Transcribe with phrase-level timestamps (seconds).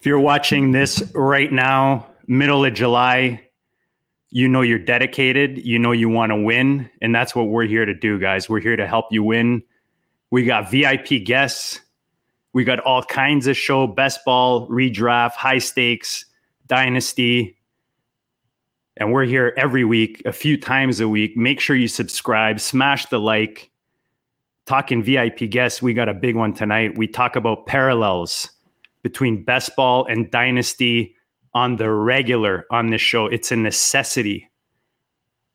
[0.00, 3.42] If you're watching this right now, middle of July,
[4.30, 7.84] you know you're dedicated, you know you want to win, and that's what we're here
[7.84, 8.48] to do, guys.
[8.48, 9.62] We're here to help you win.
[10.30, 11.80] We got VIP guests.
[12.52, 16.26] We got all kinds of show, best ball, redraft, high stakes,
[16.66, 17.56] dynasty.
[18.96, 21.36] And we're here every week, a few times a week.
[21.36, 23.70] Make sure you subscribe, smash the like.
[24.68, 26.98] Talking VIP guests, we got a big one tonight.
[26.98, 28.50] We talk about parallels
[29.02, 31.16] between best ball and dynasty
[31.54, 33.28] on the regular on this show.
[33.28, 34.50] It's a necessity.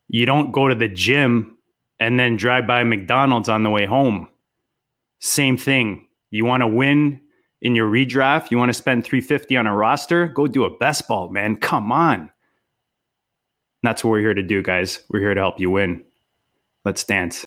[0.08, 1.56] You don't go to the gym
[2.00, 4.26] and then drive by McDonald's on the way home.
[5.20, 6.08] Same thing.
[6.32, 7.20] You want to win
[7.62, 11.06] in your redraft, you want to spend 350 on a roster, go do a best
[11.06, 11.54] ball, man.
[11.54, 12.32] Come on.
[13.84, 15.04] That's what we're here to do, guys.
[15.08, 16.02] We're here to help you win.
[16.84, 17.46] Let's dance.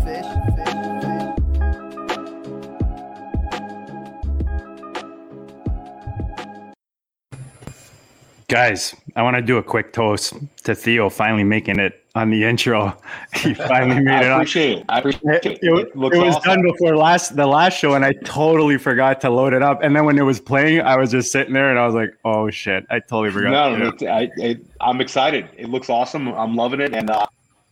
[8.51, 10.33] Guys, I want to do a quick toast
[10.65, 12.93] to Theo finally making it on the intro.
[13.33, 14.31] He finally made I it.
[14.33, 14.85] Appreciate it.
[14.89, 15.45] I appreciate it.
[15.45, 16.41] It, it, it was awesome.
[16.43, 19.81] done before last the last show, and I totally forgot to load it up.
[19.81, 22.09] And then when it was playing, I was just sitting there, and I was like,
[22.25, 23.51] "Oh shit!" I totally forgot.
[23.51, 25.47] No, no, I, I'm excited.
[25.55, 26.27] It looks awesome.
[26.27, 27.27] I'm loving it, and uh,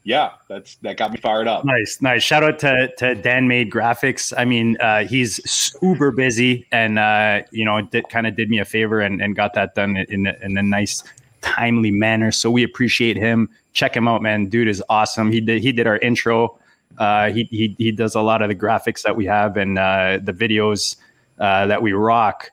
[0.09, 1.63] yeah, that's that got me fired up.
[1.63, 2.23] Nice, nice.
[2.23, 4.33] Shout out to to Dan Made Graphics.
[4.35, 8.57] I mean, uh, he's super busy, and uh, you know, did kind of did me
[8.57, 11.03] a favor and, and got that done in in a nice,
[11.41, 12.31] timely manner.
[12.31, 13.49] So we appreciate him.
[13.73, 14.47] Check him out, man.
[14.47, 15.31] Dude is awesome.
[15.31, 16.57] He did he did our intro.
[16.97, 20.17] Uh, he he he does a lot of the graphics that we have and uh,
[20.23, 20.95] the videos
[21.37, 22.49] uh, that we rock.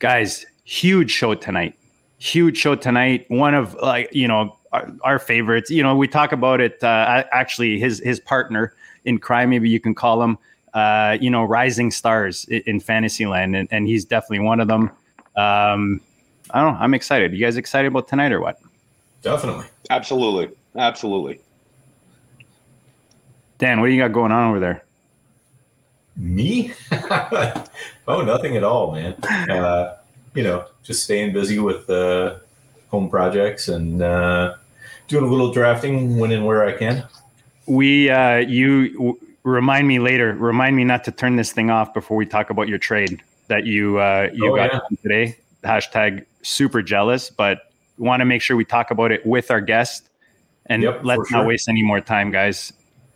[0.00, 1.78] Guys, huge show tonight.
[2.18, 3.26] Huge show tonight.
[3.28, 5.70] One of like you know our, our, favorites.
[5.70, 6.82] You know, we talk about it.
[6.82, 10.38] Uh, actually, his his partner in crime, maybe you can call him.
[10.72, 14.82] Uh, you know, rising stars in, in Fantasyland, and, and he's definitely one of them.
[15.36, 16.00] Um,
[16.52, 16.78] I don't know.
[16.80, 17.32] I'm excited.
[17.32, 18.60] You guys excited about tonight or what?
[19.22, 19.66] Definitely.
[19.90, 20.54] Absolutely.
[20.76, 21.40] Absolutely.
[23.58, 24.84] Dan, what do you got going on over there?
[26.16, 26.72] Me?
[28.08, 29.14] oh, nothing at all, man.
[29.24, 29.96] Uh,
[30.34, 32.36] you know, just staying busy with uh,
[32.88, 34.54] home projects and uh,
[35.10, 37.04] doing a little drafting when and where I can.
[37.66, 40.32] We, uh, you w- remind me later.
[40.34, 43.66] Remind me not to turn this thing off before we talk about your trade that
[43.66, 44.96] you uh, you oh, got yeah.
[45.02, 45.36] today.
[45.62, 50.08] Hashtag super jealous, but want to make sure we talk about it with our guest.
[50.66, 51.38] And yep, let's sure.
[51.38, 52.72] not waste any more time, guys.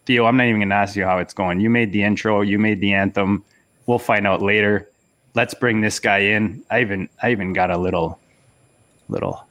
[0.07, 1.61] Theo, I'm not even going to ask you how it's going.
[1.61, 3.45] You made the intro, you made the anthem.
[3.87, 4.91] We'll find out later.
[5.35, 6.63] Let's bring this guy in.
[6.71, 8.19] I even I even got a little
[9.09, 9.44] little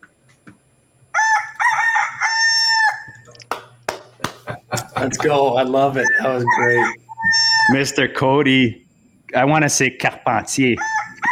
[4.96, 5.56] Let's go.
[5.56, 6.08] I love it.
[6.22, 6.86] That was great.
[7.72, 8.14] Mr.
[8.14, 8.86] Cody,
[9.36, 10.76] I want to say Carpentier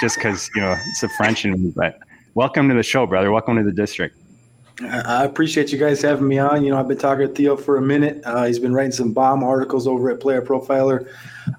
[0.02, 2.00] just because, you know, it's a French in me, but
[2.34, 3.32] welcome to the show, brother.
[3.32, 4.18] Welcome to the district.
[4.80, 6.64] I appreciate you guys having me on.
[6.64, 8.22] You know, I've been talking to Theo for a minute.
[8.26, 11.08] Uh, he's been writing some bomb articles over at Player Profiler.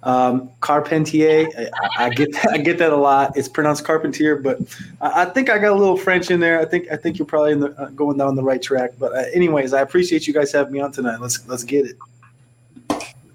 [0.03, 3.37] Um, Carpentier, I, I, get that, I get that a lot.
[3.37, 4.59] It's pronounced Carpentier, but
[5.01, 6.61] I, I, think I got a little French in there.
[6.61, 8.93] I think I think you're probably the, uh, going down the right track.
[8.99, 11.21] But uh, anyways, I appreciate you guys having me on tonight.
[11.21, 11.97] Let's let's get it.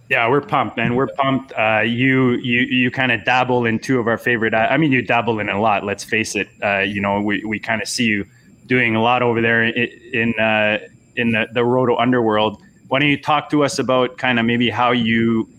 [0.10, 0.96] Yeah, we're pumped, man.
[0.96, 1.52] We're pumped.
[1.54, 4.54] Uh, you you you kind of dabble in two of our favorite.
[4.54, 5.84] I mean, you dabble in a lot.
[5.84, 6.48] Let's face it.
[6.64, 8.26] Uh, you know, we we kind of see you
[8.68, 10.80] doing a lot over there in in, uh,
[11.16, 12.62] in the, the Roto underworld.
[12.88, 15.50] Why don't you talk to us about kind of maybe how you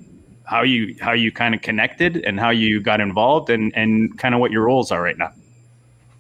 [0.44, 4.34] how you how you kind of connected and how you got involved and and kind
[4.34, 5.32] of what your roles are right now?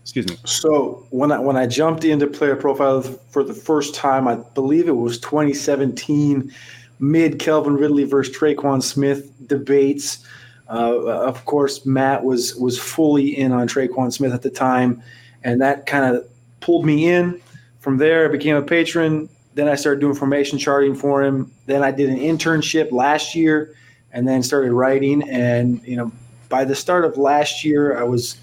[0.02, 0.36] Excuse me.
[0.44, 4.88] So when I when I jumped into player profile for the first time, I believe
[4.88, 6.52] it was 2017,
[6.98, 10.26] mid Calvin Ridley versus Tre'Quan Smith debates.
[10.70, 15.02] Uh, of course, Matt was was fully in on Tre'Quan Smith at the time,
[15.44, 16.26] and that kind of
[16.60, 17.40] pulled me in.
[17.80, 19.28] From there, I became a patron.
[19.54, 21.52] Then I started doing formation charting for him.
[21.66, 23.74] Then I did an internship last year,
[24.12, 25.28] and then started writing.
[25.28, 26.12] And you know,
[26.48, 28.36] by the start of last year, I was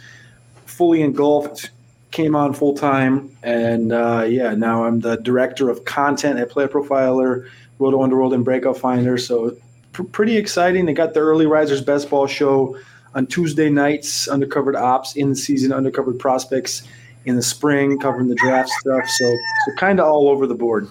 [0.65, 1.71] fully engulfed,
[2.11, 6.67] came on full time, and uh, yeah, now I'm the director of content at Player
[6.67, 9.17] Profiler, Roto Underworld, and Breakout Finder.
[9.17, 9.55] So
[9.91, 10.85] pr- pretty exciting.
[10.85, 12.77] They got the Early Risers Best Ball show
[13.13, 16.85] on Tuesday nights, undercovered ops in season, undercovered prospects
[17.25, 19.07] in the spring, covering the draft stuff.
[19.07, 19.25] So,
[19.65, 20.87] so kind of all over the board.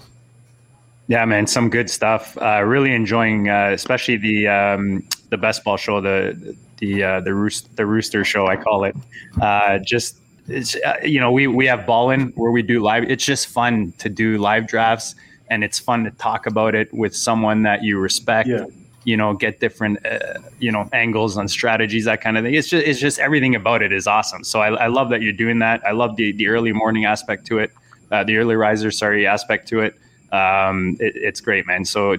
[1.06, 2.36] Yeah, man, some good stuff.
[2.40, 7.34] Uh, really enjoying, uh, especially the um, the best ball show, the the uh, the
[7.34, 8.96] roost the rooster show I call it.
[9.40, 13.04] Uh, just it's uh, you know we we have ballin where we do live.
[13.04, 15.14] It's just fun to do live drafts,
[15.50, 18.48] and it's fun to talk about it with someone that you respect.
[18.48, 18.66] Yeah.
[19.04, 22.54] You know, get different uh, you know angles and strategies, that kind of thing.
[22.54, 24.44] It's just it's just everything about it is awesome.
[24.44, 25.86] So I, I love that you're doing that.
[25.86, 27.70] I love the the early morning aspect to it,
[28.10, 29.94] uh, the early riser sorry aspect to it.
[30.32, 31.84] Um, it, it's great, man.
[31.84, 32.16] So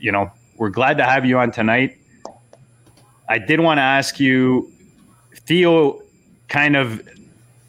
[0.00, 1.98] you know we're glad to have you on tonight.
[3.28, 4.72] I did want to ask you,
[5.34, 6.00] Theo
[6.48, 7.06] kind of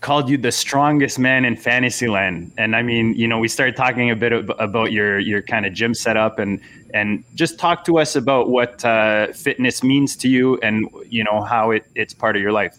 [0.02, 4.12] called you the strongest man in Fantasyland, and I mean, you know, we started talking
[4.12, 6.62] a bit about your your kind of gym setup, and
[6.94, 11.42] and just talk to us about what uh, fitness means to you, and you know
[11.42, 12.78] how it, it's part of your life.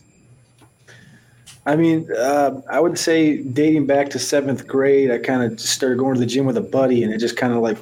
[1.66, 5.98] I mean, uh, I would say dating back to seventh grade, I kind of started
[5.98, 7.78] going to the gym with a buddy, and it just kind of like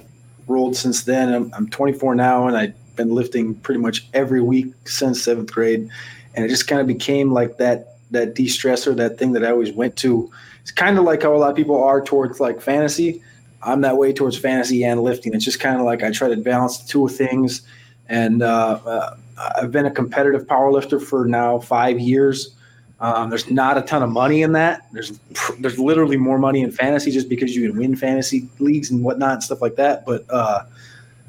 [0.48, 1.32] rolled since then.
[1.32, 5.88] I'm, I'm 24 now, and i've been lifting pretty much every week since seventh grade,
[6.34, 9.72] and it just kind of became like that that de-stressor, that thing that I always
[9.72, 10.30] went to.
[10.62, 13.22] It's kind of like how a lot of people are towards like fantasy.
[13.66, 15.34] I'm that way towards fantasy and lifting.
[15.34, 17.62] It's just kind of like I try to balance the two things.
[18.08, 19.16] And uh, uh,
[19.56, 22.54] I've been a competitive power lifter for now five years.
[23.00, 24.86] Um, there's not a ton of money in that.
[24.92, 25.18] There's
[25.58, 29.32] there's literally more money in fantasy just because you can win fantasy leagues and whatnot
[29.32, 30.06] and stuff like that.
[30.06, 30.64] But uh,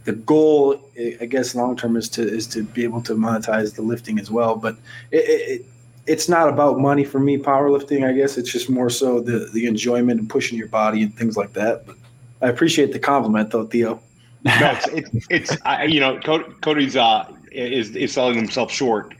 [0.06, 0.80] the goal,
[1.20, 4.32] I guess, long term is to is to be able to monetize the lifting as
[4.32, 4.56] well.
[4.56, 4.78] But
[5.12, 5.66] it, it,
[6.06, 7.38] it's not about money for me.
[7.38, 11.14] Powerlifting, I guess, it's just more so the the enjoyment and pushing your body and
[11.18, 11.86] things like that.
[11.86, 11.98] But
[12.42, 14.02] I appreciate the compliment, though, Theo.
[14.44, 16.20] no, it's it's, it's I, you know
[16.62, 19.14] Cody's uh, is is selling himself short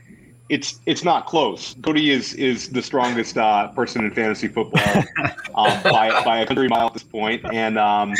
[0.48, 1.74] it's it's not close.
[1.82, 5.04] Cody is is the strongest uh, person in fantasy football
[5.54, 7.44] um, by by a country mile at this point.
[7.52, 8.14] And um,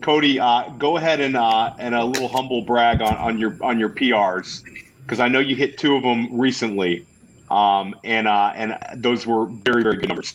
[0.00, 3.78] Cody, uh, go ahead and uh, and a little humble brag on, on your on
[3.78, 4.62] your PRs
[5.02, 7.04] because I know you hit two of them recently,
[7.50, 10.34] um, and uh, and those were very very good numbers.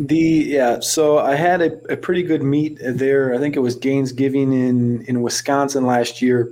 [0.00, 3.34] The yeah, so I had a, a pretty good meet there.
[3.34, 6.50] I think it was Gainesgiving in in Wisconsin last year.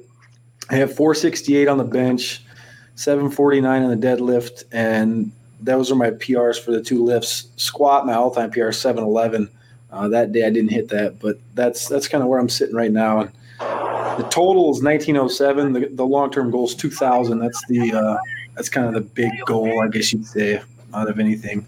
[0.70, 2.44] I had 468 on the bench.
[2.96, 5.30] 749 on the deadlift, and
[5.60, 7.46] those are my PRs for the two lifts.
[7.54, 9.48] Squat, my all-time PR, 711.
[9.92, 12.74] Uh, that day I didn't hit that, but that's that's kind of where I'm sitting
[12.74, 13.20] right now.
[13.20, 13.30] And
[13.60, 15.72] the total is 1907.
[15.72, 17.38] The, the long-term goal is 2000.
[17.38, 18.18] That's the uh,
[18.56, 20.60] that's kind of the big goal, I guess you'd say,
[20.92, 21.64] out of anything.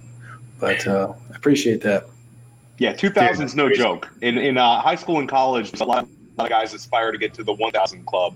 [0.61, 2.07] But uh, I appreciate that.
[2.79, 4.11] Yeah, 2000 is no joke.
[4.23, 6.09] In in uh, high school and college, a lot, a
[6.39, 8.35] lot of guys aspire to get to the 1000 club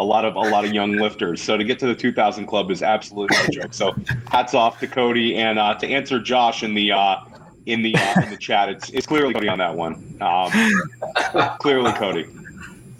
[0.00, 1.42] a lot of a lot of young lifters.
[1.42, 3.74] So to get to the 2000 club is absolutely no joke.
[3.74, 3.94] So
[4.30, 7.16] hats off to Cody and uh, to answer Josh in the uh,
[7.66, 8.70] in the uh, in the chat.
[8.70, 10.16] It's it's clearly Cody on that one.
[10.22, 10.50] Um,
[11.60, 12.26] clearly Cody.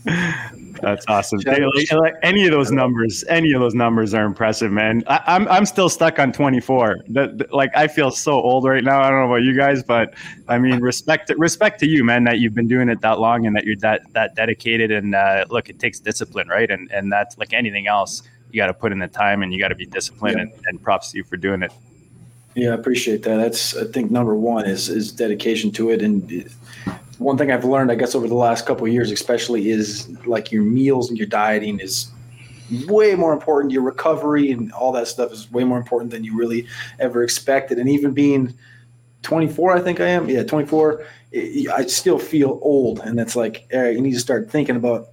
[0.81, 1.41] That's awesome.
[1.45, 5.03] like, any of those numbers, any of those numbers are impressive, man.
[5.07, 7.05] I, am I'm, I'm still stuck on 24.
[7.09, 9.01] That like I feel so old right now.
[9.01, 10.15] I don't know about you guys, but
[10.49, 13.55] I mean, respect respect to you, man, that you've been doing it that long and
[13.57, 14.91] that you're that that dedicated.
[14.91, 16.71] And uh, look, it takes discipline, right?
[16.71, 18.23] And and that's like anything else.
[18.51, 20.37] You got to put in the time and you got to be disciplined.
[20.39, 20.43] Yeah.
[20.43, 21.73] And, and props to you for doing it.
[22.55, 23.37] Yeah, I appreciate that.
[23.37, 26.51] That's I think number one is is dedication to it and
[27.21, 30.63] one thing I've learned, I guess, over the last couple years, especially, is like your
[30.63, 32.11] meals and your dieting is
[32.87, 33.73] way more important.
[33.73, 36.67] Your recovery and all that stuff is way more important than you really
[36.99, 37.79] ever expected.
[37.79, 38.55] And even being
[39.23, 40.31] 24, I think I am.
[40.31, 41.05] Yeah, 24.
[41.35, 45.11] I still feel old, and it's like, right, you need to start thinking about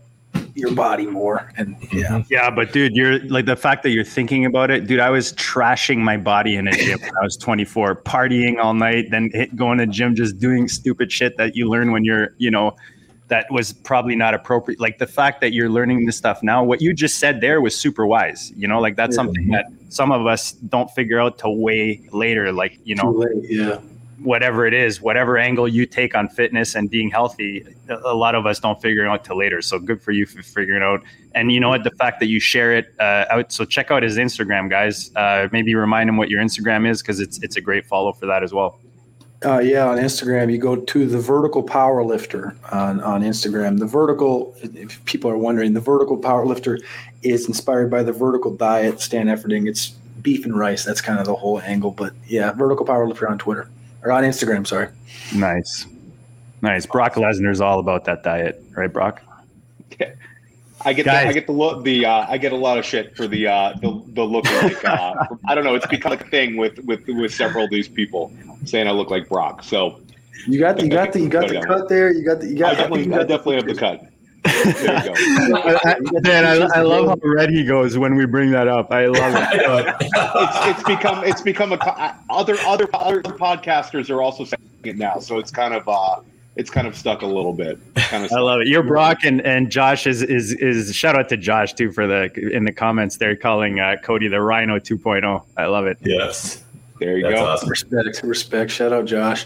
[0.57, 1.51] your body more.
[1.55, 2.07] And yeah.
[2.07, 2.33] Mm-hmm.
[2.33, 4.99] Yeah, but dude, you're like the fact that you're thinking about it, dude.
[4.99, 9.11] I was trashing my body in a gym when I was 24, partying all night,
[9.11, 12.49] then hit, going to gym, just doing stupid shit that you learn when you're, you
[12.49, 12.75] know,
[13.27, 14.79] that was probably not appropriate.
[14.79, 17.75] Like the fact that you're learning this stuff now, what you just said there was
[17.75, 18.51] super wise.
[18.55, 19.23] You know, like that's yeah.
[19.23, 22.51] something that some of us don't figure out till way later.
[22.51, 23.79] Like, you know, yeah.
[24.23, 28.45] Whatever it is, whatever angle you take on fitness and being healthy, a lot of
[28.47, 29.61] us don't figure it out till later.
[29.61, 31.03] So good for you for figuring out.
[31.35, 31.83] And you know what?
[31.83, 33.51] The fact that you share it uh, out.
[33.51, 35.11] So check out his Instagram, guys.
[35.15, 38.25] Uh, maybe remind him what your Instagram is because it's it's a great follow for
[38.25, 38.79] that as well.
[39.45, 43.77] Uh, yeah, on Instagram, you go to the Vertical Power Lifter on, on Instagram.
[43.77, 46.79] The vertical, if people are wondering, the Vertical Power Lifter
[47.21, 49.67] is inspired by the vertical diet, Stan Efferding.
[49.67, 49.89] It's
[50.23, 50.85] beef and rice.
[50.85, 51.91] That's kind of the whole angle.
[51.91, 53.69] But yeah, Vertical Power Lifter on Twitter
[54.07, 54.65] or on Instagram.
[54.65, 54.87] Sorry.
[55.35, 55.85] Nice,
[56.61, 56.85] nice.
[56.85, 59.21] Brock Lesnar's all about that diet, right, Brock?
[60.85, 63.17] I get the, I get the look the uh, I get a lot of shit
[63.17, 66.55] for the uh, the, the look like uh, I don't know it's become a thing
[66.55, 68.31] with with with several of these people
[68.63, 69.63] saying I look like Brock.
[69.63, 69.99] So
[70.45, 72.13] you got the, you got the you got the cut there.
[72.13, 72.73] You got the you got.
[72.73, 74.05] I definitely, got I definitely have the cut.
[74.45, 78.91] Man, I, I, love how red he goes when we bring that up.
[78.91, 79.95] I love it.
[80.01, 85.19] it's, it's become it's become a other other other podcasters are also saying it now,
[85.19, 86.21] so it's kind of uh
[86.57, 87.79] it's kind of stuck a little bit.
[87.95, 88.67] Kind of I love it.
[88.67, 92.31] You're Brock and, and Josh is, is is shout out to Josh too for the
[92.51, 95.43] in the comments they're calling uh, Cody the Rhino 2.0.
[95.55, 95.97] I love it.
[96.01, 96.63] Yes.
[96.99, 97.45] There you That's go.
[97.45, 97.69] Awesome.
[97.69, 98.71] Respect, respect.
[98.71, 99.45] Shout out Josh.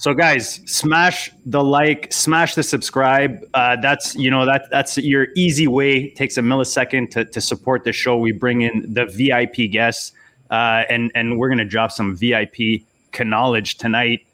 [0.00, 3.44] So guys, smash the like, smash the subscribe.
[3.52, 6.04] Uh, that's you know that that's your easy way.
[6.04, 8.16] It takes a millisecond to, to support the show.
[8.16, 10.12] We bring in the VIP guests,
[10.50, 12.82] uh, and and we're gonna drop some VIP
[13.22, 14.24] knowledge tonight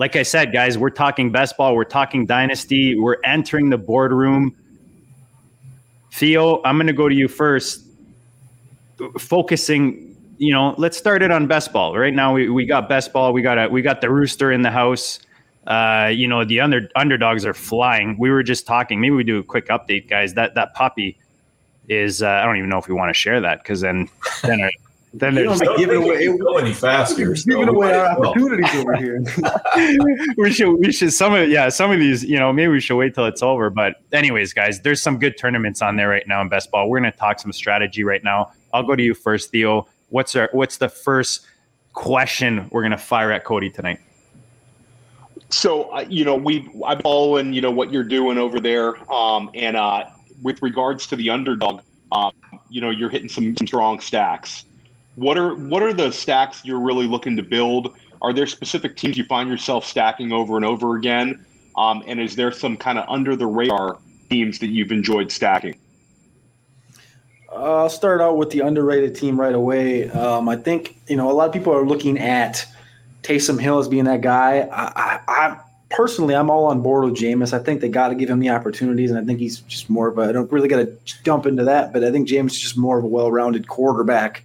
[0.00, 4.56] like I said, guys, we're talking best ball, we're talking dynasty, we're entering the boardroom.
[6.10, 7.84] Theo, I'm to go to you first.
[9.18, 10.09] Focusing,
[10.40, 11.96] you know, let's start it on best ball.
[11.96, 13.34] Right now, we, we got best ball.
[13.34, 15.20] We got a we got the rooster in the house.
[15.66, 18.16] Uh, you know, the under underdogs are flying.
[18.18, 19.02] We were just talking.
[19.02, 20.32] Maybe we do a quick update, guys.
[20.34, 21.18] That that puppy
[21.88, 22.22] is.
[22.22, 24.08] Uh, I don't even know if we want to share that because then
[24.42, 24.70] then
[25.12, 27.34] then there's don't giving away go any faster.
[27.34, 29.22] Giving away our opportunities over here.
[30.38, 32.96] we should we should some of yeah some of these you know maybe we should
[32.96, 33.68] wait till it's over.
[33.68, 36.88] But anyways, guys, there's some good tournaments on there right now in best ball.
[36.88, 38.52] We're gonna talk some strategy right now.
[38.72, 39.86] I'll go to you first, Theo.
[40.10, 41.46] What's our what's the first
[41.92, 44.00] question we're gonna fire at Cody tonight?
[45.48, 49.50] So uh, you know we I'm following you know what you're doing over there, um,
[49.54, 50.04] and uh,
[50.42, 52.32] with regards to the underdog, um,
[52.68, 54.64] you know you're hitting some, some strong stacks.
[55.14, 57.96] What are what are the stacks you're really looking to build?
[58.22, 61.44] Are there specific teams you find yourself stacking over and over again?
[61.76, 63.98] Um, and is there some kind of under the radar
[64.28, 65.78] teams that you've enjoyed stacking?
[67.54, 70.08] I'll start out with the underrated team right away.
[70.10, 72.66] Um, I think you know a lot of people are looking at
[73.22, 74.60] Taysom Hill as being that guy.
[74.60, 77.52] I, I, I personally, I'm all on board with Jameis.
[77.52, 80.08] I think they got to give him the opportunities, and I think he's just more
[80.08, 80.22] of a.
[80.22, 82.98] I don't really got to jump into that, but I think Jameis is just more
[82.98, 84.44] of a well-rounded quarterback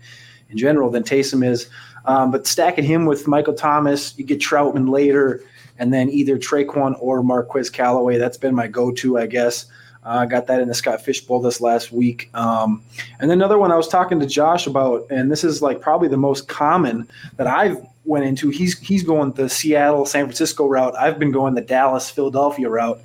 [0.50, 1.70] in general than Taysom is.
[2.06, 5.44] Um, but stacking him with Michael Thomas, you get Trautman later,
[5.78, 8.18] and then either Tre'Quan or Marquez Callaway.
[8.18, 9.66] That's been my go-to, I guess.
[10.06, 12.30] Uh, I got that in the Scott Fish Bowl this last week.
[12.36, 12.84] Um,
[13.20, 16.18] and another one I was talking to Josh about, and this is like probably the
[16.18, 18.50] most common that I've went into.
[18.50, 20.96] He's he's going the Seattle San Francisco route.
[20.96, 23.02] I've been going the Dallas Philadelphia route,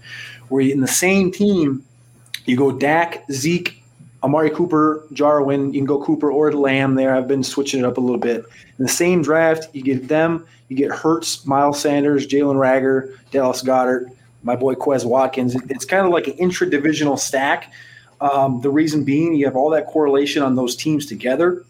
[0.49, 1.85] where in the same team
[2.45, 3.83] you go Dak, Zeke,
[4.23, 7.15] Amari Cooper, Jarwin, you can go Cooper or Lamb there.
[7.15, 8.45] I've been switching it up a little bit.
[8.79, 13.63] In the same draft, you get them, you get Hurts, Miles Sanders, Jalen Reagor, Dallas
[13.63, 14.11] Goedert,
[14.43, 15.55] my boy Quez Watkins.
[15.69, 17.73] It's kind of like an intra-divisional stack.
[18.21, 21.65] Um, the reason being, you have all that correlation on those teams together.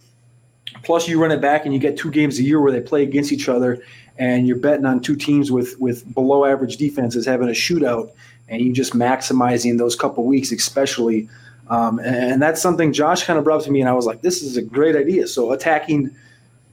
[0.83, 3.03] Plus, you run it back and you get two games a year where they play
[3.03, 3.83] against each other,
[4.19, 8.11] and you're betting on two teams with with below average defenses having a shootout,
[8.49, 11.29] and you just maximizing those couple weeks, especially–
[11.71, 14.43] um, and that's something Josh kind of brought to me, and I was like, this
[14.43, 15.29] is a great idea.
[15.29, 16.11] So attacking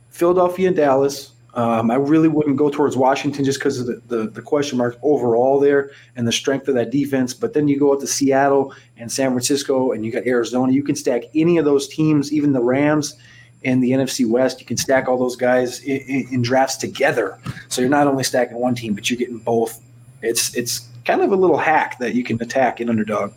[0.10, 4.30] Philadelphia and Dallas, um, I really wouldn't go towards Washington just because of the, the,
[4.30, 7.34] the, question mark overall there and the strength of that defense.
[7.34, 10.72] But then you go up to Seattle and San Francisco, and you got Arizona.
[10.72, 13.18] You can stack any of those teams, even the Rams
[13.66, 14.60] and the NFC West.
[14.60, 17.40] You can stack all those guys in, in, in drafts together.
[17.70, 19.82] So you're not only stacking one team, but you're getting both.
[20.22, 23.34] It's it's kind of a little hack that you can attack in underdog.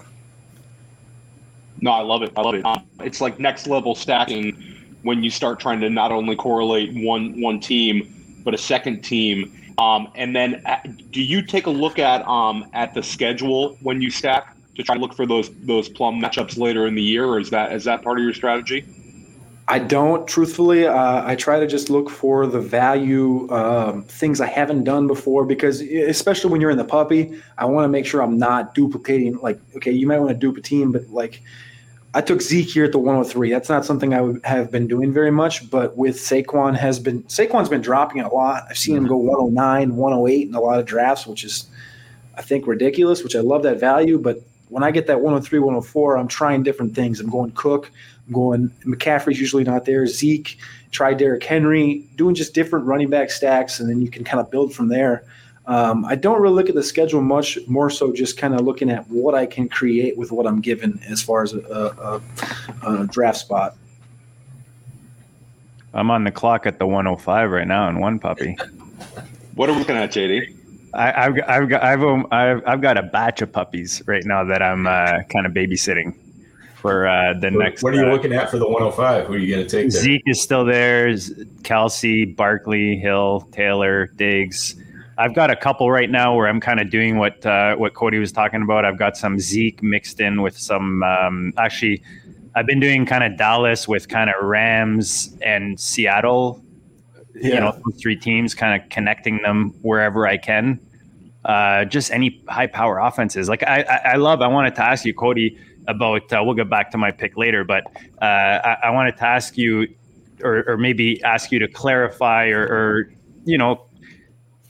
[1.81, 2.33] No, I love it.
[2.37, 2.67] I love it.
[2.67, 4.70] Um, it's like next level stacking
[5.03, 9.57] when you start trying to not only correlate one one team but a second team.
[9.79, 10.79] Um, and then, uh,
[11.11, 14.95] do you take a look at um, at the schedule when you stack to try
[14.95, 17.85] to look for those those plum matchups later in the year, or is that is
[17.85, 18.85] that part of your strategy?
[19.69, 20.85] I don't, truthfully.
[20.85, 25.45] Uh, I try to just look for the value um, things I haven't done before
[25.45, 29.39] because, especially when you're in the puppy, I want to make sure I'm not duplicating.
[29.39, 31.41] Like, okay, you might want to dupe a team, but like,
[32.13, 33.51] I took Zeke here at the 103.
[33.51, 37.23] That's not something I would have been doing very much, but with Saquon has been
[37.25, 38.65] Saquon's been dropping a lot.
[38.69, 41.67] I've seen him go 109, 108 in a lot of drafts, which is
[42.37, 43.23] I think ridiculous.
[43.23, 46.95] Which I love that value, but when I get that 103, 104, I'm trying different
[46.97, 47.21] things.
[47.21, 47.91] I'm going Cook,
[48.27, 50.05] I'm going McCaffrey's usually not there.
[50.09, 50.59] Zeke,
[50.91, 54.51] try Derrick Henry, doing just different running back stacks, and then you can kind of
[54.51, 55.25] build from there.
[55.71, 58.91] Um, I don't really look at the schedule much, more so just kind of looking
[58.91, 62.21] at what I can create with what I'm given as far as a,
[62.83, 63.77] a, a draft spot.
[65.95, 68.59] I'm on the clock at the 105 right now in one puppy.
[69.57, 70.57] What are we looking at, JD?
[70.95, 74.45] I, have I've got I've, um, I've I've got a batch of puppies right now
[74.45, 76.17] that I'm uh, kind of babysitting
[76.77, 77.83] for uh, the what, next.
[77.83, 79.27] What are you uh, looking at for the 105?
[79.27, 79.91] Who are you going to take?
[79.91, 80.01] There?
[80.01, 81.09] Zeke is still there.
[81.11, 84.77] Kelce, Barkley, Hill, Taylor, Diggs.
[85.21, 88.19] I've got a couple right now where I'm kind of doing what uh, what Cody
[88.19, 88.87] was talking about.
[88.87, 91.03] I've got some Zeke mixed in with some.
[91.03, 92.03] Um, actually,
[92.55, 96.65] I've been doing kind of Dallas with kind of Rams and Seattle.
[97.35, 97.55] Yeah.
[97.55, 100.81] You know, three teams, kind of connecting them wherever I can.
[101.45, 103.47] Uh, just any high power offenses.
[103.47, 104.41] Like I, I, I love.
[104.41, 106.33] I wanted to ask you, Cody, about.
[106.33, 107.85] Uh, we'll get back to my pick later, but
[108.23, 109.87] uh, I, I wanted to ask you,
[110.43, 113.13] or, or maybe ask you to clarify, or, or
[113.45, 113.85] you know,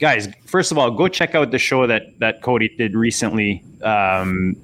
[0.01, 3.63] guys, first of all, go check out the show that that Cody did recently.
[3.83, 4.57] Um,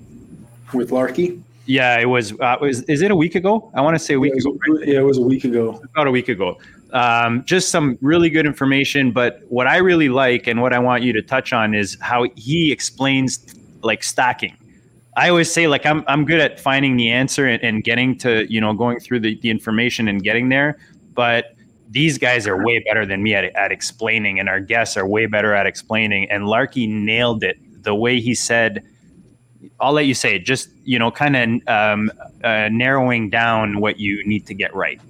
[0.74, 1.40] with Larky.
[1.66, 2.32] yeah, it was.
[2.40, 3.70] Uh, was is it a week ago?
[3.74, 4.58] I want to say a week Yeah, ago.
[4.68, 5.80] was, yeah, it was a week ago.
[5.92, 6.58] About a week ago.
[6.92, 9.12] Um, just some really good information.
[9.12, 12.26] But what I really like and what I want you to touch on is how
[12.36, 14.56] he explains like stacking.
[15.16, 18.50] I always say like I'm I'm good at finding the answer and, and getting to
[18.52, 20.78] you know going through the, the information and getting there,
[21.14, 21.55] but
[21.88, 25.26] these guys are way better than me at, at explaining, and our guests are way
[25.26, 26.30] better at explaining.
[26.30, 28.84] And Larky nailed it the way he said.
[29.80, 30.40] I'll let you say it.
[30.40, 32.12] Just you know, kind of um,
[32.42, 35.00] uh, narrowing down what you need to get right.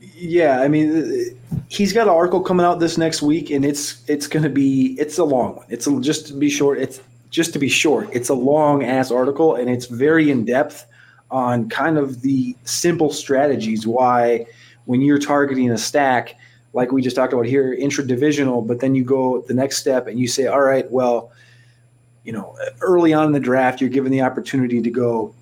[0.00, 1.36] Yeah, I mean,
[1.68, 4.96] he's got an article coming out this next week, and it's it's going to be
[4.98, 5.66] it's a long one.
[5.68, 6.78] It's a, just to be short.
[6.78, 8.08] It's just to be short.
[8.12, 10.86] It's a long ass article, and it's very in depth
[11.30, 14.46] on kind of the simple strategies why
[14.90, 16.34] when you're targeting a stack,
[16.72, 20.18] like we just talked about here, intra-divisional, but then you go the next step and
[20.18, 21.30] you say, all right, well,
[22.24, 25.32] you know, early on in the draft, you're given the opportunity to go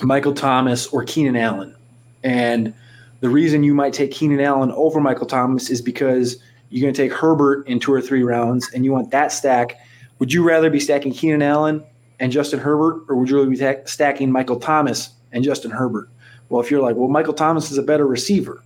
[0.00, 1.74] Michael Thomas or Keenan Allen,
[2.22, 2.72] and
[3.18, 7.02] the reason you might take Keenan Allen over Michael Thomas is because you're going to
[7.02, 9.76] take Herbert in two or three rounds, and you want that stack.
[10.20, 11.82] Would you rather be stacking Keenan Allen
[12.20, 16.08] and Justin Herbert, or would you rather be ta- stacking Michael Thomas and Justin Herbert?
[16.48, 18.62] Well, if you're like, well, Michael Thomas is a better receiver.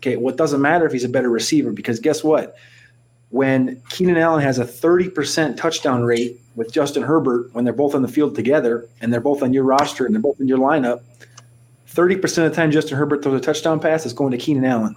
[0.00, 2.56] Okay, well, it doesn't matter if he's a better receiver because guess what?
[3.28, 8.00] When Keenan Allen has a 30% touchdown rate with Justin Herbert, when they're both on
[8.00, 11.02] the field together and they're both on your roster and they're both in your lineup,
[11.86, 14.96] 30% of the time Justin Herbert throws a touchdown pass, it's going to Keenan Allen.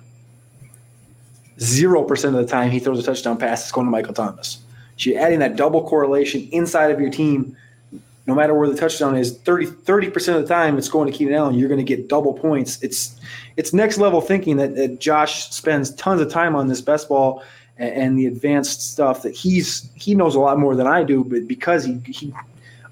[1.57, 4.59] 0% of the time he throws a touchdown pass, it's going to Michael Thomas.
[4.95, 7.57] So you're adding that double correlation inside of your team.
[8.25, 11.33] No matter where the touchdown is, 30 percent of the time it's going to Keenan
[11.33, 11.55] Allen.
[11.55, 12.81] You're going to get double points.
[12.81, 13.19] It's
[13.57, 17.43] it's next level thinking that, that Josh spends tons of time on this best ball
[17.77, 21.23] and, and the advanced stuff that he's he knows a lot more than I do.
[21.23, 22.33] But because he he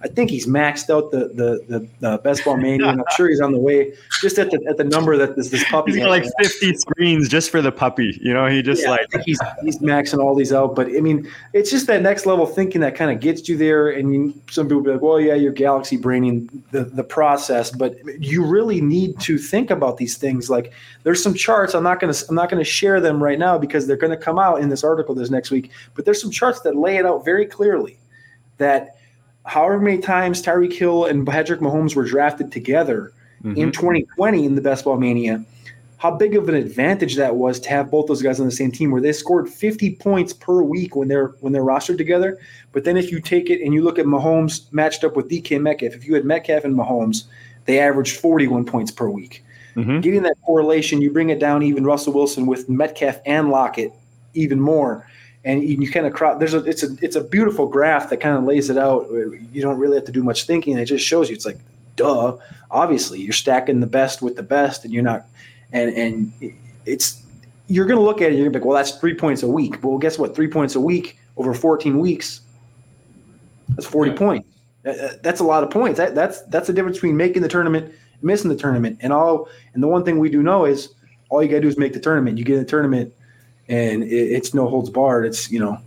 [0.03, 3.41] I think he's maxed out the the the, best ball mania, and I'm sure he's
[3.41, 3.93] on the way.
[4.21, 7.29] Just at the at the number that this this puppy He's got like 50 screens
[7.29, 8.19] just for the puppy.
[8.21, 10.75] You know, he just yeah, like I think he's he's maxing all these out.
[10.75, 13.89] But I mean, it's just that next level thinking that kind of gets you there.
[13.89, 17.95] And you, some people be like, "Well, yeah, you're galaxy braining the the process," but
[18.19, 20.49] you really need to think about these things.
[20.49, 21.75] Like, there's some charts.
[21.75, 24.61] I'm not gonna I'm not gonna share them right now because they're gonna come out
[24.61, 25.69] in this article this next week.
[25.93, 27.99] But there's some charts that lay it out very clearly
[28.57, 28.95] that
[29.45, 34.61] however many times Tyreek Hill and Patrick Mahomes were drafted together in 2020 in the
[34.61, 35.43] Best Ball Mania,
[35.97, 38.71] how big of an advantage that was to have both those guys on the same
[38.71, 42.37] team where they scored 50 points per week when they're when they're rostered together.
[42.71, 45.59] But then if you take it and you look at Mahomes matched up with DK
[45.59, 47.23] Metcalf, if you had Metcalf and Mahomes,
[47.65, 49.43] they averaged 41 points per week.
[49.75, 50.01] Mhm.
[50.01, 53.93] Getting that correlation, you bring it down even Russell Wilson with Metcalf and Lockett
[54.33, 55.05] even more
[55.43, 56.39] and you, you kind of crop.
[56.39, 59.07] There's a it's a it's a beautiful graph that kind of lays it out.
[59.51, 60.77] You don't really have to do much thinking.
[60.77, 61.35] It just shows you.
[61.35, 61.57] It's like,
[61.95, 62.37] duh.
[62.69, 65.25] Obviously, you're stacking the best with the best, and you're not.
[65.73, 66.53] And and
[66.85, 67.23] it's
[67.67, 68.35] you're going to look at it.
[68.35, 69.81] You're going to be like, well, that's three points a week.
[69.83, 70.35] Well, guess what?
[70.35, 72.41] Three points a week over 14 weeks.
[73.69, 74.17] That's 40 Yeah.
[74.17, 74.47] points.
[74.83, 75.97] That's a lot of points.
[75.97, 79.47] That, that's that's the difference between making the tournament, and missing the tournament, and all.
[79.73, 80.89] And the one thing we do know is
[81.29, 82.37] all you got to do is make the tournament.
[82.37, 83.13] You get in the tournament,
[83.71, 85.25] and it, it's no holds barred.
[85.25, 85.77] It's you know,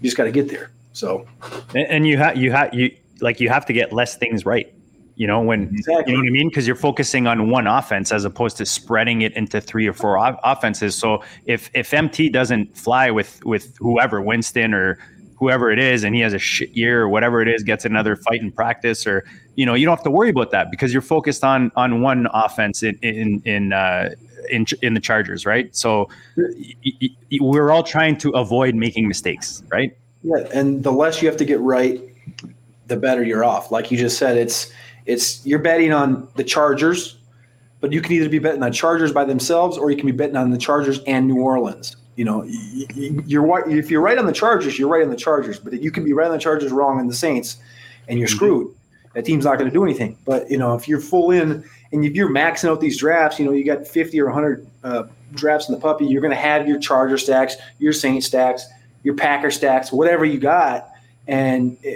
[0.00, 0.70] you just got to get there.
[0.92, 1.26] So,
[1.74, 4.72] and, and you have you have you like you have to get less things right.
[5.16, 6.12] You know when exactly.
[6.12, 9.22] you know what I mean because you're focusing on one offense as opposed to spreading
[9.22, 10.96] it into three or four o- offenses.
[10.96, 14.98] So if if MT doesn't fly with with whoever Winston or
[15.38, 18.14] whoever it is and he has a shit year or whatever it is gets another
[18.14, 19.24] fight in practice or
[19.56, 22.28] you know you don't have to worry about that because you're focused on on one
[22.34, 24.10] offense in in in uh,
[24.48, 25.74] in, in the Chargers, right?
[25.74, 29.96] So y- y- we're all trying to avoid making mistakes, right?
[30.22, 32.00] Yeah, and the less you have to get right,
[32.86, 33.70] the better you're off.
[33.70, 34.72] Like you just said, it's
[35.06, 37.16] it's you're betting on the Chargers,
[37.80, 40.36] but you can either be betting on Chargers by themselves or you can be betting
[40.36, 41.96] on the Chargers and New Orleans.
[42.16, 45.80] You know, you're if you're right on the Chargers, you're right on the Chargers, but
[45.80, 47.56] you can be right on the Chargers, wrong on the Saints,
[48.08, 48.36] and you're mm-hmm.
[48.36, 48.74] screwed.
[49.14, 50.18] That team's not going to do anything.
[50.24, 53.44] But you know, if you're full in and if you're maxing out these drafts, you
[53.44, 56.68] know, you got 50 or 100 uh, drafts in the puppy, you're going to have
[56.68, 58.66] your Charger stacks, your Saint stacks,
[59.02, 60.90] your Packer stacks, whatever you got,
[61.26, 61.90] and uh,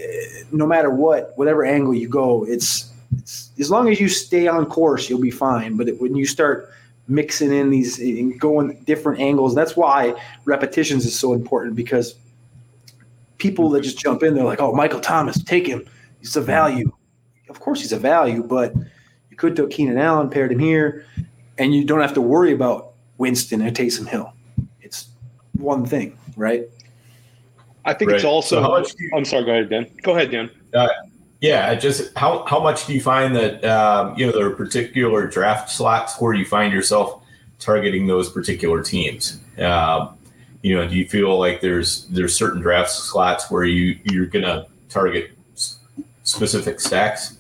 [0.53, 4.67] no matter what, whatever angle you go, it's, it's as long as you stay on
[4.67, 5.77] course, you'll be fine.
[5.77, 6.73] But it, when you start
[7.09, 12.15] mixing in these and going different angles, that's why repetitions is so important because
[13.39, 15.87] people that just jump in, they're like, "Oh, Michael Thomas, take him.
[16.21, 16.93] He's a value."
[17.49, 18.75] Of course, he's a value, but
[19.35, 21.07] you could do Keenan Allen, paired him here,
[21.59, 24.33] and you don't have to worry about Winston and Taysom Hill.
[24.81, 25.09] It's
[25.59, 26.69] one thing, right?
[27.85, 28.17] I think right.
[28.17, 28.63] it's also.
[28.63, 29.45] So you, I'm sorry.
[29.45, 29.91] Go ahead, Dan.
[30.03, 30.51] Go ahead, Dan.
[30.73, 30.89] Uh,
[31.41, 35.27] yeah, just how how much do you find that um, you know there are particular
[35.27, 37.21] draft slots where you find yourself
[37.59, 39.41] targeting those particular teams?
[39.59, 40.17] Um,
[40.63, 44.67] you know, do you feel like there's there's certain draft slots where you you're gonna
[44.89, 45.33] target
[46.23, 47.37] specific stacks?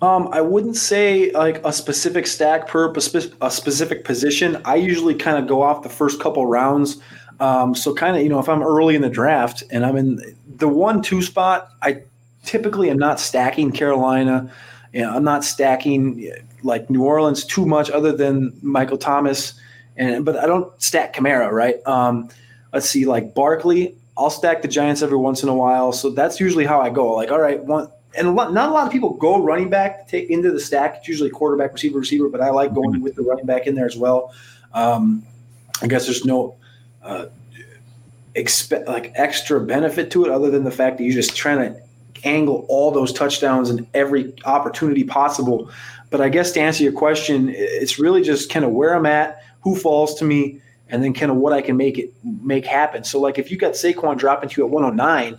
[0.00, 4.60] Um, I wouldn't say like a specific stack per a specific position.
[4.64, 6.98] I usually kind of go off the first couple rounds.
[7.40, 10.36] Um, so kind of you know if I'm early in the draft and I'm in
[10.56, 12.02] the one two spot, I
[12.44, 14.52] typically am not stacking Carolina.
[14.92, 16.30] You know, I'm not stacking
[16.62, 19.54] like New Orleans too much, other than Michael Thomas,
[19.96, 21.50] and but I don't stack Kamara.
[21.50, 21.84] Right?
[21.86, 22.28] Um,
[22.72, 23.96] let's see, like Barkley.
[24.16, 25.92] I'll stack the Giants every once in a while.
[25.92, 27.14] So that's usually how I go.
[27.14, 30.08] Like, all right, one and a lot, not a lot of people go running back
[30.08, 30.96] take into the stack.
[30.98, 33.86] It's usually quarterback, receiver, receiver, but I like going with the running back in there
[33.86, 34.32] as well.
[34.72, 35.24] Um,
[35.82, 36.56] I guess there's no
[37.02, 37.26] uh,
[38.86, 41.80] like extra benefit to it other than the fact that you're just trying to
[42.24, 45.70] angle all those touchdowns and every opportunity possible.
[46.10, 49.42] But I guess to answer your question, it's really just kind of where I'm at,
[49.62, 53.04] who falls to me, and then kind of what I can make it make happen.
[53.04, 55.38] So like if you got Saquon dropping to you at 109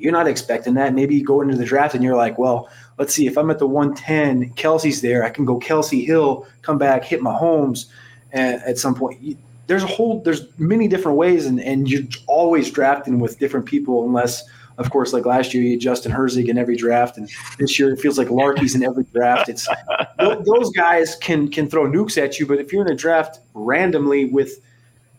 [0.00, 0.94] you're not expecting that.
[0.94, 2.68] Maybe you go into the draft and you're like, well,
[3.00, 6.78] let's see, if I'm at the 110, Kelce's there, I can go Kelce Hill, come
[6.78, 7.86] back, hit Mahomes
[8.32, 9.38] at, at some point.
[9.66, 14.04] There's a whole, there's many different ways, and, and you're always drafting with different people,
[14.04, 14.42] unless,
[14.76, 17.92] of course, like last year, you had Justin Herzig in every draft, and this year
[17.92, 19.48] it feels like Larky's in every draft.
[19.48, 19.68] It's
[20.18, 24.24] those guys can can throw nukes at you, but if you're in a draft randomly
[24.24, 24.60] with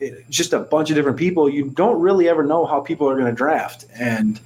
[0.02, 3.16] eh, just a bunch of different people, you don't really ever know how people are
[3.16, 4.40] going to draft, and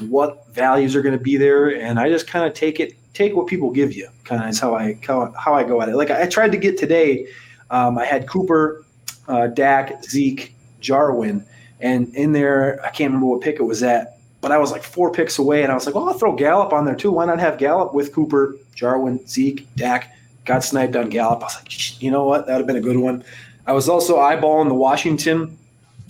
[0.00, 3.34] what values are going to be there, and I just kind of take it, take
[3.34, 4.08] what people give you.
[4.24, 5.96] Kind of is how I how, how I go at it.
[5.96, 7.28] Like I tried to get today,
[7.70, 8.84] um, I had Cooper,
[9.28, 11.44] uh, Dak, Zeke, Jarwin,
[11.80, 14.82] and in there I can't remember what pick it was at, but I was like
[14.82, 17.12] four picks away, and I was like, well, I'll throw Gallup on there too.
[17.12, 20.10] Why not have Gallup with Cooper, Jarwin, Zeke, Dak?
[20.44, 21.40] Got sniped on Gallup.
[21.40, 22.46] I was like, you know what?
[22.46, 23.24] That would have been a good one.
[23.66, 25.56] I was also eyeballing the Washington.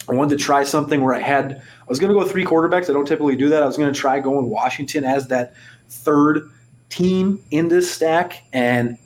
[0.08, 2.90] I wanted to try something where I had I was going to go three quarterbacks.
[2.90, 3.62] I don't typically do that.
[3.62, 5.54] I was going to try going Washington as that
[5.88, 6.50] third
[6.88, 8.98] team in this stack, and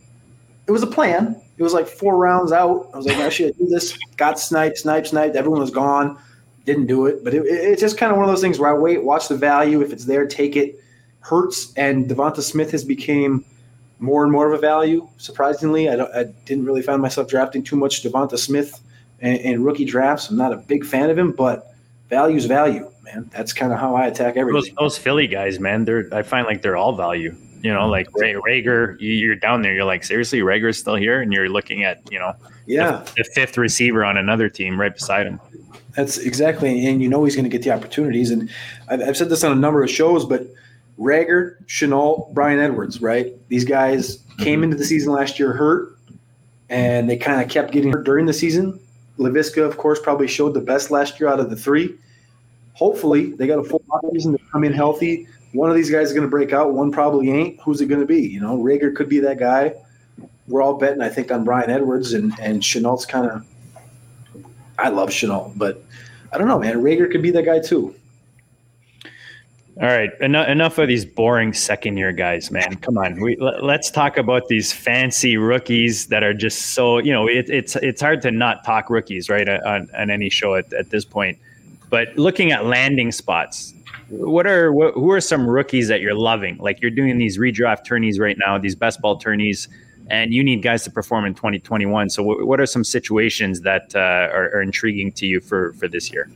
[0.66, 1.40] it was a plan.
[1.56, 2.88] It was like four rounds out.
[2.94, 3.98] I was like, I should do this.
[4.16, 5.34] Got sniped, sniped, sniped.
[5.34, 6.18] Everyone was gone.
[6.64, 8.70] Didn't do it, but it, it, it's just kind of one of those things where
[8.70, 9.80] I wait, watch the value.
[9.80, 10.80] If it's there, take it.
[11.20, 13.44] Hurts and Devonta Smith has became
[13.98, 15.08] more and more of a value.
[15.16, 18.80] Surprisingly, I, I didn't really find myself drafting too much Devonta Smith
[19.20, 20.30] in, in rookie drafts.
[20.30, 21.74] I'm not a big fan of him, but
[22.08, 23.30] value's value, man.
[23.32, 24.74] That's kind of how I attack everything.
[24.76, 27.34] Those, those, Philly guys, man, they're I find like they're all value.
[27.60, 29.74] You know, like Ray, Reagor, you're down there.
[29.74, 32.32] You're like, seriously, Reagor's still here, and you're looking at you know,
[32.66, 35.40] yeah, the, the fifth receiver on another team right beside him.
[35.96, 38.30] That's exactly, and you know he's going to get the opportunities.
[38.30, 38.48] And
[38.88, 40.46] I've, I've, said this on a number of shows, but
[40.96, 43.32] Rager, Shenault, Bryan Edwards, right?
[43.48, 44.42] These guys mm-hmm.
[44.44, 45.98] came into the season last year hurt,
[46.68, 48.78] and they kind of kept getting hurt during the season.
[49.18, 51.96] Laviska, of course, probably showed the best last year out of the three.
[52.74, 55.26] Hopefully, they got a full season to come in healthy.
[55.52, 56.74] One of these guys is going to break out.
[56.74, 57.60] One probably ain't.
[57.60, 58.20] Who's it going to be?
[58.20, 59.74] You know, Reagor could be that guy.
[60.46, 63.46] we're all betting, I think, on Bryan Edwards and and Shenault's kind of.
[64.78, 65.82] I love Shenault, but
[66.32, 66.76] I don't know, man.
[66.76, 67.94] Reagor could be that guy too.
[69.80, 72.74] All right, enough, enough of these boring second year guys, man.
[72.78, 77.12] Come on, we let, us talk about these fancy rookies that are just so you
[77.12, 80.72] know it, it's it's hard to not talk rookies right on, on any show at,
[80.72, 81.38] at this point.
[81.90, 83.72] But looking at landing spots,
[84.08, 86.58] what are who are some rookies that you're loving?
[86.58, 89.68] Like you're doing these redraft tourneys right now, these best ball tourneys,
[90.10, 92.10] and you need guys to perform in 2021.
[92.10, 95.86] So what, what are some situations that uh, are, are intriguing to you for for
[95.86, 96.28] this year?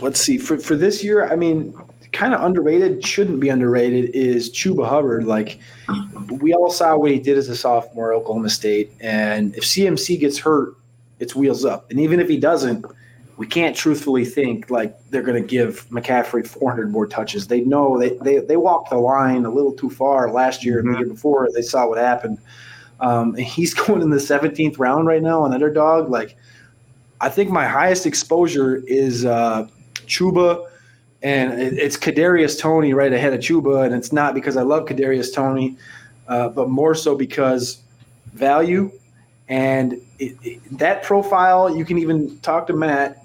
[0.00, 1.30] Let's see for for this year.
[1.30, 1.74] I mean,
[2.12, 5.24] kind of underrated, shouldn't be underrated is Chuba Hubbard.
[5.24, 5.58] Like
[6.40, 10.20] we all saw what he did as a sophomore at Oklahoma State, and if CMC
[10.20, 10.74] gets hurt,
[11.20, 11.90] it's wheels up.
[11.90, 12.84] And even if he doesn't,
[13.38, 17.46] we can't truthfully think like they're going to give McCaffrey 400 more touches.
[17.46, 20.88] They know they, they, they walked the line a little too far last year and
[20.88, 21.00] the mm-hmm.
[21.00, 21.48] year before.
[21.54, 22.38] They saw what happened.
[22.98, 26.10] Um, he's going in the 17th round right now on underdog.
[26.10, 26.36] Like,
[27.20, 29.68] I think my highest exposure is uh,
[30.06, 30.68] Chuba,
[31.22, 35.34] and it's Kadarius Toney right ahead of Chuba, and it's not because I love Kadarius
[35.34, 35.76] Toney,
[36.28, 37.82] uh, but more so because
[38.34, 38.92] value
[39.48, 41.74] and it, it, that profile.
[41.74, 43.22] You can even talk to Matt.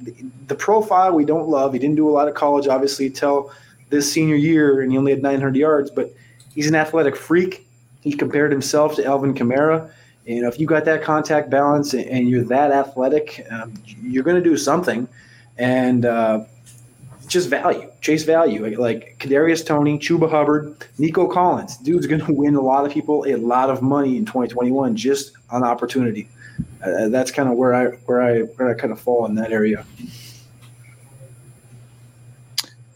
[0.47, 1.73] The profile we don't love.
[1.73, 3.51] He didn't do a lot of college, obviously, till
[3.89, 5.91] this senior year, and he only had 900 yards.
[5.91, 6.13] But
[6.55, 7.67] he's an athletic freak.
[8.01, 9.91] He compared himself to Alvin Kamara.
[10.25, 14.41] You know, if you got that contact balance and you're that athletic, um, you're going
[14.41, 15.07] to do something.
[15.57, 16.45] And uh,
[17.27, 18.79] just value, chase value.
[18.79, 21.77] Like, Kadarius Toney, Chuba Hubbard, Nico Collins.
[21.77, 25.33] Dude's going to win a lot of people a lot of money in 2021 just
[25.49, 26.29] on opportunity.
[26.83, 29.51] Uh, that's kind of where I where I where I kind of fall in that
[29.51, 29.85] area.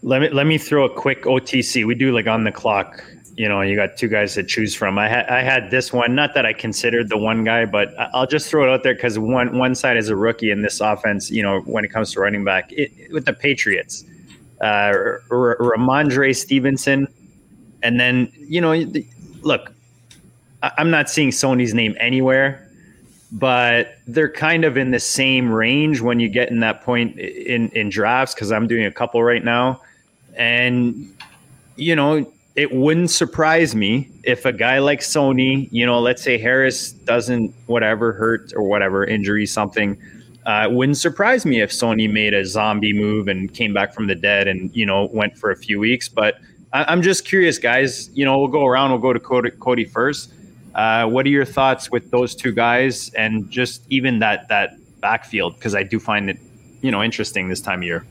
[0.02, 1.86] Let me let me throw a quick OTC.
[1.86, 3.02] We do like on the clock.
[3.38, 4.98] You know, you got two guys to choose from.
[4.98, 6.16] I had I had this one.
[6.16, 9.16] Not that I considered the one guy, but I'll just throw it out there because
[9.16, 11.30] one one side is a rookie in this offense.
[11.30, 14.04] You know, when it comes to running back, it, with the Patriots
[14.60, 14.92] uh,
[15.30, 17.06] R- Rhamondre Stevenson,
[17.84, 18.74] and then you know,
[19.42, 19.72] look,
[20.64, 22.68] I'm not seeing Sony's name anywhere,
[23.30, 27.68] but they're kind of in the same range when you get in that point in
[27.68, 29.80] in drafts because I'm doing a couple right now,
[30.34, 31.16] and
[31.76, 32.26] you know.
[32.58, 37.54] It wouldn't surprise me if a guy like Sony, you know, let's say Harris doesn't
[37.66, 39.96] whatever hurt or whatever injury something,
[40.44, 44.08] uh, it wouldn't surprise me if Sony made a zombie move and came back from
[44.08, 46.08] the dead and you know went for a few weeks.
[46.08, 46.40] But
[46.72, 48.10] I- am just curious, guys.
[48.12, 48.90] You know, we'll go around.
[48.90, 50.32] We'll go to Cody, Cody first.
[50.74, 55.54] Uh, what are your thoughts with those two guys and just even that that backfield?
[55.54, 56.40] Because I do find it,
[56.82, 58.04] you know, interesting this time of year.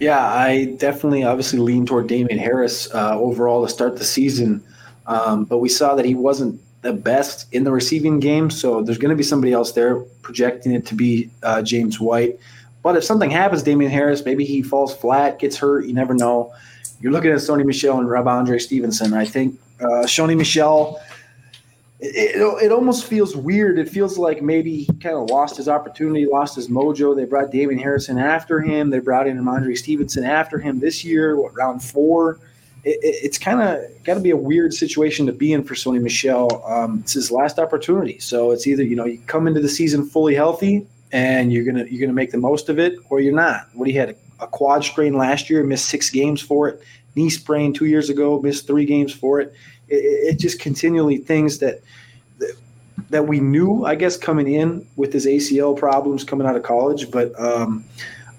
[0.00, 4.62] Yeah, I definitely obviously lean toward Damien Harris uh, overall to start the season,
[5.06, 8.50] um, but we saw that he wasn't the best in the receiving game.
[8.50, 12.38] So there's going to be somebody else there projecting it to be uh, James White.
[12.82, 16.52] But if something happens, Damien Harris, maybe he falls flat, gets hurt, you never know.
[17.00, 19.14] You're looking at Sony Michel and Rhamondre Stevenson.
[19.14, 21.00] I think uh, Sony Michel,
[22.04, 23.78] it, it, almost feels weird.
[23.78, 27.16] It feels like maybe he kind of lost his opportunity, lost his mojo.
[27.16, 28.90] They brought Damien Harrison after him.
[28.90, 32.38] They brought in Rhamondre Stevenson after him this year, what, round four
[32.84, 36.00] it, it's kind of got to be a weird situation to be in for Sony
[36.00, 36.64] Michel.
[36.66, 40.04] Um, it's his last opportunity, so it's either you know you come into the season
[40.06, 43.68] fully healthy and you're gonna you're gonna make the most of it, or you're not.
[43.74, 46.82] What he had a, a quad strain last year, missed six games for it.
[47.16, 49.54] Knee sprain two years ago, missed three games for it.
[49.88, 51.80] It, it just continually things that
[53.10, 57.10] that we knew, I guess, coming in with his ACL problems coming out of college,
[57.10, 57.38] but.
[57.40, 57.84] Um,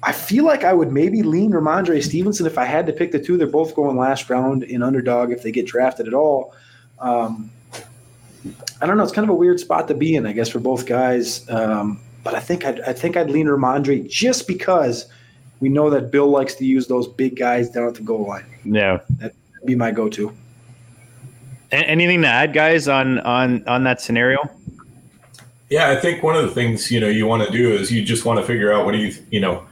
[0.03, 3.17] I feel like I would maybe lean Rhamondre Stevenson if I had to pick the
[3.17, 3.37] two.
[3.37, 6.53] They're both going last round in underdog if they get drafted at all.
[6.99, 7.49] Um,
[8.81, 9.03] I don't know.
[9.03, 11.49] It's kind of a weird spot to be in, I guess, for both guys.
[11.49, 15.07] Um, but I think I'd, I think I'd lean Rhamondre just because
[15.59, 18.45] we know that Bill likes to use those big guys down at the goal line.
[18.65, 20.35] Yeah, that'd be my go-to.
[21.71, 24.39] Anything to add, guys, on on on that scenario?
[25.69, 28.03] Yeah, I think one of the things you know you want to do is you
[28.03, 29.65] just want to figure out what do you you know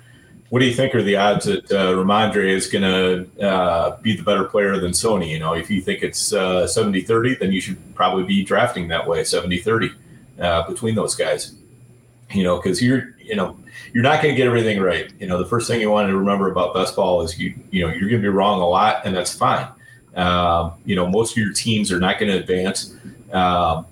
[0.54, 4.16] what do you think are the odds that uh, Rhamondre is going to uh, be
[4.16, 5.30] the better player than Sony?
[5.30, 8.88] You know, if you think it's uh, 70 30, then you should probably be drafting
[8.90, 9.92] that way 70 30
[10.40, 11.56] uh, between those guys.
[12.30, 13.58] You know, because you're, you know,
[13.94, 15.12] you're not going to get everything right.
[15.20, 17.86] You know, the first thing you want to remember about best ball is you, you
[17.86, 19.68] know, you're going to be wrong a lot, and that's fine.
[20.16, 22.96] Um, you know, most of your teams are not going to advance.
[23.32, 23.86] Um,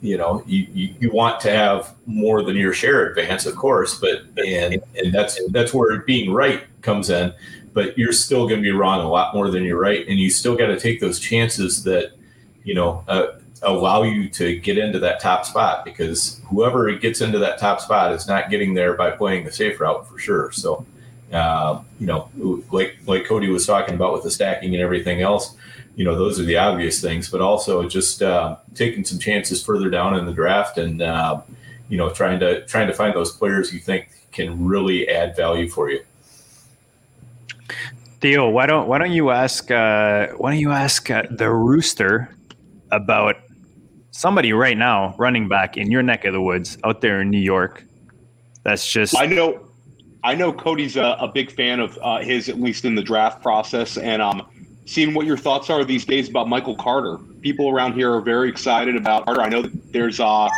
[0.00, 3.98] you know you, you, you, want to have more than your share advance of course
[3.98, 7.32] but and and that's that's where being right comes in
[7.72, 10.30] but you're still going to be wrong a lot more than you're right and you
[10.30, 12.12] still got to take those chances that
[12.64, 17.38] you know uh, allow you to get into that top spot because whoever gets into
[17.38, 20.52] that top spot is not getting there by playing the safe route for sure.
[20.52, 20.86] So,
[21.32, 22.30] uh, you know,
[22.70, 25.56] like like Cody was talking about with the stacking and everything else,
[25.96, 29.90] you know, those are the obvious things, but also just uh, taking some chances further
[29.90, 31.40] down in the draft and uh,
[31.88, 35.68] you know trying to trying to find those players you think can really add value
[35.68, 36.02] for you.
[38.20, 42.34] Theo, why don't why don't you ask uh, why don't you ask uh, the Rooster
[42.90, 43.36] about
[44.18, 47.38] somebody right now running back in your neck of the woods out there in New
[47.38, 47.84] York?
[48.64, 49.60] That's just I know
[50.24, 53.40] I know Cody's a, a big fan of uh, his at least in the draft
[53.42, 54.46] process, and um,
[54.84, 57.18] seeing what your thoughts are these days about Michael Carter.
[57.40, 59.40] People around here are very excited about Carter.
[59.40, 60.50] I know there's uh,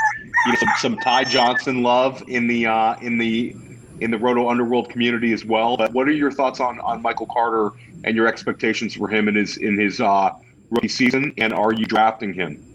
[0.46, 3.54] you know some, some Ty Johnson love in the uh, in the
[4.00, 5.76] in the Roto Underworld community as well.
[5.76, 7.72] But what are your thoughts on on Michael Carter
[8.04, 10.30] and your expectations for him in his in his uh,
[10.70, 11.34] rookie season?
[11.36, 12.69] And are you drafting him?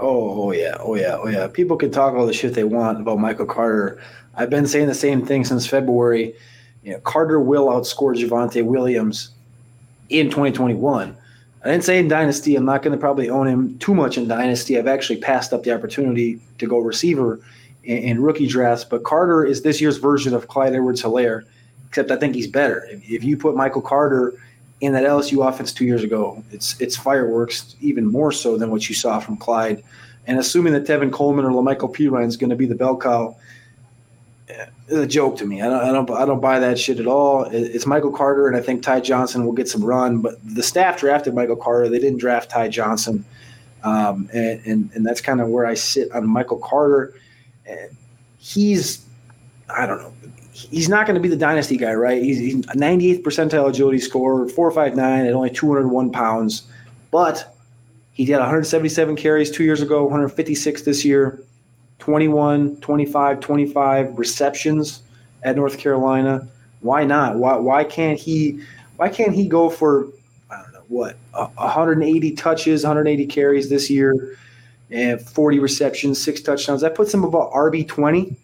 [0.00, 1.48] Oh, oh yeah, oh yeah, oh yeah.
[1.48, 4.00] People can talk all the shit they want about Michael Carter.
[4.36, 6.34] I've been saying the same thing since February.
[6.84, 9.30] You know, Carter will outscore Javonte Williams
[10.08, 11.16] in 2021.
[11.64, 12.54] I didn't say in Dynasty.
[12.54, 14.78] I'm not going to probably own him too much in Dynasty.
[14.78, 17.40] I've actually passed up the opportunity to go receiver
[17.82, 18.84] in, in rookie drafts.
[18.84, 21.42] But Carter is this year's version of Clyde Edwards Helaire,
[21.88, 22.86] except I think he's better.
[22.92, 24.34] If, if you put Michael Carter
[24.80, 28.88] in that LSU offense two years ago, it's it's fireworks, even more so than what
[28.88, 29.82] you saw from Clyde.
[30.26, 33.34] And assuming that Tevin Coleman or La'Mical Perine is going to be the bell cow,
[34.48, 35.62] it's a joke to me.
[35.62, 37.44] I don't, I don't, I don't buy that shit at all.
[37.44, 40.20] It's Michael Carter, and I think Ty Johnson will get some run.
[40.20, 43.24] But the staff drafted Michael Carter; they didn't draft Ty Johnson,
[43.84, 47.14] um, and, and and that's kind of where I sit on Michael Carter.
[48.38, 49.04] He's,
[49.70, 50.12] I don't know,
[50.52, 52.22] he's not going to be the dynasty guy, right?
[52.22, 56.62] He's, he's 98th percentile agility score, four five nine at only 201 pounds,
[57.10, 57.54] but
[58.12, 61.42] he did 177 carries two years ago, 156 this year.
[61.98, 65.02] 21, 25, 25 receptions
[65.42, 66.46] at North Carolina.
[66.80, 67.36] Why not?
[67.36, 68.60] Why why can't he
[68.96, 70.08] why can't he go for
[70.50, 74.36] I don't know what 180 touches, 180 carries this year,
[74.90, 76.80] and 40 receptions, six touchdowns.
[76.80, 78.36] That puts him about RB 20,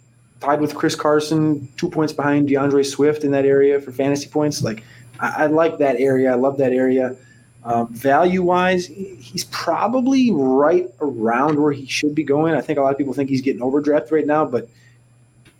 [0.44, 4.62] tied with Chris Carson, two points behind DeAndre Swift in that area for fantasy points.
[4.62, 4.82] Like
[5.20, 6.30] I, I like that area.
[6.30, 7.16] I love that area.
[7.64, 12.54] Um, value wise, he's probably right around where he should be going.
[12.54, 14.68] I think a lot of people think he's getting overdrafted right now, but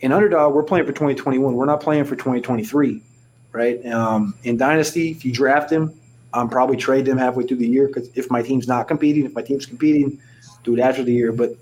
[0.01, 1.55] in underdog, we're playing for 2021.
[1.55, 3.01] We're not playing for 2023,
[3.53, 3.87] right?
[3.87, 5.99] Um, in dynasty, if you draft him,
[6.35, 9.33] I'm probably trade him halfway through the year because if my team's not competing, if
[9.33, 10.21] my team's competing,
[10.63, 11.33] do it after the year.
[11.33, 11.57] But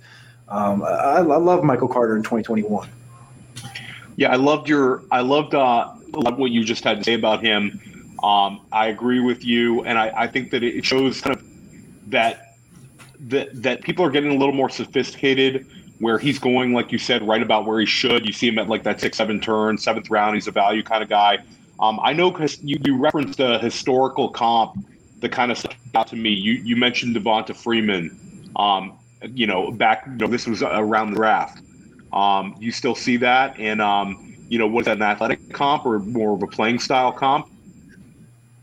[0.49, 2.89] um, I, I, love Michael Carter in 2021.
[4.17, 5.03] Yeah, I loved your.
[5.11, 7.81] I loved uh, what you just had to say about him
[8.23, 11.45] um, I agree with you, and I, I think that it shows kind of
[12.11, 12.57] that
[13.21, 15.67] that that people are getting a little more sophisticated.
[15.99, 18.27] Where he's going, like you said, right about where he should.
[18.27, 20.35] You see him at like that six, seven turn, seventh round.
[20.35, 21.39] He's a value kind of guy.
[21.79, 24.85] Um, I know because you, you referenced a historical comp
[25.21, 26.31] that kind of stuck out to me.
[26.31, 28.51] You you mentioned Devonta Freeman.
[28.57, 28.99] Um,
[29.33, 31.63] you know, back you know, this was around the draft.
[32.13, 35.99] Um, you still see that, and um, you know, was that an athletic comp or
[35.99, 37.49] more of a playing style comp?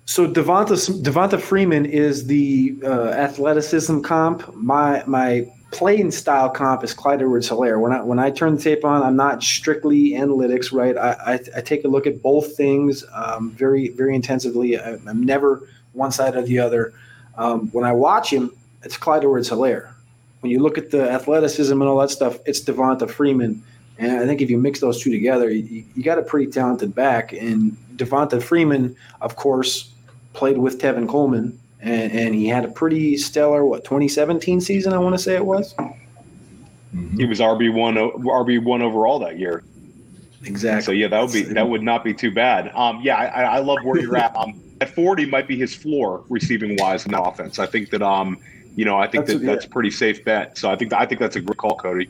[0.06, 4.54] So Devonta Devonta Freeman is the uh, athleticism comp.
[4.56, 7.80] My my playing style comp is Clyde Edwards Helaire.
[7.80, 10.98] When I when I turn the tape on, I'm not strictly analytics, right?
[10.98, 14.80] I, I, I take a look at both things um, very very intensively.
[14.80, 16.94] I, am never one side or the other.
[17.38, 18.52] Um, when I watch him,
[18.84, 19.94] it's Clyde Edwards Helaire.
[20.42, 23.62] When you look at the athleticism and all that stuff, it's Devonta Freeman.
[23.98, 26.96] And I think if you mix those two together, you, you got a pretty talented
[26.96, 27.34] back.
[27.34, 29.92] And Devonta Freeman, of course,
[30.34, 34.94] played with Tevin Coleman, and, and, he had a pretty stellar what 2017 season.
[34.94, 35.74] I want to say it was.
[35.74, 37.18] Mm-hmm.
[37.18, 39.64] He was RB one RB one overall that year.
[40.44, 40.82] Exactly.
[40.82, 42.72] So yeah, that would be that would not be too bad.
[42.74, 44.36] Um, yeah, I, I love where you're at.
[44.40, 47.60] Um, at 40 might be his floor receiving wise in the offense.
[47.60, 48.38] I think that um,
[48.76, 50.58] you know, I think that's that that's a pretty safe bet.
[50.58, 52.10] So I think I think that's a great call, Cody.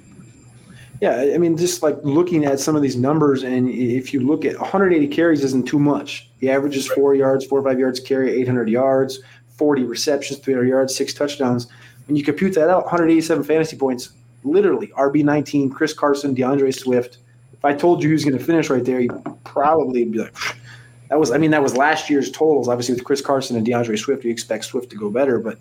[1.02, 4.44] Yeah, I mean, just like looking at some of these numbers, and if you look
[4.44, 6.30] at 180 carries, isn't too much.
[6.40, 9.20] The average is four yards, four or five yards carry, 800 yards,
[9.58, 11.68] 40 receptions, 300 yards, six touchdowns.
[12.08, 14.10] When you compute that out, 187 fantasy points,
[14.44, 17.20] literally RB 19, Chris Carson, DeAndre Swift.
[17.54, 20.36] If I told you he was going to finish right there, you'd probably be like,
[21.10, 21.32] that was.
[21.32, 22.68] I mean, that was last year's totals.
[22.68, 25.58] Obviously, with Chris Carson and DeAndre Swift, you expect Swift to go better, but.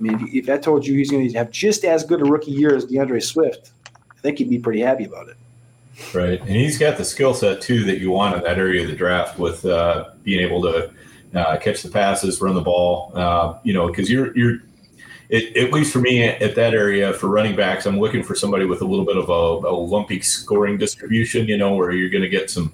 [0.00, 2.24] I mean, if, if I told you he's going to have just as good a
[2.24, 5.36] rookie year as DeAndre Swift, I think he'd be pretty happy about it.
[6.14, 8.88] Right, and he's got the skill set too that you want in that area of
[8.88, 10.90] the draft with uh, being able to
[11.34, 13.12] uh, catch the passes, run the ball.
[13.14, 14.60] Uh, you know, because you're you're
[15.28, 18.64] it, at least for me at that area for running backs, I'm looking for somebody
[18.64, 22.22] with a little bit of a, a lumpy scoring distribution, you know, where you're going
[22.22, 22.72] to get some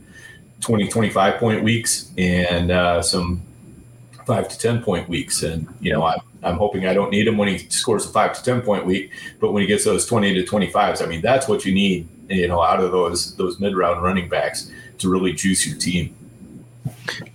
[0.62, 3.42] 20, 25 point weeks and uh, some
[4.24, 5.42] five to 10 point weeks.
[5.42, 6.16] And, you know, I,
[6.46, 9.10] I'm hoping I don't need him when he scores a five to 10 point week,
[9.40, 12.46] but when he gets those 20 to 25s, I mean, that's what you need, you
[12.48, 16.14] know, out of those, those mid round running backs to really juice your team.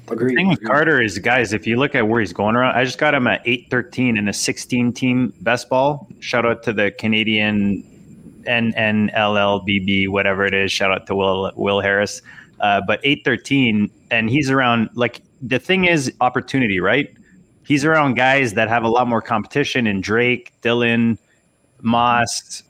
[0.09, 0.31] Agreed.
[0.31, 2.83] The thing with Carter is, guys, if you look at where he's going around, I
[2.83, 6.07] just got him at eight thirteen in a sixteen team best ball.
[6.19, 7.83] Shout out to the Canadian
[8.43, 10.71] NNLLBB, whatever it is.
[10.71, 12.21] Shout out to Will Will Harris.
[12.59, 14.89] Uh, but eight thirteen, and he's around.
[14.93, 17.13] Like the thing is, opportunity, right?
[17.71, 21.17] He's around guys that have a lot more competition in Drake, Dillon,
[21.81, 22.63] Moss,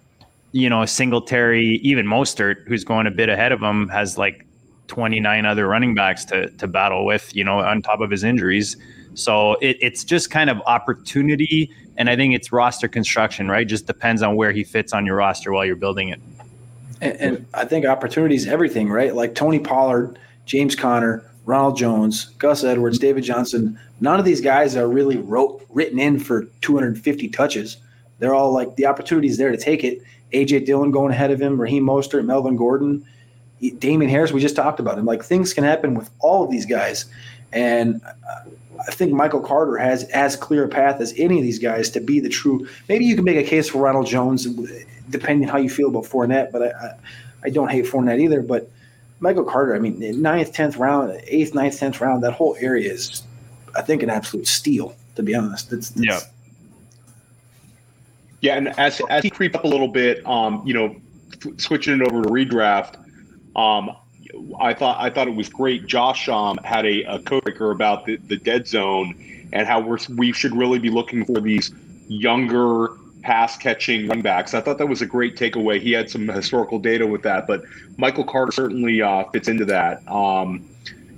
[0.52, 4.46] you know, Singletary, even Mostert, who's going a bit ahead of him, has like
[4.90, 8.78] 29 other running backs to to battle with, you know, on top of his injuries.
[9.16, 13.68] So it, it's just kind of opportunity, and I think it's roster construction, right?
[13.68, 16.20] Just depends on where he fits on your roster while you're building it.
[17.02, 19.16] And, and I think opportunity is everything, right?
[19.16, 23.80] Like Tony Pollard, James Conner, Ronald Jones, Gus Edwards, David Johnson.
[24.00, 27.78] None of these guys are really wrote, written in for 250 touches.
[28.20, 30.02] They're all like the opportunity is there to take it.
[30.34, 33.06] AJ Dillon going ahead of him, Raheem Mostert, Melvin Gordon.
[33.80, 35.06] Damien Harris, we just talked about him.
[35.06, 37.06] Like things can happen with all of these guys,
[37.52, 38.50] and uh,
[38.88, 42.00] I think Michael Carter has as clear a path as any of these guys to
[42.00, 42.68] be the true.
[42.90, 44.48] Maybe you can make a case for Ronald Jones,
[45.10, 46.52] depending how you feel about Fournette.
[46.52, 46.94] But I, I,
[47.46, 48.42] I don't hate Fournette either.
[48.42, 48.72] But
[49.22, 53.24] Michael Carter, I mean, ninth, tenth round, eighth, ninth, tenth round, that whole area is,
[53.76, 54.96] I think, an absolute steal.
[55.16, 56.20] To be honest, it's, it's yeah.
[58.42, 60.96] Yeah, and as as he creep up a little bit, um, you know,
[61.58, 62.96] switching it over to redraft,
[63.56, 63.96] um,
[64.60, 65.86] I thought I thought it was great.
[65.86, 69.16] Josh um, had a, a code breaker about the, the dead zone
[69.54, 71.72] and how we're, we should really be looking for these
[72.08, 74.54] younger pass catching running backs.
[74.54, 75.80] I thought that was a great takeaway.
[75.80, 77.64] He had some historical data with that, but
[77.98, 80.08] Michael Carter certainly uh, fits into that.
[80.08, 80.68] Um,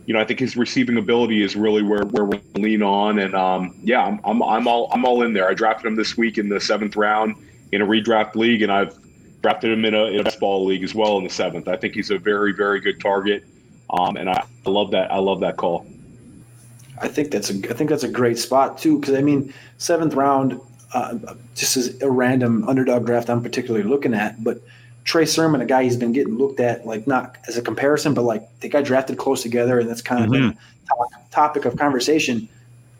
[0.05, 3.19] you know, I think his receiving ability is really where, where we lean on.
[3.19, 5.47] And um, yeah, I'm, I'm, I'm all I'm all in there.
[5.47, 7.35] I drafted him this week in the seventh round
[7.71, 8.97] in a redraft league, and I've
[9.41, 11.67] drafted him in a, in a best ball league as well in the seventh.
[11.67, 13.45] I think he's a very, very good target.
[13.89, 15.11] Um, and I, I love that.
[15.11, 15.85] I love that call.
[17.01, 18.99] I think that's a, I think that's a great spot too.
[19.01, 20.59] Cause I mean, seventh round,
[20.93, 21.17] uh,
[21.55, 24.61] just as a random underdog draft I'm particularly looking at, but
[25.03, 28.21] Trey Sermon, a guy he's been getting looked at, like not as a comparison, but
[28.23, 30.49] like they got drafted close together, and that's kind of mm-hmm.
[30.49, 32.47] the topic of conversation.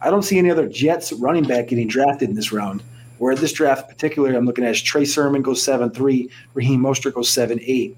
[0.02, 2.84] I don't see any other Jets running back getting drafted in this round.
[3.20, 7.14] Where this draft, particularly, I'm looking at is Trey Sermon goes seven three, Raheem Mostert
[7.14, 7.96] goes seven eight.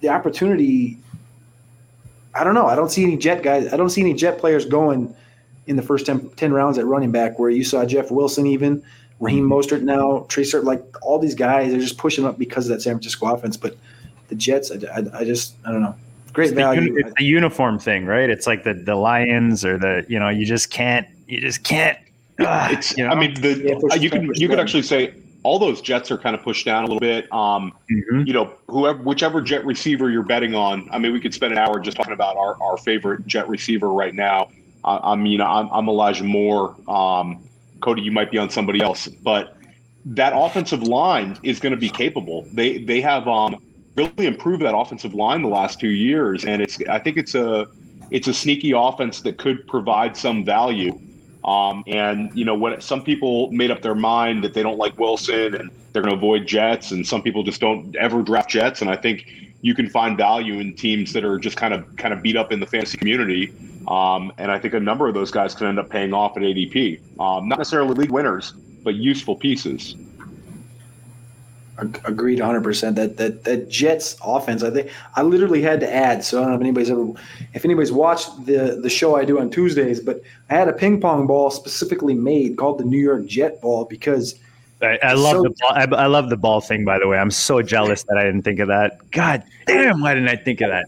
[0.00, 0.96] The opportunity,
[2.34, 2.66] I don't know.
[2.66, 3.70] I don't see any Jet guys.
[3.70, 5.14] I don't see any Jet players going
[5.66, 7.38] in the first 10, 10 rounds at running back.
[7.38, 8.82] Where you saw Jeff Wilson, even
[9.20, 12.76] Raheem Mostert now, Trey Sermon, like all these guys are just pushing up because of
[12.76, 13.56] that San Francisco offense.
[13.56, 13.76] But
[14.28, 15.94] the Jets, I, I, I just I don't know
[16.32, 16.92] great it's value.
[16.92, 18.30] The, it's the uniform thing, right?
[18.30, 21.98] It's like the the Lions or the you know you just can't you just can't
[22.38, 22.96] it's.
[22.96, 23.10] You know?
[23.10, 26.36] I mean, the yeah, you can you could actually say all those Jets are kind
[26.36, 27.32] of pushed down a little bit.
[27.32, 28.22] Um, mm-hmm.
[28.26, 30.88] You know, whoever whichever Jet receiver you're betting on.
[30.92, 33.92] I mean, we could spend an hour just talking about our, our favorite Jet receiver
[33.92, 34.50] right now.
[34.86, 36.76] I mean, I'm, I'm Elijah Moore.
[36.88, 37.42] Um,
[37.80, 39.56] Cody, you might be on somebody else, but
[40.04, 42.46] that offensive line is going to be capable.
[42.52, 43.62] They they have um,
[43.96, 47.66] really improved that offensive line the last two years, and it's I think it's a
[48.10, 50.98] it's a sneaky offense that could provide some value.
[51.44, 54.98] Um, and you know, when some people made up their mind that they don't like
[54.98, 58.80] Wilson and they're going to avoid Jets, and some people just don't ever draft Jets.
[58.82, 59.26] And I think
[59.62, 62.52] you can find value in teams that are just kind of kind of beat up
[62.52, 63.52] in the fantasy community.
[63.88, 66.42] Um, and I think a number of those guys can end up paying off at
[66.42, 67.00] ADP.
[67.20, 69.94] Um, not necessarily league winners, but useful pieces.
[71.78, 72.96] Agreed, hundred percent.
[72.96, 76.24] That that that Jets offense, I think I literally had to add.
[76.24, 77.12] So I don't know if anybody's ever,
[77.52, 81.02] if anybody's watched the the show I do on Tuesdays, but I had a ping
[81.02, 84.36] pong ball specifically made called the New York Jet ball because
[84.80, 85.70] I, I love so the ball.
[85.70, 86.86] I, I, love the ball thing.
[86.86, 88.98] By the way, I'm so jealous that I didn't think of that.
[89.10, 90.86] God damn, why didn't I think of that?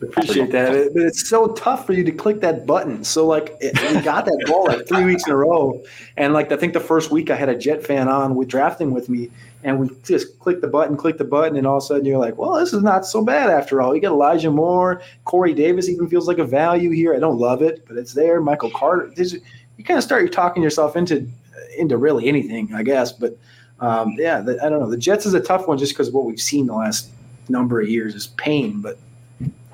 [0.00, 3.02] Appreciate that, but it's so tough for you to click that button.
[3.02, 5.82] So like, we got that ball like three weeks in a row,
[6.16, 8.92] and like I think the first week I had a Jet fan on with drafting
[8.92, 9.30] with me,
[9.64, 12.18] and we just click the button, click the button, and all of a sudden you're
[12.18, 13.92] like, well, this is not so bad after all.
[13.92, 17.14] You got Elijah Moore, Corey Davis even feels like a value here.
[17.14, 18.40] I don't love it, but it's there.
[18.40, 19.12] Michael Carter.
[19.16, 21.28] You kind of start talking yourself into
[21.76, 23.10] into really anything, I guess.
[23.10, 23.36] But
[23.80, 24.90] um, yeah, the, I don't know.
[24.90, 27.10] The Jets is a tough one just because what we've seen the last
[27.48, 28.98] number of years is pain, but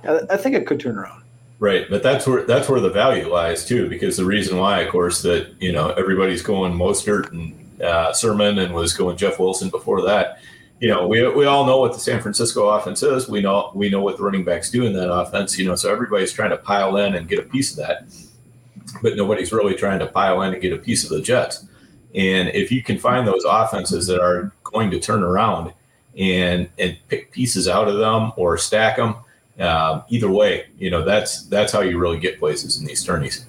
[0.06, 1.22] I, think it could turn around.
[1.58, 4.90] Right, but that's where that's where the value lies too, because the reason why, of
[4.90, 9.70] course, that you know everybody's going Mostert and uh, Sermon and was going Jeff Wilson
[9.70, 10.38] before that.
[10.80, 13.28] You know, we, we all know what the San Francisco offense is.
[13.28, 15.58] We know we know what the running backs do in that offense.
[15.58, 18.04] You know, so everybody's trying to pile in and get a piece of that,
[19.00, 21.66] but nobody's really trying to pile in and get a piece of the Jets.
[22.14, 25.72] And if you can find those offenses that are going to turn around
[26.18, 29.16] and and pick pieces out of them or stack them,
[29.58, 33.46] uh, either way, you know that's that's how you really get places in these tourneys.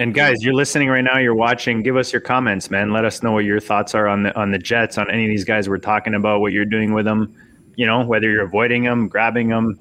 [0.00, 1.18] And guys, you're listening right now.
[1.18, 1.82] You're watching.
[1.82, 2.90] Give us your comments, man.
[2.90, 5.28] Let us know what your thoughts are on the on the Jets, on any of
[5.28, 6.40] these guys we're talking about.
[6.40, 7.34] What you're doing with them,
[7.76, 9.78] you know, whether you're avoiding them, grabbing them,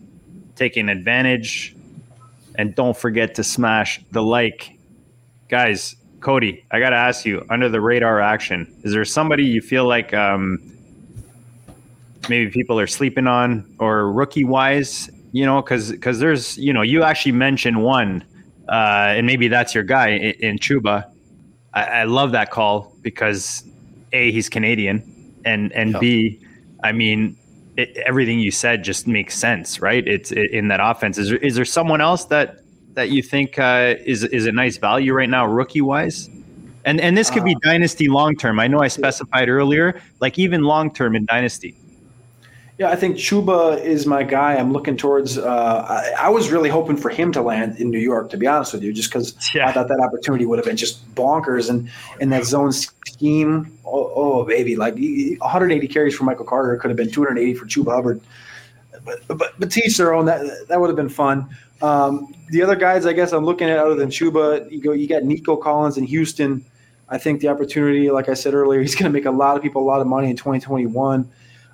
[0.57, 1.73] taking advantage,
[2.55, 4.77] and don't forget to smash the like,
[5.47, 5.95] guys.
[6.19, 9.87] Cody, I got to ask you, under the radar action, is there somebody you feel
[9.87, 10.69] like um,
[12.29, 15.09] maybe people are sleeping on or rookie wise?
[15.31, 18.23] You know, because because there's you know you actually mentioned one
[18.69, 21.11] uh, and maybe that's your guy in, in Chuba.
[21.73, 23.63] I, I, love that call because
[24.13, 25.99] a he's Canadian, and and yeah.
[25.99, 26.39] b,
[26.83, 27.35] I mean
[27.77, 30.07] it, everything you said just makes sense, right?
[30.07, 31.17] It's it, in that offense.
[31.17, 32.59] Is there, is there someone else that
[32.93, 36.29] that you think uh, is is a nice value right now, rookie wise?
[36.85, 38.59] And and this could be uh, dynasty long term.
[38.59, 41.75] I know I specified earlier, like even long term in dynasty.
[42.79, 44.55] Yeah, I think Chuba is my guy.
[44.55, 45.37] I'm looking towards.
[45.37, 45.85] Uh,
[46.17, 48.71] I, I, was really hoping for him to land in New York, to be honest
[48.71, 49.67] with you, just because yeah.
[49.67, 51.69] I thought that opportunity would have been just bonkers.
[51.69, 56.89] And in that zone scheme, oh, oh, baby, like 180 carries for Michael Carter could
[56.89, 58.21] have been 280 for Chuba Hubbard.
[59.03, 60.25] But but, but teach their own.
[60.25, 61.49] That that would have been fun.
[61.81, 64.93] Um, the other guys, I guess, I'm looking at other than Chuba, you go.
[64.93, 66.63] You got Nico Collins in Houston.
[67.09, 69.63] I think the opportunity, like I said earlier, he's going to make a lot of
[69.63, 71.29] people a lot of money in 2021.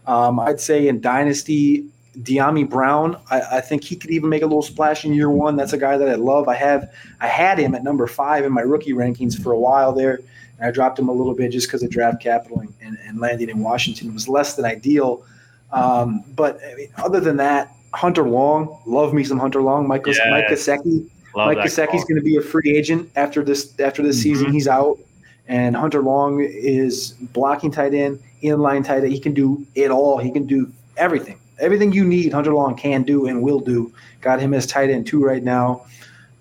[0.08, 1.88] Um, I'd say in Dynasty,
[2.20, 5.56] Dyami Brown, I, I, think he could even make a little splash in year one.
[5.56, 6.48] That's a guy that I love.
[6.48, 9.92] I have I had him at number five in my rookie rankings for a while
[9.92, 10.22] there,
[10.58, 13.50] and I dropped him a little bit just because of draft capital and, and, landing
[13.50, 15.26] in Washington was less than ideal.
[15.72, 19.88] Um, but I mean, other than that, Hunter Long, love me some Hunter Long.
[19.88, 20.28] Michael yes.
[20.30, 21.10] Mike Gesicki.
[21.36, 24.24] Mike Gesicki's going to be a free agent after this after this mm-hmm.
[24.24, 24.54] season.
[24.54, 24.98] He's out,
[25.48, 29.12] and Hunter Long is blocking tight end inline tight end.
[29.12, 30.18] He can do it all.
[30.18, 31.40] He can do everything.
[31.60, 33.94] Everything you need, Hunter Long can do and will do.
[34.22, 35.86] Got him as tight end two right now.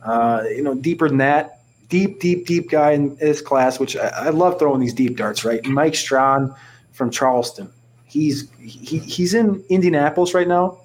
[0.03, 4.09] Uh, you know, deeper than that, deep, deep, deep guy in this class, which I,
[4.09, 5.45] I love throwing these deep darts.
[5.45, 6.55] Right, Mike Strachan
[6.93, 7.71] from Charleston.
[8.05, 10.79] He's he, he's in Indianapolis right now.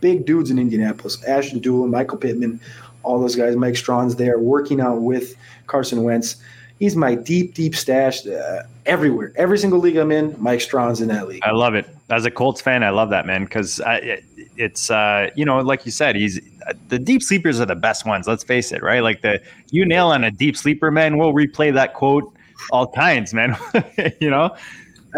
[0.00, 1.22] Big dudes in Indianapolis.
[1.24, 2.60] Ashton Dulin, Michael Pittman,
[3.02, 3.56] all those guys.
[3.56, 6.36] Mike Strachan's there working out with Carson Wentz
[6.78, 9.32] he's my deep, deep stash uh, everywhere.
[9.36, 11.42] Every single league I'm in, Mike Strachan's in that league.
[11.42, 11.88] I love it.
[12.10, 14.24] As a Colts fan, I love that man because it,
[14.56, 16.40] it's uh, you know, like you said, he's
[16.88, 18.26] the deep sleepers are the best ones.
[18.26, 19.00] Let's face it, right?
[19.02, 21.18] Like the you nail on a deep sleeper, man.
[21.18, 22.32] We'll replay that quote
[22.70, 23.56] all kinds, man.
[24.20, 24.54] you know.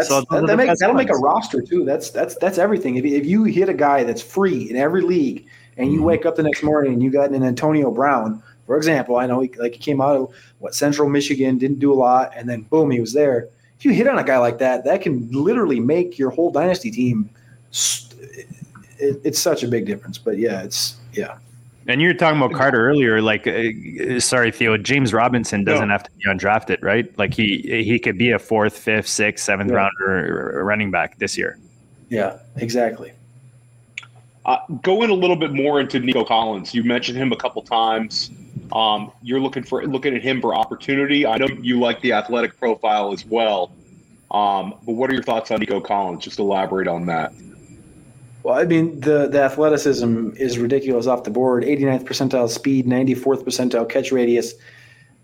[0.01, 1.07] so that, that make, that'll ones.
[1.07, 1.85] make a roster too.
[1.85, 2.95] That's that's that's everything.
[2.95, 5.47] If, if you hit a guy that's free in every league,
[5.77, 6.07] and you mm-hmm.
[6.07, 9.39] wake up the next morning and you got an Antonio Brown, for example, I know
[9.39, 12.61] he, like he came out of what Central Michigan, didn't do a lot, and then
[12.61, 13.47] boom, he was there.
[13.79, 16.91] If you hit on a guy like that, that can literally make your whole dynasty
[16.91, 17.31] team.
[18.99, 21.39] It, it's such a big difference, but yeah, it's yeah.
[21.87, 23.23] And you were talking about Carter earlier.
[23.23, 24.77] Like, uh, sorry, Theo.
[24.77, 25.91] James Robinson doesn't no.
[25.91, 27.11] have to be undrafted, right?
[27.17, 29.77] Like he he could be a fourth, fifth, sixth, seventh yeah.
[29.77, 31.57] rounder running back this year.
[32.09, 33.13] Yeah, exactly.
[34.45, 36.75] Uh, go in a little bit more into Nico Collins.
[36.75, 38.29] You mentioned him a couple times.
[38.71, 41.25] Um, you're looking for looking at him for opportunity.
[41.25, 43.71] I know you like the athletic profile as well.
[44.31, 46.23] Um, but what are your thoughts on Nico Collins?
[46.23, 47.33] Just elaborate on that.
[48.43, 53.43] Well, I mean, the, the athleticism is ridiculous off the board 89th percentile speed, 94th
[53.43, 54.53] percentile catch radius.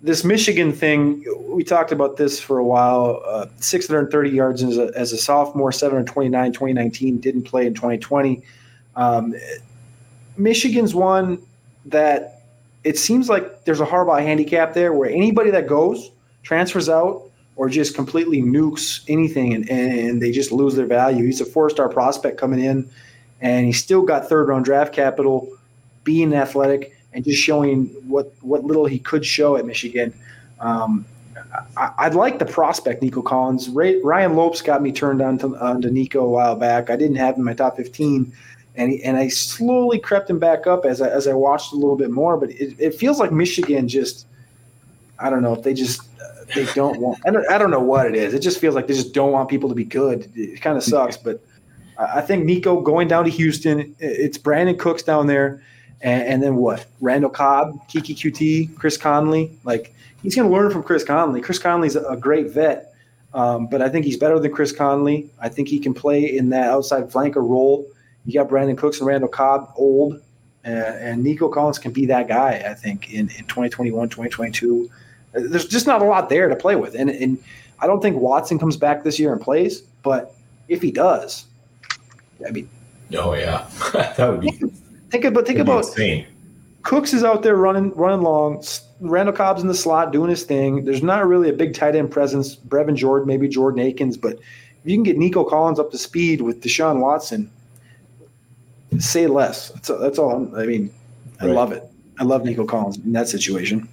[0.01, 3.21] This Michigan thing, we talked about this for a while.
[3.25, 8.43] Uh, 630 yards as a, as a sophomore, 729 2019, didn't play in 2020.
[8.95, 9.33] Um,
[10.37, 11.41] Michigan's one
[11.85, 12.34] that
[12.85, 16.11] it seems like there's a Harbaugh handicap there where anybody that goes
[16.43, 17.23] transfers out
[17.55, 21.25] or just completely nukes anything and, and they just lose their value.
[21.25, 22.87] He's a four star prospect coming in
[23.41, 25.49] and he's still got third round draft capital,
[26.03, 30.13] being athletic and just showing what, what little he could show at Michigan.
[30.59, 31.05] Um,
[31.75, 33.69] I, would like the prospect, Nico Collins.
[33.69, 36.89] Ray, Ryan Lopes got me turned on to, on to Nico a while back.
[36.89, 38.31] I didn't have him in my top 15
[38.77, 41.75] and he, and I slowly crept him back up as I, as I watched a
[41.75, 42.37] little bit more.
[42.37, 44.27] But it, it feels like Michigan just
[45.19, 46.01] I don't know if they just
[46.53, 48.33] they don't want I don't, I don't know what it is.
[48.33, 50.31] It just feels like they just don't want people to be good.
[50.35, 51.41] It kind of sucks, but
[51.97, 53.95] I think Nico going down to Houston.
[53.99, 55.63] It's Brandin Cooks down there,
[56.01, 56.85] and, and then what?
[56.99, 59.57] Randall Cobb, Keke Coutee, Chris Conley.
[59.63, 61.41] Like he's going to learn from Chris Conley.
[61.41, 62.91] Chris Conley's a great vet.
[63.33, 65.29] Um, but I think he's better than Chris Conley.
[65.41, 67.85] I think he can play in that outside flanker role.
[68.25, 70.21] You got Brandin Cooks and Randall Cobb old,
[70.65, 74.89] uh, and Nico Collins can be that guy, I think, in, in 2021, 2022.
[75.33, 76.95] There's just not a lot there to play with.
[76.95, 77.37] And, and
[77.79, 80.33] I don't think Watson comes back this year and plays, but
[80.67, 81.45] if he does,
[82.47, 82.69] I mean,
[83.17, 83.67] oh, yeah.
[83.93, 84.51] that would be.
[85.11, 86.25] Think about, think about insane.
[86.85, 88.63] Cooks is out there running running long.
[88.99, 90.85] Randall Cobb's in the slot doing his thing.
[90.85, 92.55] There's not really a big tight end presence.
[92.55, 96.41] Brevin Jordan, maybe Jordan Akins, but if you can get Nico Collins up to speed
[96.41, 97.49] with Deshaun Watson,
[98.99, 99.69] say less.
[99.69, 100.31] That's, that's all.
[100.35, 100.91] I'm, i mean,
[101.39, 101.55] I right.
[101.55, 101.83] love it.
[102.19, 103.89] I love Nico Collins in that situation.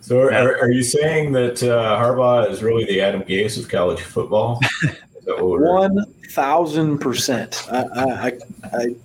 [0.00, 4.00] So, are, are you saying that uh, Harbaugh is really the Adam Gase of college
[4.00, 4.60] football?
[5.26, 7.66] One thousand percent.
[7.70, 8.96] I, I, I,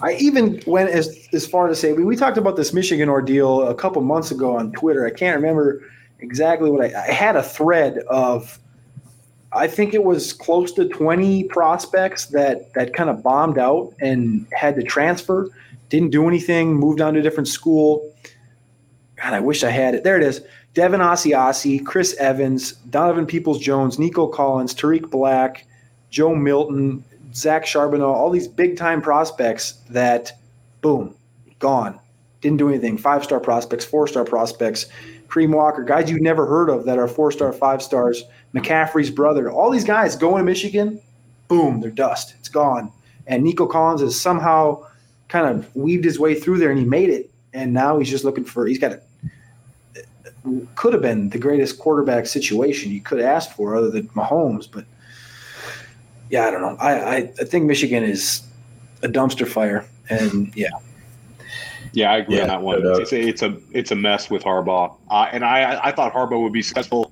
[0.00, 3.68] I even went as as far to say we, we talked about this Michigan ordeal
[3.68, 5.06] a couple months ago on Twitter.
[5.06, 5.82] I can't remember
[6.20, 8.58] exactly what I, I had a thread of.
[9.52, 14.46] I think it was close to 20 prospects that that kind of bombed out and
[14.52, 15.48] had to transfer,
[15.88, 18.12] didn't do anything, moved on to a different school.
[19.16, 20.04] God, I wish I had it.
[20.04, 20.42] There it is.
[20.74, 25.66] Devin Asiasi, Chris Evans, Donovan Peoples Jones, Nico Collins, Tarik Black,
[26.10, 30.32] Joe Milton, Zach Charbonnet, all these big time prospects that,
[30.82, 31.14] boom,
[31.58, 31.98] gone.
[32.42, 32.98] Didn't do anything.
[32.98, 34.86] Five star prospects, four star prospects,
[35.28, 38.24] Kareem Walker, guys you've never heard of that are four star, five stars,
[38.56, 39.50] McCaffrey's brother.
[39.50, 41.00] All these guys going to Michigan,
[41.48, 42.34] boom, they're dust.
[42.38, 42.92] It's gone.
[43.26, 44.86] And Nico Collins has somehow
[45.28, 47.30] kind of weaved his way through there and he made it.
[47.52, 49.00] And now he's just looking for, he's got a,
[50.76, 54.84] could have been the greatest quarterback situation you could ask for other than Mahomes, but
[56.30, 56.76] yeah, I don't know.
[56.80, 58.42] I, I, I think Michigan is
[59.02, 60.70] a dumpster fire, and yeah.
[61.92, 62.82] Yeah, I agree yeah, on that one.
[63.00, 66.42] It's, a, it's a it's a mess with Harbaugh, uh, and I I thought Harbaugh
[66.42, 67.10] would be successful.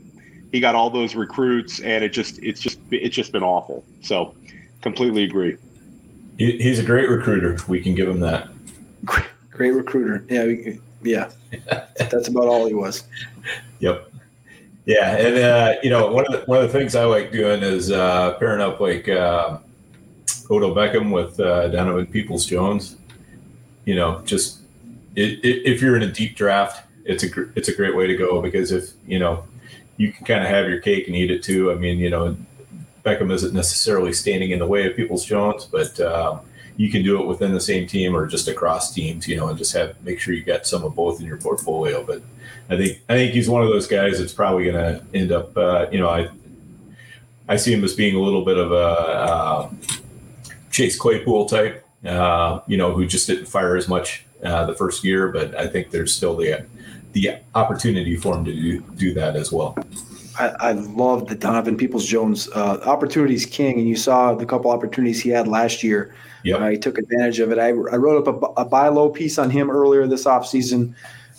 [0.55, 3.84] He got all those recruits, and it just it's just it's just been awful.
[4.02, 4.36] So,
[4.82, 5.57] completely agree.
[6.38, 7.59] He's a great recruiter.
[7.66, 8.50] We can give him that.
[9.05, 10.24] Great, great recruiter.
[10.28, 11.32] Yeah, we, yeah.
[11.96, 13.02] That's about all he was.
[13.80, 14.12] Yep.
[14.84, 17.64] Yeah, and uh, you know one of the one of the things I like doing
[17.64, 19.59] is uh, pairing up like uh,
[20.48, 22.94] Odell Beckham with uh, Donovan Peoples Jones.
[23.86, 24.61] You know, just
[25.16, 28.07] it, it, if you're in a deep draft, it's a gr- it's a great way
[28.07, 29.42] to go because if you know
[29.97, 31.70] you can kind of have your cake and eat it too.
[31.70, 32.36] I mean, you know,
[33.05, 36.40] Beckham isn't necessarily standing in the way of Peoples Jones, but um,
[36.76, 39.28] you can do it within the same team or just across teams.
[39.28, 42.05] You know, and just have make sure you get some of both in your portfolio,
[42.05, 42.22] but
[42.70, 45.57] I think I think he's one of those guys that's probably going to end up.
[45.57, 46.28] Uh, you know, I
[47.49, 49.70] I see him as being a little bit of a uh,
[50.70, 51.86] Chase Claypool type.
[52.05, 55.66] Uh, you know, who just didn't fire as much uh, the first year, but I
[55.66, 56.66] think there's still the
[57.15, 59.77] the opportunity for him to do, do that as well.
[60.39, 64.71] I, I love the Donovan Peoples Jones uh, opportunities king, and you saw the couple
[64.71, 66.15] opportunities he had last year.
[66.43, 67.59] Yeah, uh, he took advantage of it.
[67.59, 70.95] I, I wrote up a, a buy low piece on him earlier this offseason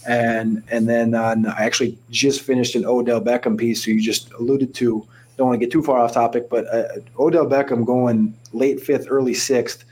[0.05, 4.31] and and then on, I actually just finished an Odell Beckham piece, who you just
[4.33, 5.05] alluded to.
[5.37, 9.07] Don't want to get too far off topic, but uh, Odell Beckham going late fifth,
[9.09, 9.83] early sixth.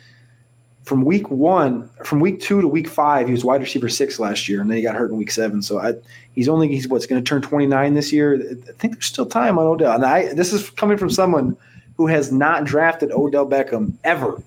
[0.84, 4.50] From week one, from week two to week five, he was wide receiver six last
[4.50, 5.62] year, and then he got hurt in week seven.
[5.62, 5.94] So I,
[6.34, 8.36] he's only he's what's going to turn 29 this year.
[8.36, 9.94] I think there's still time on Odell.
[9.94, 11.56] And I this is coming from someone
[11.96, 14.42] who has not drafted Odell Beckham ever.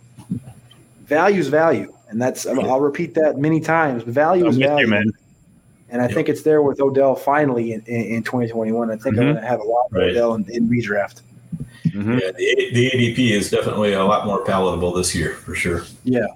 [1.06, 4.02] Value's value, and that's I'll repeat that many times.
[4.02, 4.88] Value is value.
[4.88, 5.12] You,
[5.88, 6.14] and I yep.
[6.14, 8.90] think it's there with Odell finally in, in, in 2021.
[8.90, 9.20] I think mm-hmm.
[9.20, 10.10] I'm going to have a lot of right.
[10.10, 11.22] Odell in, in redraft.
[11.86, 12.12] Mm-hmm.
[12.12, 15.84] Yeah, the, the ADP is definitely a lot more palatable this year for sure.
[16.04, 16.26] Yeah.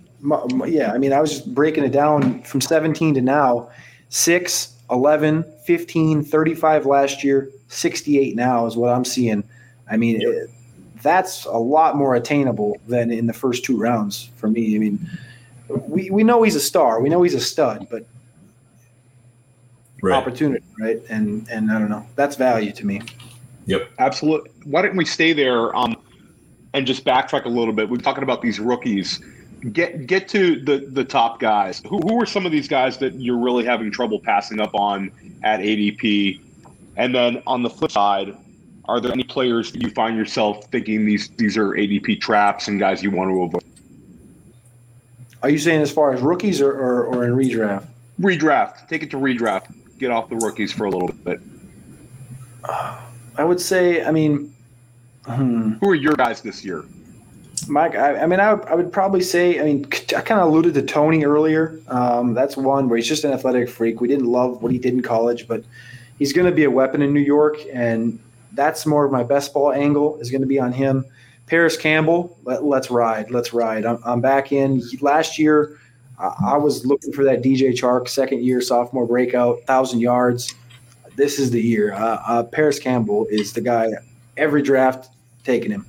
[0.66, 0.92] Yeah.
[0.92, 3.70] I mean, I was just breaking it down from 17 to now
[4.10, 9.44] 6, 11, 15, 35 last year, 68 now is what I'm seeing.
[9.90, 10.30] I mean, yep.
[10.30, 10.50] it,
[11.02, 14.74] that's a lot more attainable than in the first two rounds for me.
[14.74, 15.08] I mean,
[15.68, 18.04] we, we know he's a star, we know he's a stud, but
[20.02, 20.16] right.
[20.16, 21.00] opportunity, right?
[21.08, 23.00] And and I don't know, that's value to me.
[23.66, 24.49] Yep, absolutely.
[24.64, 25.96] Why don't we stay there um,
[26.74, 27.88] and just backtrack a little bit?
[27.88, 29.20] We're talking about these rookies.
[29.72, 31.82] Get get to the the top guys.
[31.86, 35.10] Who who are some of these guys that you're really having trouble passing up on
[35.42, 36.40] at ADP?
[36.96, 38.36] And then on the flip side,
[38.86, 42.80] are there any players that you find yourself thinking these these are ADP traps and
[42.80, 43.64] guys you want to avoid?
[45.42, 47.86] Are you saying as far as rookies or, or, or in redraft?
[48.20, 48.88] Redraft.
[48.88, 51.40] Take it to redraft get off the rookies for a little bit?
[53.40, 54.54] I would say, I mean,
[55.24, 55.72] hmm.
[55.80, 56.84] who are your guys this year?
[57.68, 60.74] Mike, I, I mean, I, I, would probably say, I mean, I kind of alluded
[60.74, 61.80] to Tony earlier.
[61.88, 64.02] Um, that's one where he's just an athletic freak.
[64.02, 65.64] We didn't love what he did in college, but
[66.18, 67.56] he's going to be a weapon in New York.
[67.72, 68.18] And
[68.52, 71.06] that's more of my best ball angle is going to be on him.
[71.46, 73.30] Parris Campbell, let, us ride.
[73.30, 73.86] Let's ride.
[73.86, 74.82] I'm, I'm back in.
[75.00, 75.78] Last year,
[76.18, 80.54] I, I was looking for that DJ Chark second year sophomore breakout, 1,000 yards.
[81.20, 81.92] This is the year.
[81.92, 83.90] Uh, uh, Parris Campbell is the guy
[84.38, 85.10] every draft
[85.44, 85.84] taking him.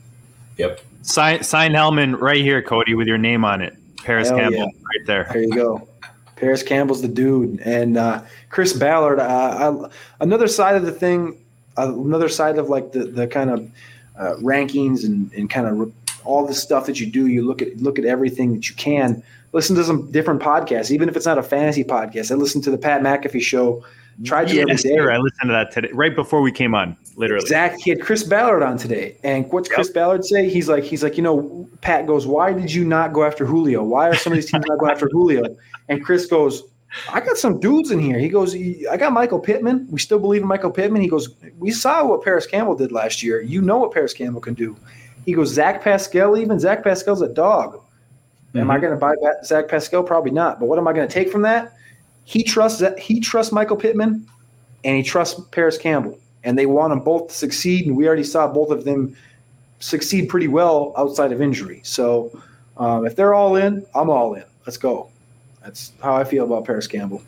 [0.57, 0.81] Yep.
[1.03, 3.73] Sign, sign Hellman right here, Cody, with your name on it.
[4.03, 4.65] Parris Hell Campbell, yeah.
[4.65, 5.29] right there.
[5.31, 5.87] There you go.
[6.35, 9.19] Parris Campbell's the dude, and uh, Chris Ballard.
[9.19, 9.89] Uh, I,
[10.21, 11.41] another side of the thing,
[11.77, 13.71] uh, another side of like the the kind of
[14.19, 15.93] uh, rankings and, and kind of re-
[16.25, 17.27] all the stuff that you do.
[17.27, 19.23] You look at look at everything that you can.
[19.53, 22.31] Listen to some different podcasts, even if it's not a fantasy podcast.
[22.31, 23.85] I listen to the Pat McAfee show
[24.23, 24.95] Tried to yes, every day.
[24.95, 27.45] Sir, I listened to that today, right before we came on, literally.
[27.45, 29.75] Zach, he had Chris Ballard on today, and what's yep.
[29.75, 30.49] Chris Ballard say?
[30.49, 33.83] He's like, he's like, you know, Pat goes, why did you not go after Julio?
[33.83, 35.43] Why are some of these teams not going after Julio?
[35.89, 36.63] And Chris goes,
[37.09, 38.19] I got some dudes in here.
[38.19, 39.87] He goes, I got Michael Pittman.
[39.89, 41.01] We still believe in Michael Pittman.
[41.01, 43.41] He goes, we saw what Parris Campbell did last year.
[43.41, 44.75] You know what Parris Campbell can do.
[45.25, 47.75] He goes, Zach Pascal, even Zach Pascal's a dog.
[47.75, 48.59] Mm-hmm.
[48.59, 48.81] Am I mm-hmm.
[48.81, 49.13] going to buy
[49.45, 50.03] Zach Pascal?
[50.03, 50.59] Probably not.
[50.59, 51.73] But what am I going to take from that?
[52.25, 54.27] He trusts that he trusts Michael Pittman
[54.83, 57.87] and he trusts Parris Campbell, and they want them both to succeed.
[57.87, 59.15] And we already saw both of them
[59.79, 61.81] succeed pretty well outside of injury.
[61.83, 62.31] So
[62.77, 64.43] um, if they're all in, I'm all in.
[64.65, 65.09] Let's go.
[65.63, 67.21] That's how I feel about Parris Campbell.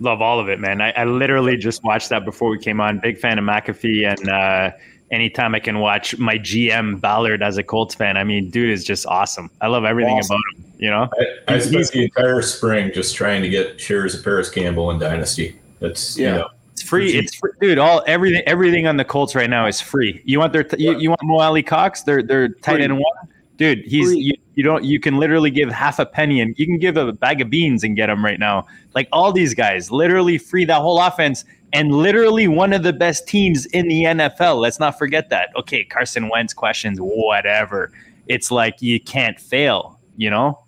[0.00, 0.80] Love all of it, man.
[0.80, 2.98] I, I literally just watched that before we came on.
[2.98, 4.72] Big fan of McAfee, and uh,
[5.10, 8.84] anytime I can watch my GM Ballard as a Colts fan, I mean, dude is
[8.84, 9.50] just awesome.
[9.60, 10.36] I love everything awesome.
[10.36, 10.53] about him.
[10.78, 11.08] You know,
[11.48, 14.98] I, I spent the entire spring just trying to get shares of Parris Campbell in
[14.98, 15.58] Dynasty.
[15.80, 16.26] That's yeah.
[16.26, 17.14] You know, it's free.
[17.14, 17.78] It's free, dude.
[17.78, 20.20] All everything everything on the Colts right now is free.
[20.24, 22.02] You want their you, you want Mo Alie-Cox?
[22.02, 23.28] They're they're tight end one.
[23.56, 26.78] Dude, he's you, you don't you can literally give half a penny and you can
[26.78, 28.66] give a bag of beans and get him right now.
[28.94, 33.26] Like all these guys, literally free that whole offense and literally one of the best
[33.28, 34.60] teams in the NFL.
[34.60, 35.50] Let's not forget that.
[35.56, 37.92] Okay, Carson Wentz questions, whatever.
[38.26, 40.58] It's like you can't fail, you know?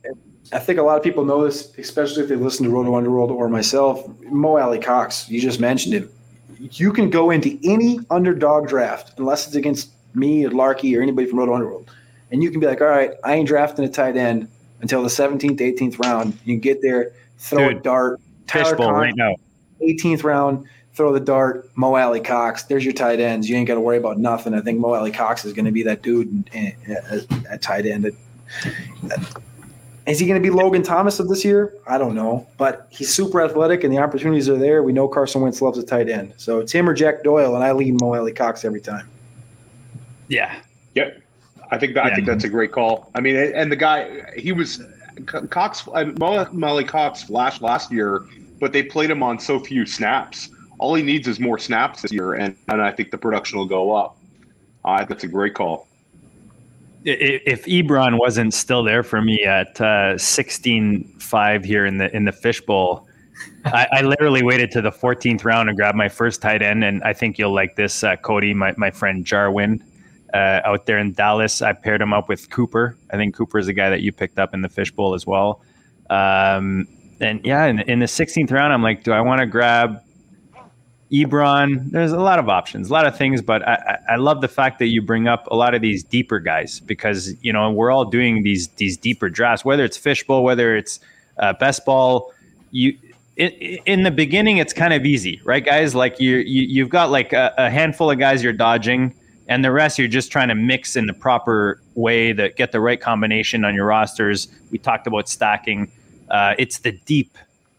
[0.52, 3.30] I think a lot of people know this, especially if they listen to Roto Underworld
[3.30, 4.06] or myself.
[4.22, 6.10] Mo Alie-Cox, you just mentioned him.
[6.58, 11.26] You can go into any underdog draft, unless it's against me or Larky or anybody
[11.26, 11.90] from Roto Underworld,
[12.30, 14.48] and you can be like, all right, I ain't drafting a tight end
[14.80, 16.32] until the 17th, 18th round.
[16.44, 18.20] You can get there, throw Dude, a dart.
[18.46, 19.34] Tyler right now.
[19.82, 21.68] 18th round, throw the dart.
[21.76, 23.50] Mo Alie-Cox, there's your tight ends.
[23.50, 24.54] You ain't got to worry about nothing.
[24.54, 28.10] I think Mo Alie-Cox is going to be that dude at tight end.
[30.06, 31.74] Is he going to be Logan Thomas of this year?
[31.86, 34.84] I don't know, but he's super athletic and the opportunities are there.
[34.84, 37.64] We know Carson Wentz loves a tight end, so it's him or Jack Doyle, and
[37.64, 39.08] I lead Mo Alie-Cox every time.
[40.28, 40.60] Yeah.
[40.94, 41.22] Yep.
[41.72, 42.12] I think that, yeah.
[42.12, 43.10] I think that's a great call.
[43.16, 44.80] I mean, and the guy he was
[45.26, 48.24] Cox uh, Alie-Cox flashed last year,
[48.60, 50.50] but they played him on so few snaps.
[50.78, 53.66] All he needs is more snaps this year, and, and I think the production will
[53.66, 54.16] go up.
[54.84, 55.88] Uh, that's a great call
[57.06, 62.32] if Ebron wasn't still there for me at uh, 16-5 here in the in the
[62.32, 63.06] fishbowl,
[63.64, 66.84] I, I, literally waited to the 14th round and grabbed my first tight end.
[66.84, 69.84] And I think you'll like this, uh, Cody, my, my friend Jarwin
[70.34, 71.62] uh, out there in Dallas.
[71.62, 72.96] I paired him up with Cooper.
[73.10, 75.62] I think Cooper is the guy that you picked up in the fishbowl as well.
[76.10, 76.88] Um,
[77.20, 80.02] and yeah, in, in the 16th round, I'm like, do I want to grab
[81.12, 81.90] Ebron.
[81.90, 84.78] There's a lot of options, a lot of things, but I, I love the fact
[84.80, 88.04] that you bring up a lot of these deeper guys because you know we're all
[88.04, 91.00] doing these these deeper drafts, whether it's fishbowl, whether it's
[91.38, 92.32] uh, best ball.
[92.72, 92.96] You
[93.36, 93.50] in,
[93.86, 95.94] in the beginning, it's kind of easy, right, guys?
[95.94, 99.14] Like you, you you've got like a, a handful of guys you're dodging,
[99.48, 102.80] and the rest you're just trying to mix in the proper way that get the
[102.80, 104.48] right combination on your rosters.
[104.70, 105.90] We talked about stacking.
[106.30, 107.36] Uh, it's the deep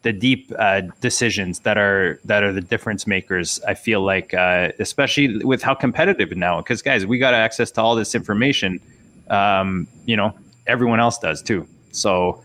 [0.08, 3.60] the deep uh, decisions that are that are the difference makers.
[3.68, 7.82] I feel like, uh, especially with how competitive now, because guys, we got access to
[7.82, 8.80] all this information.
[9.30, 10.34] Um, you know,
[10.66, 11.68] everyone else does too.
[11.92, 12.42] So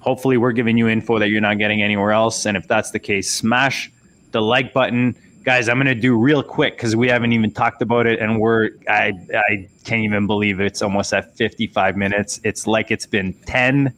[0.00, 2.46] hopefully, we're giving you info that you're not getting anywhere else.
[2.46, 3.92] And if that's the case, smash
[4.32, 5.68] the like button, guys.
[5.68, 9.12] I'm gonna do real quick because we haven't even talked about it, and we're I
[9.48, 12.40] I can't even believe it's almost at 55 minutes.
[12.42, 13.94] It's like it's been 10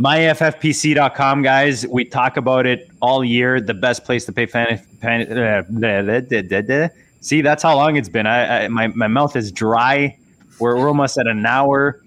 [0.00, 1.86] myffpc.com guys.
[1.86, 3.60] We talk about it all year.
[3.60, 4.46] The best place to pay
[5.02, 6.88] uh,
[7.20, 8.26] see that's how long it's been.
[8.26, 10.16] I, I, my, my mouth is dry.
[10.58, 12.02] We're, we're almost at an hour.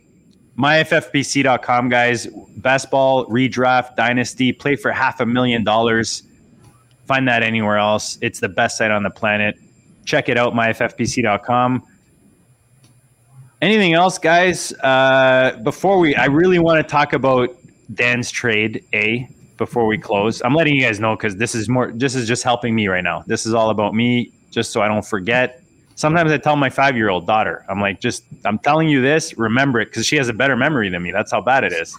[0.58, 2.28] myffpc.com guys.
[2.58, 6.24] Best ball redraft dynasty play for half a million dollars.
[7.06, 8.18] Find that anywhere else.
[8.22, 9.56] It's the best site on the planet.
[10.04, 11.84] Check it out myffpc.com
[13.62, 14.74] anything else guys?
[14.74, 17.56] Uh, before we i really want to talk about
[17.94, 19.28] Dan's trade A
[19.58, 20.42] before we close.
[20.42, 21.92] I'm letting you guys know because this is more.
[21.92, 23.24] This is just helping me right now.
[23.28, 24.32] This is all about me.
[24.52, 25.62] just so I don't forget.
[25.96, 29.38] Sometimes I tell my five year old daughter, I'm like, just, I'm telling you this,
[29.38, 31.12] remember it, because she has a better memory than me.
[31.12, 31.96] That's how bad it is.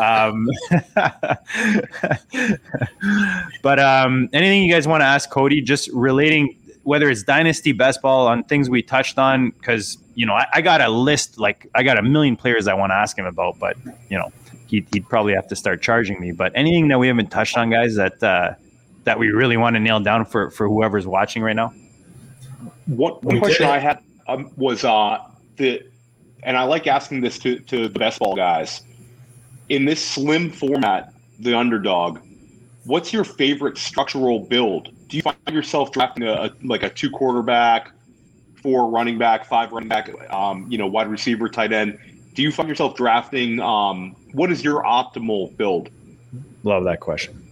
[0.00, 0.48] Um,
[3.62, 8.00] but um, anything you guys want to ask Cody, just relating whether it's dynasty best
[8.00, 11.68] ball on things we touched on, because you know I, I, got a list like
[11.74, 13.76] I got a million players I want to ask him about, but
[14.08, 14.30] you know
[14.68, 16.32] he'd, he'd, probably have to start charging me.
[16.32, 18.54] But anything that we haven't touched on, guys, that uh,
[19.04, 21.72] that we really want to nail down for for whoever's watching right now.
[22.86, 25.18] One, one question I had um, was uh,
[25.56, 25.82] the,
[26.42, 28.82] and I like asking this to to the best ball guys
[29.68, 32.20] in this slim format, the underdog.
[32.84, 34.90] What's your favorite structural build?
[35.08, 37.92] Do you find yourself drafting a, a like a two quarterback,
[38.62, 41.98] four running back, five running back, um, you know, wide receiver, tight end?
[42.34, 43.60] Do you find yourself drafting?
[43.60, 45.88] Um, what is your optimal build?
[46.62, 47.42] Love that question.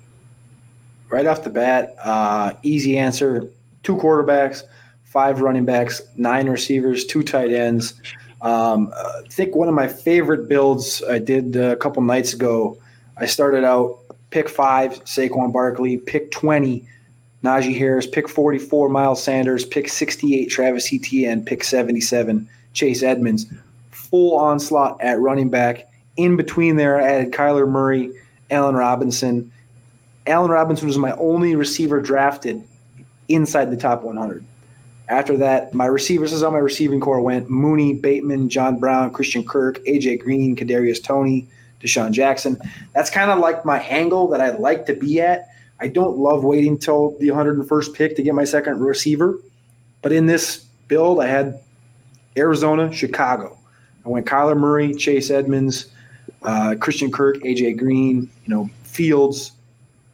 [1.08, 3.48] Right off the bat, uh, easy answer:
[3.82, 4.64] two quarterbacks,
[5.04, 7.94] five running backs, nine receivers, two tight ends.
[8.42, 12.76] Um, I think one of my favorite builds I did a couple nights ago.
[13.16, 16.84] I started out pick five, Saquon Barkley, pick 20,
[17.44, 23.46] Najee Harris, pick 44, Miles Sanders, pick 68, Travis Etienne, pick 77, Chase Edmonds.
[23.92, 25.88] Full onslaught at running back.
[26.16, 28.12] In between there, I added Kyler Murray,
[28.50, 29.50] Allen Robinson.
[30.26, 32.62] Allen Robinson was my only receiver drafted
[33.28, 34.44] inside the top 100.
[35.08, 39.44] After that, my receivers is on my receiving corps went Mooney, Bateman, John Brown, Christian
[39.44, 41.46] Kirk, AJ Green, Kadarius Toney,
[41.80, 42.56] DeSean Jackson.
[42.94, 45.48] That's kind of like my angle that I like to be at.
[45.80, 49.38] I don't love waiting till the 101st pick to get my second receiver,
[50.00, 51.60] but in this build, I had
[52.36, 53.58] Arizona, Chicago.
[54.06, 55.86] I went Kyler Murray, Chase Edmonds,
[56.44, 59.52] uh, Christian Kirk, AJ Green, you know, Fields.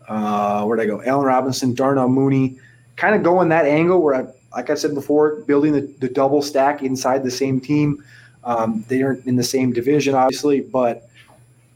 [0.08, 1.02] Uh, where'd I go?
[1.02, 2.58] Allen Robinson, Darnell Mooney.
[2.96, 6.42] Kind of going that angle where I like I said before, building the, the double
[6.42, 8.02] stack inside the same team.
[8.42, 11.08] Um, they aren't in the same division, obviously, but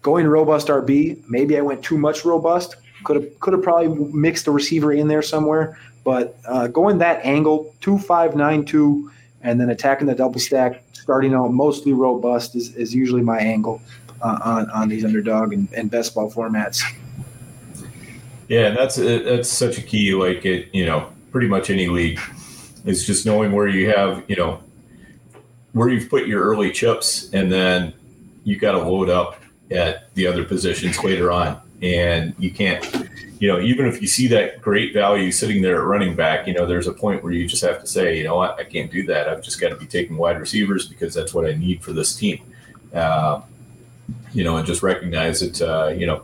[0.02, 2.76] going robust RB, maybe I went too much robust.
[3.04, 7.24] Could have could have probably mixed a receiver in there somewhere, but uh, going that
[7.24, 9.10] angle, two five nine two,
[9.42, 13.80] and then attacking the double stack, starting out mostly robust is, is usually my angle
[14.22, 16.82] uh, on on these underdog and, and best ball formats.
[18.48, 20.14] Yeah, that's that's such a key.
[20.14, 22.20] Like it, you know, pretty much any league
[22.84, 24.60] is just knowing where you have, you know,
[25.72, 27.92] where you've put your early chips, and then
[28.44, 29.40] you got to load up
[29.70, 31.60] at the other positions later on.
[31.82, 33.08] And you can't,
[33.40, 36.54] you know, even if you see that great value sitting there at running back, you
[36.54, 38.90] know, there's a point where you just have to say, you know what, I can't
[38.90, 39.28] do that.
[39.28, 42.14] I've just got to be taking wide receivers because that's what I need for this
[42.14, 42.40] team.
[42.94, 43.42] Uh,
[44.34, 46.22] you know, and just recognize that, uh, you know,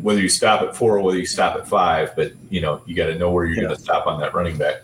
[0.00, 2.94] whether you stop at four or whether you stop at five, but you know, you
[2.94, 3.62] got to know where you're yeah.
[3.62, 4.82] going to stop on that running back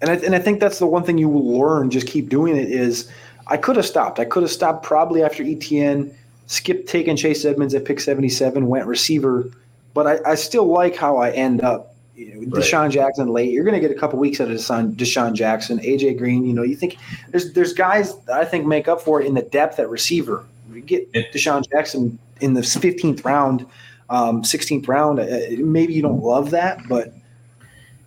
[0.00, 1.90] and I, and I think that's the one thing you will learn.
[1.90, 2.70] Just keep doing it.
[2.70, 3.10] Is
[3.46, 4.18] I could have stopped.
[4.18, 6.14] I could have stopped probably after Etienne,
[6.46, 9.48] skipped taking Chase Edmonds at pick seventy seven, went receiver,
[9.94, 11.94] but I, I still like how I end up.
[12.14, 12.64] You know, right.
[12.64, 13.52] DeSean Jackson late.
[13.52, 16.46] You're going to get a couple weeks out of Deshaun, DeSean Jackson, AJ Green.
[16.46, 16.96] You know, you think
[17.30, 20.44] there's there's guys that I think make up for it in the depth at receiver.
[20.72, 23.66] You get DeSean Jackson in the 15th round,
[24.10, 25.20] um, 16th round.
[25.20, 25.26] Uh,
[25.58, 27.12] maybe you don't love that, but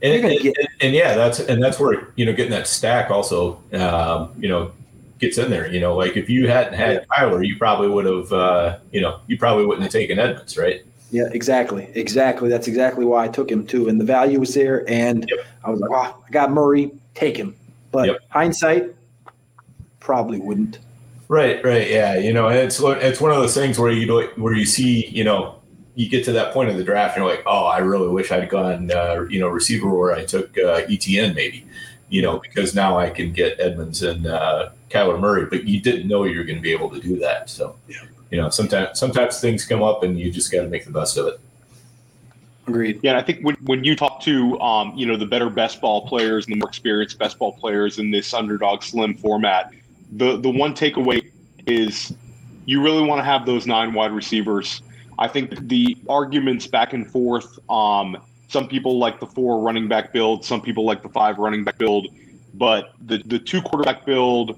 [0.01, 3.61] and, and, get- and, yeah, that's and that's where you know getting that stack also
[3.73, 4.71] um, you know
[5.19, 5.71] gets in there.
[5.71, 9.19] You know, like if you hadn't had Kyler, you probably would have uh, you know
[9.27, 10.85] you probably wouldn't have taken Edmonds, right?
[11.11, 12.49] Yeah, exactly, exactly.
[12.49, 15.45] That's exactly why I took him too, and the value was there, and yep.
[15.63, 17.55] I was like, oh, I got Murray, take him.
[17.91, 18.17] But yep.
[18.29, 18.93] hindsight,
[19.99, 20.79] probably wouldn't.
[21.29, 22.17] Right, right, yeah.
[22.17, 25.23] You know, it's it's one of those things where you do where you see, you
[25.23, 25.61] know,
[25.93, 28.31] you get to that point of the draft and you're like, oh, I really wish
[28.31, 31.67] I'd gone, uh, you know, receiver where I took uh, Etienne maybe,
[32.09, 36.07] you know, because now I can get Edmonds and uh, Kyler Murray, but you didn't
[36.07, 37.47] know you were going to be able to do that.
[37.47, 37.97] So, yeah.
[38.31, 41.15] you know, sometimes sometimes things come up and you just got to make the best
[41.15, 41.39] of it.
[42.67, 43.01] Agreed.
[43.03, 46.07] Yeah, I think when, when you talk to um, you know the better best ball
[46.07, 49.71] players and the more experienced best ball players in this underdog slim format,
[50.11, 51.31] the the one takeaway
[51.65, 52.13] is
[52.65, 54.81] you really want to have those nine wide receivers
[55.19, 57.59] I think the arguments back and forth.
[57.69, 60.45] Um, some people like the four running back build.
[60.45, 62.07] Some people like the five running back build.
[62.53, 64.57] But the the two quarterback build,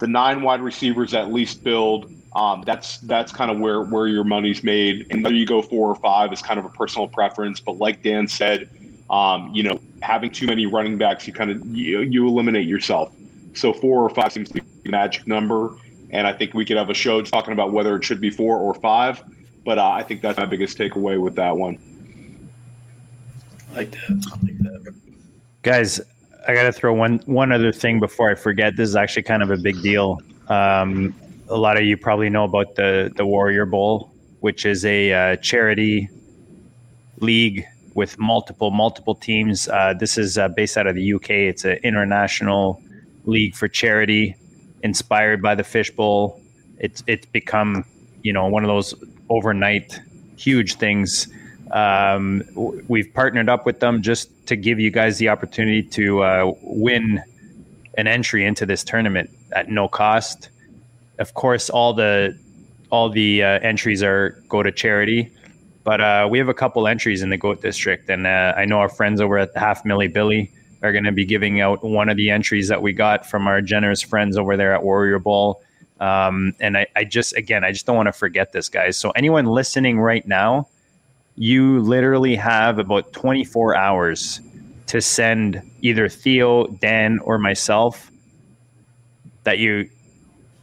[0.00, 2.12] the nine wide receivers at least build.
[2.34, 5.06] Um, that's that's kind of where where your money's made.
[5.10, 7.60] And whether you go four or five is kind of a personal preference.
[7.60, 8.68] But like Dan said,
[9.08, 13.14] um, you know, having too many running backs, you kind of you, you eliminate yourself.
[13.56, 15.76] So four or five seems to be the magic number.
[16.10, 18.58] And I think we could have a show talking about whether it should be four
[18.58, 19.22] or five.
[19.64, 21.78] But uh, I think that's my biggest takeaway with that one.
[23.72, 24.26] I like that.
[24.32, 24.94] I like that.
[25.62, 26.00] Guys,
[26.46, 28.76] I got to throw one one other thing before I forget.
[28.76, 30.20] This is actually kind of a big deal.
[30.48, 31.14] Um,
[31.48, 35.36] a lot of you probably know about the the Warrior Bowl, which is a uh,
[35.36, 36.08] charity
[37.18, 39.68] league with multiple multiple teams.
[39.68, 41.30] Uh, this is uh, based out of the UK.
[41.30, 42.80] It's an international
[43.26, 44.36] league for charity,
[44.82, 46.40] inspired by the Fishbowl.
[46.78, 47.84] It's it's become
[48.22, 48.94] you know one of those
[49.28, 50.00] overnight
[50.36, 51.28] huge things.
[51.72, 52.42] Um,
[52.88, 57.22] we've partnered up with them just to give you guys the opportunity to uh, win
[57.98, 60.50] an entry into this tournament at no cost.
[61.18, 62.38] Of course, all the
[62.90, 65.32] all the uh, entries are go to charity,
[65.82, 68.78] but uh, we have a couple entries in the Goat District, and uh, I know
[68.78, 70.52] our friends over at Half Millie Billy
[70.82, 73.60] are going to be giving out one of the entries that we got from our
[73.60, 75.62] generous friends over there at Warrior Bowl.
[76.00, 78.96] Um, and I, I just, again, I just don't want to forget this, guys.
[78.96, 80.68] So anyone listening right now,
[81.36, 84.40] you literally have about 24 hours
[84.86, 88.10] to send either Theo, Dan, or myself
[89.44, 89.88] that you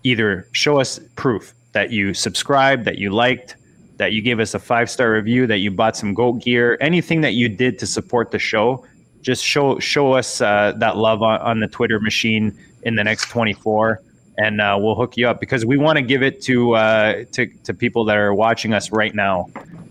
[0.04, 3.56] either show us proof that you subscribed, that you liked,
[3.98, 7.22] that you gave us a five star review, that you bought some goat gear, anything
[7.22, 8.86] that you did to support the show.
[9.24, 13.30] Just show show us uh, that love on, on, the Twitter machine in the next
[13.30, 14.02] 24,
[14.38, 17.48] and uh, we'll hook you up because we want to give it to uh, to
[17.64, 19.48] to people that are watching us right now.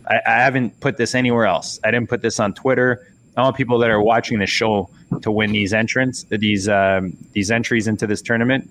[0.07, 1.81] I, I haven't put this anywhere else.
[1.83, 3.09] I didn't put this on Twitter.
[3.37, 4.89] I want people that are watching the show
[5.23, 8.71] to win these entrants, these um, these entries into this tournament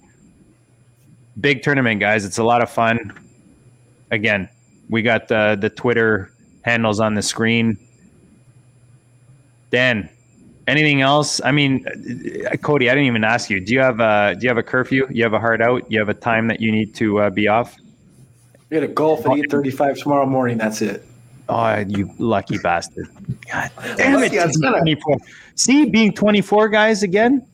[1.39, 2.26] big tournament, guys.
[2.26, 3.14] It's a lot of fun.
[4.09, 4.49] Again,
[4.89, 6.32] we got the the Twitter
[6.64, 7.78] handles on the screen.
[9.70, 10.09] Dan,
[10.68, 11.41] anything else?
[11.43, 11.86] I mean,
[12.51, 13.59] uh, Cody, I didn't even ask you.
[13.59, 15.07] Do you have a do you have a curfew?
[15.09, 15.89] You have a hard out?
[15.91, 17.78] You have a time that you need to uh, be off?
[18.70, 20.57] We got a golf at eight thirty five tomorrow morning.
[20.57, 21.05] That's it.
[21.49, 23.09] Oh, you lucky bastard!
[23.51, 24.32] God damn it!
[24.32, 25.18] 24.
[25.55, 27.45] See, being twenty four guys again.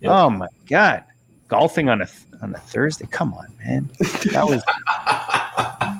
[0.00, 0.10] Yep.
[0.10, 1.04] Oh my god,
[1.48, 2.08] golfing on a
[2.40, 3.06] on a Thursday.
[3.10, 3.90] Come on, man.
[4.32, 4.62] That was.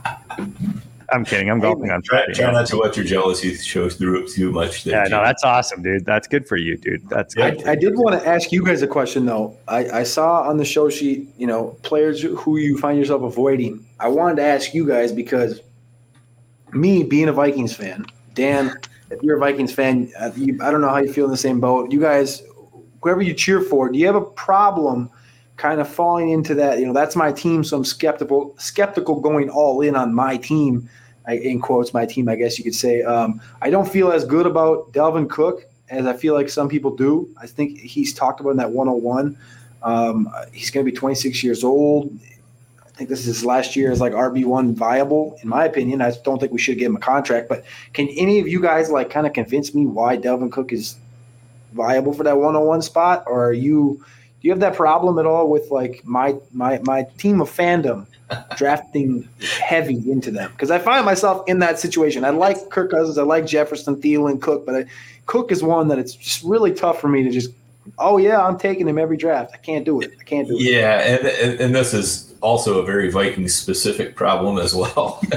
[1.12, 1.50] I'm kidding.
[1.50, 2.32] I'm golfing on Friday.
[2.32, 4.86] Try, try not to let your jealousy show through too much.
[4.86, 6.04] Yeah, no, that's awesome, dude.
[6.04, 7.08] That's good for you, dude.
[7.08, 7.66] That's good.
[7.66, 9.56] I, I did want to ask you guys a question though.
[9.68, 13.84] I, I saw on the show sheet, you know, players who you find yourself avoiding.
[14.00, 15.60] I wanted to ask you guys because
[16.72, 18.74] me being a Vikings fan, Dan,
[19.10, 21.36] if you're a Vikings fan, uh, you, I don't know how you feel in the
[21.36, 21.92] same boat.
[21.92, 22.42] You guys,
[23.02, 25.10] whoever you cheer for, do you have a problem?
[25.58, 26.80] kind of falling into that.
[26.80, 30.88] You know, that's my team, so I'm skeptical skeptical going all in on my team.
[31.28, 33.02] In quotes, my team, I guess you could say.
[33.02, 36.94] Um, I don't feel as good about Dalvin Cook as I feel like some people
[36.94, 37.28] do.
[37.40, 39.36] I think he's talked about in that 101.
[39.82, 42.16] Um, he's going to be 26 years old.
[42.84, 46.02] I think this is his last year as like RB1 viable, in my opinion.
[46.02, 47.48] I don't think we should give him a contract.
[47.48, 50.96] But can any of you guys like kind of convince me why Dalvin Cook is
[51.72, 53.24] viable for that 101 spot?
[53.26, 54.04] Or are you–
[54.42, 58.06] do you have that problem at all with like my my my team of fandom
[58.56, 59.28] drafting
[59.60, 60.50] heavy into them?
[60.52, 62.24] Because I find myself in that situation.
[62.24, 64.84] I like Kirk Cousins, I like Jefferson, Thielen, Cook, but I,
[65.26, 67.50] Cook is one that it's just really tough for me to just.
[67.98, 69.50] Oh yeah, I'm taking him every draft.
[69.54, 70.12] I can't do it.
[70.20, 70.62] I can't do it.
[70.62, 75.20] Yeah, and and, and this is also a very Vikings specific problem as well.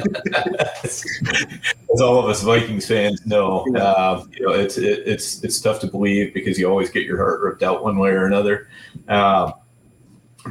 [0.83, 3.83] as all of us Vikings fans know, yeah.
[3.83, 7.17] uh, you know it's it, it's it's tough to believe because you always get your
[7.17, 8.67] heart ripped out one way or another.
[9.07, 9.51] Uh,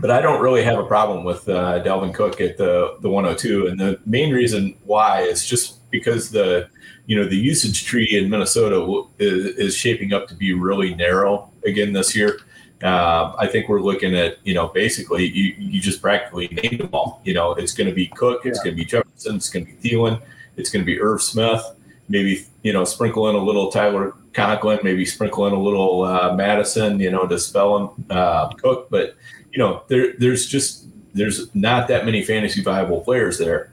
[0.01, 3.69] but I don't really have a problem with uh, Dalvin Cook at the the 102,
[3.69, 6.69] and the main reason why is just because the
[7.07, 11.51] you know the usage tree in Minnesota is, is shaping up to be really narrow
[11.65, 12.41] again this year.
[12.83, 16.91] Uh, I think we're looking at you know basically you, you just practically named them
[16.93, 17.21] all.
[17.25, 19.73] You know it's going to be Cook, it's going to be Jefferson, it's going to
[19.73, 20.21] be Thielen,
[20.57, 21.63] it's going to be Irv Smith,
[22.09, 26.35] maybe you know sprinkle in a little Tyler Conklin, maybe sprinkle in a little uh,
[26.35, 28.91] Mattison, you know, to spell him uh, Cook.
[28.91, 29.17] But
[29.55, 30.85] you know, there there's just
[31.15, 33.73] there's not that many fantasy viable players there.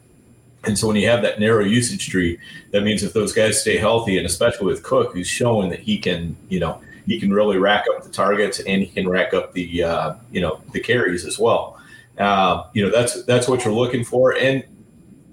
[0.63, 2.37] And so when you have that narrow usage tree,
[2.69, 5.97] that means if those guys stay healthy, and especially with Cook, who's showing that he
[5.97, 9.53] can, you know, he can really rack up the targets and he can rack up
[9.53, 11.81] the, uh, you know, the carries as well.
[12.19, 14.37] Uh, you know, that's that's what you're looking for.
[14.37, 14.63] And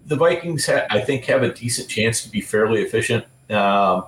[0.07, 3.27] the Vikings, ha- I think, have a decent chance to be fairly efficient.
[3.51, 4.05] Um,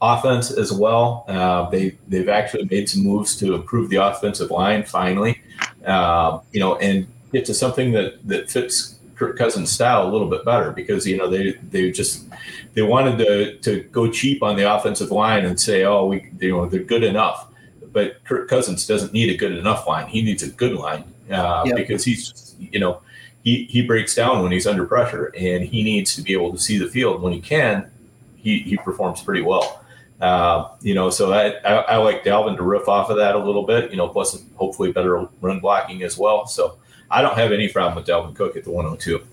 [0.00, 1.24] offense as well.
[1.28, 5.40] Uh, they they've actually made some moves to improve the offensive line finally,
[5.88, 10.28] uh, you know, and get to something that that fits Kirk Cousins' style a little
[10.28, 12.26] bit better because you know they they just
[12.74, 16.50] they wanted to to go cheap on the offensive line and say oh we you
[16.50, 17.48] know they're good enough,
[17.92, 20.06] but Kirk Cousins doesn't need a good enough line.
[20.06, 21.76] He needs a good line uh, yep.
[21.76, 23.00] because he's just, you know.
[23.44, 26.58] He, he breaks down when he's under pressure and he needs to be able to
[26.58, 27.90] see the field when he can
[28.36, 29.82] he, he performs pretty well
[30.20, 33.38] Uh, you know, so I, I, I like Dalvin to riff off of that a
[33.38, 33.90] little bit.
[33.90, 36.46] You know, plus hopefully better run blocking as well.
[36.46, 36.78] So
[37.10, 39.24] I don't have any problem with Dalvin Cook at the 102.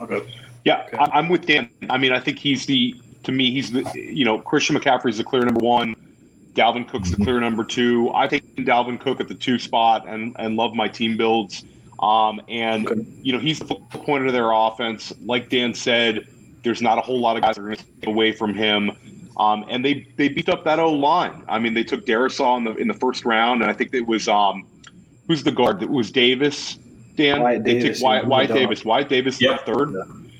[0.00, 0.32] Okay.
[0.64, 0.96] Yeah, okay.
[0.96, 1.70] I, am with Dan.
[1.88, 5.24] I mean, I think he's the to me he's the you know Christian McCaffrey's the
[5.24, 5.94] clear number one.
[6.54, 7.24] Dalvin Cook's the mm-hmm.
[7.24, 8.10] clear number two.
[8.14, 11.64] I think Dalvin Cook at the two spot and and love my team builds.
[12.00, 13.06] Um, and okay.
[13.22, 15.12] you know he's the point of their offense.
[15.24, 16.26] Like Dan said,
[16.64, 18.90] there's not a whole lot of guys that are going to take away from him.
[19.38, 21.44] Um, and they they beat up that O line.
[21.48, 24.06] I mean, they took Darrisaw in the in the first round, and I think it
[24.06, 24.66] was um,
[25.26, 26.78] who's the guard that was Davis.
[27.16, 28.84] Dan, Wyatt they Davis, took Wyatt, Wyatt Davis.
[28.84, 29.64] Wyatt Davis, yep.
[29.66, 29.94] third.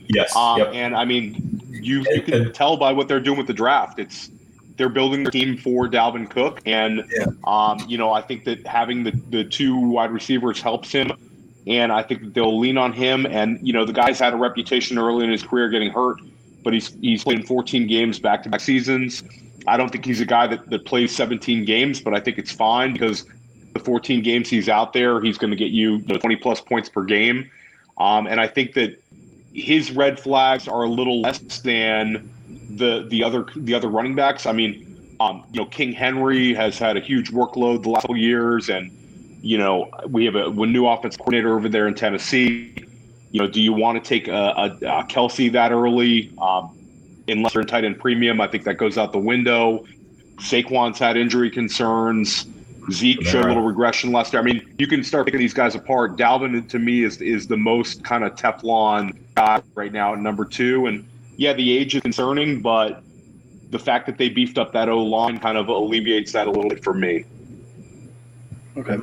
[0.09, 0.35] Yes.
[0.35, 0.71] Um, yep.
[0.73, 3.99] And I mean, you you can tell by what they're doing with the draft.
[3.99, 4.31] It's
[4.77, 7.27] they're building their team for Dalvin Cook, and yeah.
[7.45, 11.13] um, you know I think that having the the two wide receivers helps him,
[11.67, 13.27] and I think that they'll lean on him.
[13.27, 16.21] And you know the guy's had a reputation early in his career getting hurt,
[16.67, 19.23] but he's he's played in 14 games back to back seasons.
[19.69, 22.51] I don't think he's a guy that, that plays 17 games, but I think it's
[22.51, 23.25] fine because
[23.73, 27.05] the 14 games he's out there, he's going to get you 20 plus points per
[27.05, 27.49] game.
[27.99, 29.01] Um, and I think that
[29.55, 32.29] his red flags are a little less than
[32.69, 34.45] the the other the other running backs.
[34.45, 38.17] I mean, um, you know, King Henry has had a huge workload the last couple
[38.17, 38.91] years, and
[39.41, 42.75] you know, we have a, a new offense coordinator over there in Tennessee.
[43.33, 46.33] You know, do you want to take a, a, a Kelce that early?
[46.41, 46.77] Um,
[47.29, 49.85] unless you're in tight end premium, I think that goes out the window.
[50.37, 52.47] Saquon's had injury concerns.
[52.93, 54.41] Zeke showed a little regression last year.
[54.41, 56.17] I mean, you can start picking these guys apart.
[56.17, 60.45] Dalvin to me is is the most kind of Teflon guy right now at number
[60.45, 60.87] two.
[60.87, 61.07] And
[61.37, 63.03] yeah, the age is concerning, but
[63.71, 66.71] the fact that they beefed up that O line kind of alleviates that a little
[66.71, 67.25] bit for me.
[68.77, 68.99] Okay.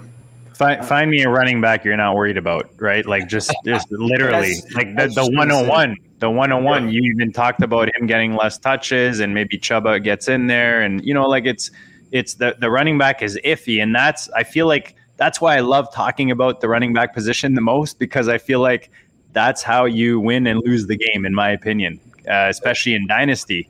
[0.56, 3.06] Find, find me a running back you're not worried about, right?
[3.06, 5.98] Like just just literally like the, the 101.
[6.20, 10.48] The 101, you even talked about him getting less touches and maybe Chuba gets in
[10.48, 11.70] there and you know, like it's
[12.14, 15.60] it's the the running back is iffy, and that's I feel like that's why I
[15.60, 18.90] love talking about the running back position the most because I feel like
[19.34, 22.00] that's how you win and lose the game, in my opinion.
[22.26, 23.68] Uh, especially in dynasty,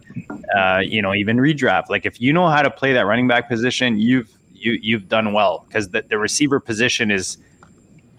[0.56, 1.90] uh, you know, even redraft.
[1.90, 4.32] Like if you know how to play that running back position, you've
[4.64, 7.38] you you've done well because the, the receiver position is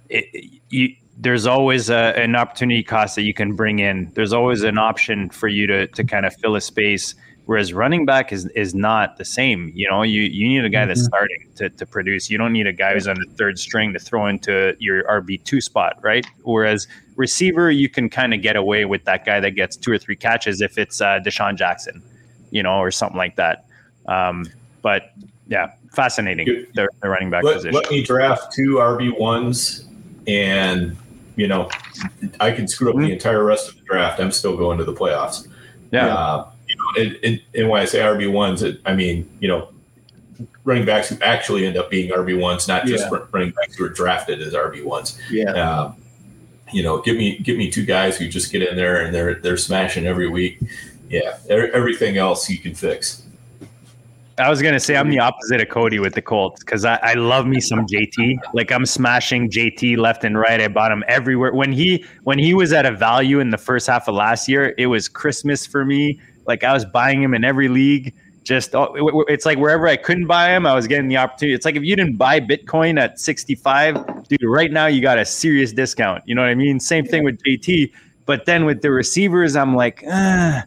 [0.09, 4.11] it, you, there's always a, an opportunity cost that you can bring in.
[4.15, 7.15] There's always an option for you to to kind of fill a space
[7.47, 9.71] Whereas running back is is not the same.
[9.75, 11.09] You know, you you need a guy that's mm-hmm.
[11.09, 12.31] starting to, to produce.
[12.31, 15.45] You don't need a guy who's on the third string to throw into your RB
[15.45, 16.25] two spot, right?
[16.43, 19.99] Whereas receiver, you can kind of get away with that guy that gets two or
[19.99, 22.03] three catches if it's uh, DeSean Jackson,
[22.51, 23.67] you know, or something like that.
[24.07, 24.47] Um,
[24.81, 25.13] but
[25.47, 27.75] yeah, fascinating the, the running back let, position.
[27.75, 29.87] Let me draft two RB ones,
[30.27, 30.97] and
[31.37, 31.69] you know,
[32.41, 33.07] I can screw up mm-hmm.
[33.07, 34.21] the entire rest of the draft.
[34.21, 35.49] I'm still going to the playoffs.
[35.91, 36.15] Yeah.
[36.15, 39.69] Uh, you know, and, and, and when I say RB ones, I mean you know
[40.65, 43.19] running backs who actually end up being RB ones, not just yeah.
[43.33, 45.19] running backs who are drafted as RB ones.
[45.31, 45.51] Yeah.
[45.53, 45.97] Um,
[46.73, 49.35] you know, give me give me two guys who just get in there and they're
[49.35, 50.59] they're smashing every week.
[51.09, 53.24] Yeah, everything else you can fix.
[54.39, 57.15] I was gonna say I'm the opposite of Cody with the Colts because I, I
[57.15, 58.39] love me some JT.
[58.53, 60.61] Like I'm smashing JT left and right.
[60.61, 61.53] I bought him everywhere.
[61.53, 64.75] When he when he was at a value in the first half of last year,
[64.77, 66.21] it was Christmas for me.
[66.47, 68.13] Like I was buying him in every league.
[68.43, 71.55] Just oh, it's like wherever I couldn't buy him, I was getting the opportunity.
[71.55, 75.25] It's like if you didn't buy Bitcoin at 65, dude, right now you got a
[75.25, 76.23] serious discount.
[76.27, 76.81] You know what I mean?
[76.81, 77.93] Same thing with JT.
[78.27, 80.65] But then with the receivers, I'm like, ah,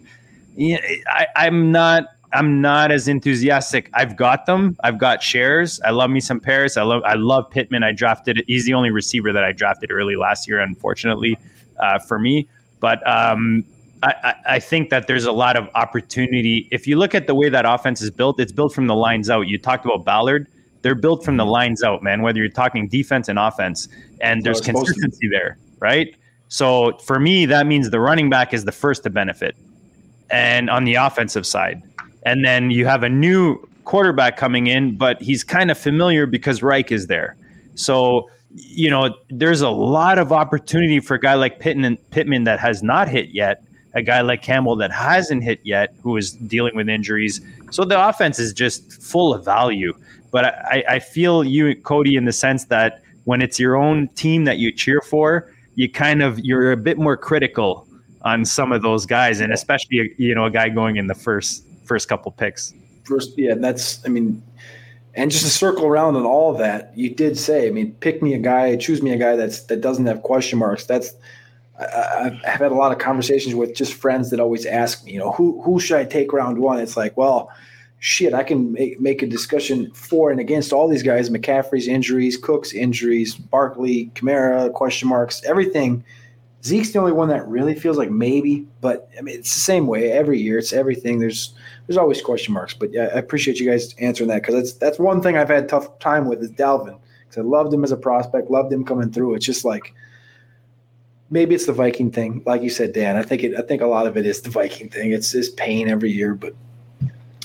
[0.56, 2.06] yeah, I, I'm not
[2.38, 3.90] I'm not as enthusiastic.
[3.96, 4.78] I've got them.
[4.84, 5.82] I've got shares.
[5.82, 6.78] I love me some Parris.
[6.78, 7.82] I love I love Pittman.
[7.84, 8.44] I drafted.
[8.46, 11.36] He's the only receiver that I drafted early last year, unfortunately,
[11.80, 12.48] uh, for me.
[12.80, 13.66] But um,
[14.04, 16.68] I, I think that there's a lot of opportunity.
[16.72, 19.32] If you look at the way that offense is built, it's built from the lines
[19.32, 19.48] out.
[19.48, 20.48] You talked about Ballard.
[20.84, 21.52] They're built from the mm-hmm.
[21.52, 23.88] lines out, man, whether you're talking defense and offense.
[24.22, 26.16] And there's consistency there, right?
[26.50, 29.56] So for me, that means the running back is the first to benefit.
[30.30, 31.82] And on the offensive side.
[32.26, 36.62] And then you have a new quarterback coming in, but he's kind of familiar because
[36.62, 37.36] Reich is there.
[37.76, 42.60] So, you know, there's a lot of opportunity for a guy like Pittman, Pittman that
[42.60, 43.64] has not hit yet
[43.98, 47.42] a guy like Campbell that hasn't hit yet, who is dealing with injuries.
[47.72, 49.94] So the offense is just full of value.
[50.32, 54.46] But I, I feel you, Cody, in the sense that when it's your own team
[54.46, 57.88] that you cheer for, you kind of you're a bit more critical
[58.22, 61.64] on some of those guys, and especially you know a guy going in the first
[61.88, 62.74] first couple picks.
[63.04, 64.44] First, yeah, that's I mean,
[65.16, 68.22] and just to circle around on all of that, you did say, I mean, pick
[68.22, 70.86] me a guy, choose me a guy that's that doesn't have question marks.
[70.86, 71.14] That's
[71.80, 75.20] I, have had a lot of conversations with just friends that always ask me, you
[75.20, 76.80] know, who who should I take round one?
[76.80, 77.52] It's like, well,
[78.00, 81.30] shit, I can make, make a discussion for and against all these guys.
[81.30, 86.04] McCaffrey's injuries, Cook's injuries, Barkley, Kamara, question marks, everything.
[86.64, 89.88] Zeke's the only one that really feels like maybe, but I mean it's the same
[89.88, 90.58] way every year.
[90.58, 91.20] It's everything.
[91.20, 91.54] There's
[91.88, 92.74] there's always question marks.
[92.74, 95.68] But yeah, I appreciate you guys answering that because that's that's one thing I've had
[95.68, 99.12] tough time with is Dalvin because I loved him as a prospect, loved him coming
[99.12, 99.36] through.
[99.36, 99.94] It's just like
[101.30, 103.16] maybe it's the Viking thing, like you said, Dan.
[103.16, 103.56] I think it.
[103.58, 105.12] I think a lot of it is the Viking thing.
[105.12, 106.54] It's this pain every year, but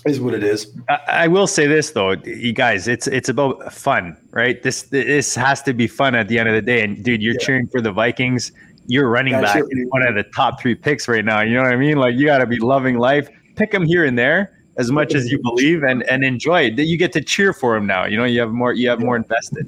[0.05, 0.73] is what it is.
[0.89, 4.62] I, I will say this though, you guys, it's it's about fun, right?
[4.62, 6.82] This this has to be fun at the end of the day.
[6.82, 7.47] And dude, you're yeah.
[7.47, 8.52] cheering for the Vikings.
[8.89, 11.40] You're running That's back one of the top three picks right now.
[11.40, 11.98] You know what I mean?
[11.98, 13.28] Like you got to be loving life.
[13.56, 16.78] Pick them here and there as much as you believe and and enjoy it.
[16.78, 18.04] You get to cheer for them now.
[18.06, 19.66] You know, you have more you have more invested.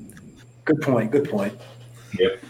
[0.65, 1.11] Good point.
[1.11, 1.59] Good point.
[2.19, 2.43] Yep.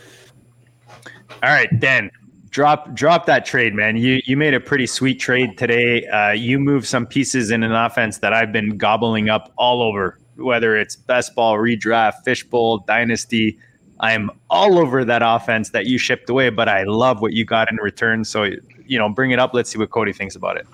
[1.42, 2.10] All right, Dan.
[2.50, 3.96] Drop drop that trade, man.
[3.96, 6.06] You you made a pretty sweet trade today.
[6.06, 10.20] Uh, you moved some pieces in an offense that I've been gobbling up all over,
[10.36, 13.58] whether it's best ball, redraft, fishbowl, dynasty.
[13.98, 17.70] I'm all over that offense that you shipped away, but I love what you got
[17.70, 18.24] in return.
[18.24, 18.44] So
[18.86, 19.52] you know, bring it up.
[19.52, 20.66] Let's see what Cody thinks about it.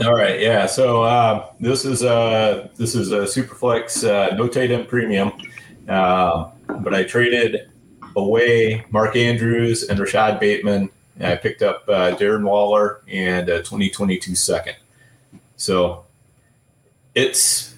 [0.00, 0.66] All right, yeah.
[0.66, 5.32] So uh, this is uh, this is a Superflex uh, no tight end premium,
[5.88, 7.68] uh, but I traded
[8.14, 10.90] away Mark Andrews and Rashod Bateman.
[11.16, 14.76] And I picked up uh, Darren Waller and a 2022 second.
[15.56, 16.04] So
[17.16, 17.74] it's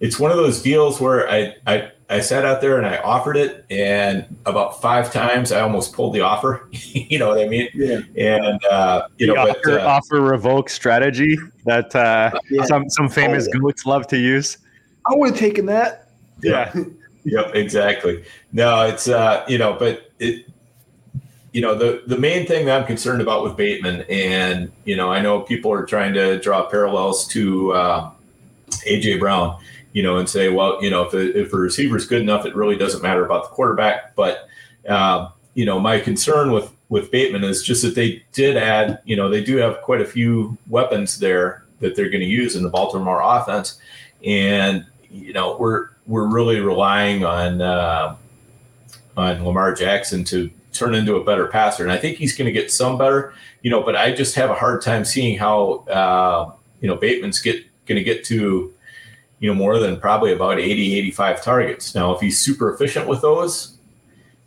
[0.00, 3.36] it's one of those deals where I, I I sat out there and I offered
[3.36, 6.68] it, and about five times I almost pulled the offer.
[6.72, 7.68] you know what I mean?
[7.72, 8.00] Yeah.
[8.16, 12.64] And uh, you the know, offer, but, uh, offer revoke strategy that uh, yeah.
[12.64, 13.60] some some famous oh, yeah.
[13.60, 14.58] goats love to use.
[15.06, 16.08] I would have taken that.
[16.42, 16.74] Yeah.
[17.24, 18.24] yep, exactly.
[18.52, 20.46] No, it's uh, you know, but it
[21.52, 25.10] you know, the the main thing that I'm concerned about with Bateman, and you know,
[25.10, 28.10] I know people are trying to draw parallels to uh,
[28.86, 29.59] AJ Brown,
[29.92, 32.46] you know, and say, well, you know, if a, if a receiver is good enough,
[32.46, 34.14] it really doesn't matter about the quarterback.
[34.14, 34.48] But
[34.88, 39.16] uh, you know, my concern with with Bateman is just that they did add, you
[39.16, 42.62] know, they do have quite a few weapons there that they're going to use in
[42.62, 43.78] the Baltimore offense,
[44.24, 48.16] and you know, we're we're really relying on uh,
[49.16, 52.52] on Lamar Jackson to turn into a better passer, and I think he's going to
[52.52, 53.34] get some better.
[53.62, 57.40] You know, but I just have a hard time seeing how uh, you know Bateman's
[57.40, 58.72] get going to get to
[59.40, 63.20] you know more than probably about 80 85 targets now if he's super efficient with
[63.22, 63.78] those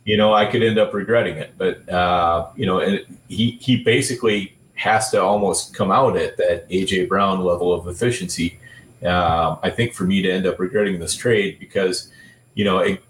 [0.04, 3.82] you know i could end up regretting it but uh, you know and he he
[3.82, 8.58] basically has to almost come out at that aj brown level of efficiency
[9.04, 12.10] uh, I think for me to end up regretting this trade because,
[12.54, 13.02] you know, it,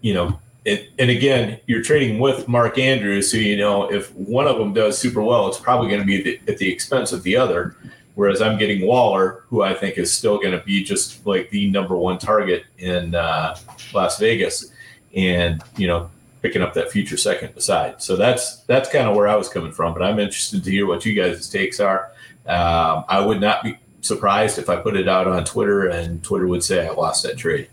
[0.00, 4.46] you know, it, and again, you're trading with Mark Andrews, so you know if one
[4.46, 7.22] of them does super well, it's probably going to be the, at the expense of
[7.22, 7.76] the other.
[8.14, 11.70] Whereas I'm getting Waller, who I think is still going to be just like the
[11.70, 13.56] number one target in uh,
[13.94, 14.72] Las Vegas,
[15.14, 16.10] and you know
[16.42, 18.02] picking up that future second beside.
[18.02, 19.92] So that's that's kind of where I was coming from.
[19.92, 22.12] But I'm interested to hear what you guys' takes are.
[22.46, 26.46] Um, I would not be surprised if I put it out on Twitter and Twitter
[26.46, 27.68] would say I lost that trade.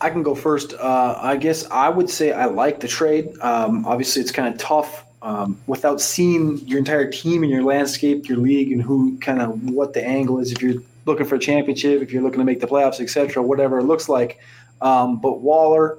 [0.00, 0.74] I can go first.
[0.74, 3.36] Uh, I guess I would say I like the trade.
[3.40, 8.28] Um, obviously, it's kind of tough um, without seeing your entire team and your landscape,
[8.28, 10.52] your league, and who kind of what the angle is.
[10.52, 13.78] If you're looking for a championship, if you're looking to make the playoffs, etc., whatever
[13.78, 14.38] it looks like.
[14.80, 15.98] Um, but Waller,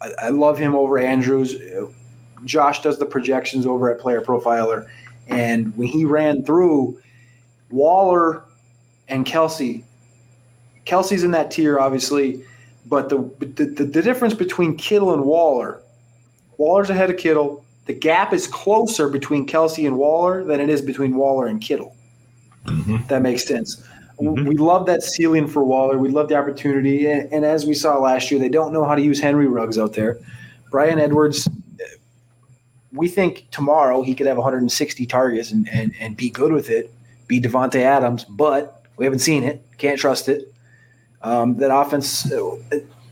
[0.00, 1.54] I, I, love him over Andrews.
[2.44, 4.88] Josh does the projections over at Player Profiler,
[5.28, 7.00] and when he ran through
[7.70, 8.42] Waller
[9.06, 9.84] and Kelce,
[10.84, 12.42] Kelce's in that tier, obviously,
[12.86, 15.82] but the, the, the difference between Kittle and Waller,
[16.56, 17.64] Waller's ahead of Kittle.
[17.88, 21.96] The gap is closer between Kelce and Waller than it is between Waller and Kittle.
[22.66, 23.08] Mm-hmm.
[23.08, 23.82] That makes sense.
[24.20, 24.46] Mm-hmm.
[24.46, 25.98] We love that ceiling for Waller.
[25.98, 27.10] We love the opportunity.
[27.10, 29.78] And, and, as we saw last year, they don't know how to use Henry Ruggs
[29.78, 30.18] out there.
[30.70, 31.48] Bryan Edwards
[32.92, 36.92] we think tomorrow he could have 160 targets and, and, and be good with it,
[37.26, 39.62] be Davante Adams, but we haven't seen it.
[39.76, 40.52] Can't trust it.
[41.22, 42.30] Um, that offense,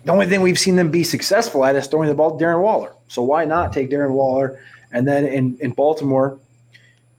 [0.06, 2.62] the only thing we've seen them be successful at is throwing the ball to Darren
[2.62, 2.94] Waller.
[3.08, 4.60] So why not take Darren Waller?
[4.92, 6.38] And then in, in Baltimore,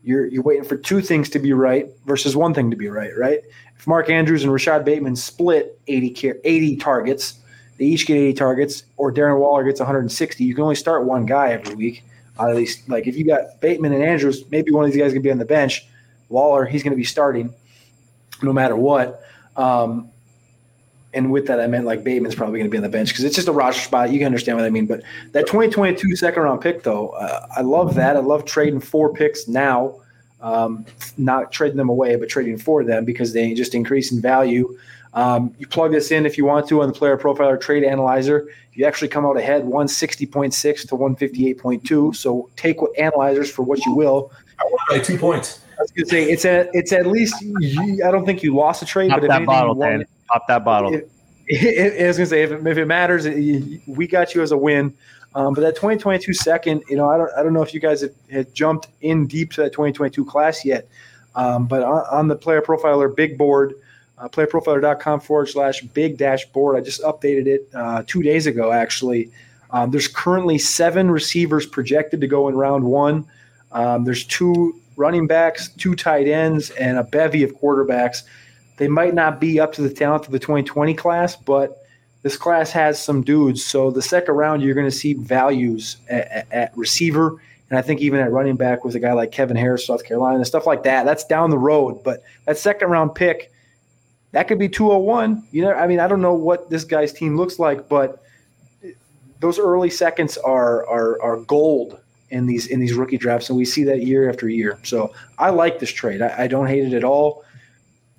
[0.04, 3.12] you're you're waiting for two things to be right versus one thing to be right,
[3.18, 3.42] right?
[3.78, 7.40] If Mark Andrews and Rashod Bateman split 80 80 targets,
[7.78, 11.26] they each get 80 targets, or Darren Waller gets 160, you can only start one
[11.26, 12.04] guy every week
[12.40, 15.22] at least like if you got Bateman and Andrews, maybe one of these guys can
[15.22, 15.88] be on the bench.
[16.30, 17.54] Waller, he's going to be starting
[18.42, 19.22] no matter what.
[19.56, 20.10] Um,
[21.18, 23.24] and with that, I meant like Bateman's probably going to be on the bench because
[23.26, 24.12] it's just a roster spot.
[24.12, 24.86] You can understand what I mean.
[24.86, 25.02] But
[25.34, 28.16] that 2022 second round pick, though, uh, I love that.
[28.16, 29.96] I love trading four picks now
[30.42, 30.86] um,
[31.18, 34.78] not trading them away, but trading for them because they just increase in value.
[35.14, 38.48] Um, you plug this in if you want to on the player profiler trade analyzer.
[38.74, 42.16] You actually come out ahead 160.6 to 158.2.
[42.16, 44.32] So take what analyzers for what you will.
[44.60, 45.62] I won by two points.
[45.80, 48.82] I was gonna say it's at it's at least you, I don't think you lost
[48.82, 50.02] a trade, Pop but if that anything, bottle, you won Dan.
[50.02, 50.10] it.
[50.28, 50.94] Pop that bottle.
[50.94, 51.10] It-
[51.48, 54.58] it- I was gonna say if, if it matters, it- we got you as a
[54.58, 54.94] win.
[55.36, 58.04] Um, but that 2022 second, you know, I don't I don't know if you guys
[58.32, 60.88] have, jumped in deep to that 2022 class yet,
[61.36, 63.76] um, but on, on the player profiler big board,
[64.18, 66.76] uh, playerprofiler.com forward slash big dashboard.
[66.76, 69.30] I just updated it uh, two days ago actually.
[69.72, 73.26] Um, there's currently seven receivers projected to go in round one.
[73.74, 78.24] Um, there's two running backs, two tight ends, and a bevy of quarterbacks.
[78.78, 81.84] They might not be up to the talent of the 2020 class, but
[82.22, 83.64] this class has some dudes.
[83.64, 88.02] So the second round, you're going to see values at, at, receiver, and I think
[88.02, 90.84] even at running back with a guy like Kevin Harris, South Carolina, and stuff like
[90.84, 91.06] that.
[91.06, 93.52] That's down the road, but that second round pick,
[94.32, 95.48] that could be 201.
[95.52, 98.24] You know, I mean, I don't know what this guy's team looks like, but
[99.40, 102.00] those early seconds are are are gold
[102.30, 104.80] in these in these rookie drafts, and we see that year after year.
[104.84, 106.22] So I like this trade.
[106.22, 107.44] I, I don't hate it at all.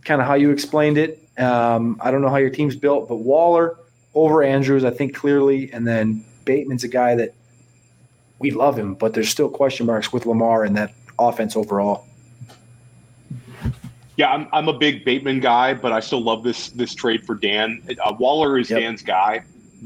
[0.09, 1.22] Kind of how you explained it.
[1.36, 3.76] Um, I don't know how your team's built, but Waller
[4.14, 7.35] over Andrews, I think clearly, and then Bateman's a guy that
[8.39, 12.06] we love him, but there's still question marks with Lamar and that offense overall.
[14.16, 17.35] Yeah, I'm, I'm a big Bateman guy, but I still love this this trade for
[17.35, 17.82] Dan.
[18.02, 18.80] Uh, Waller is Yep.
[18.80, 19.44] Dan's guy.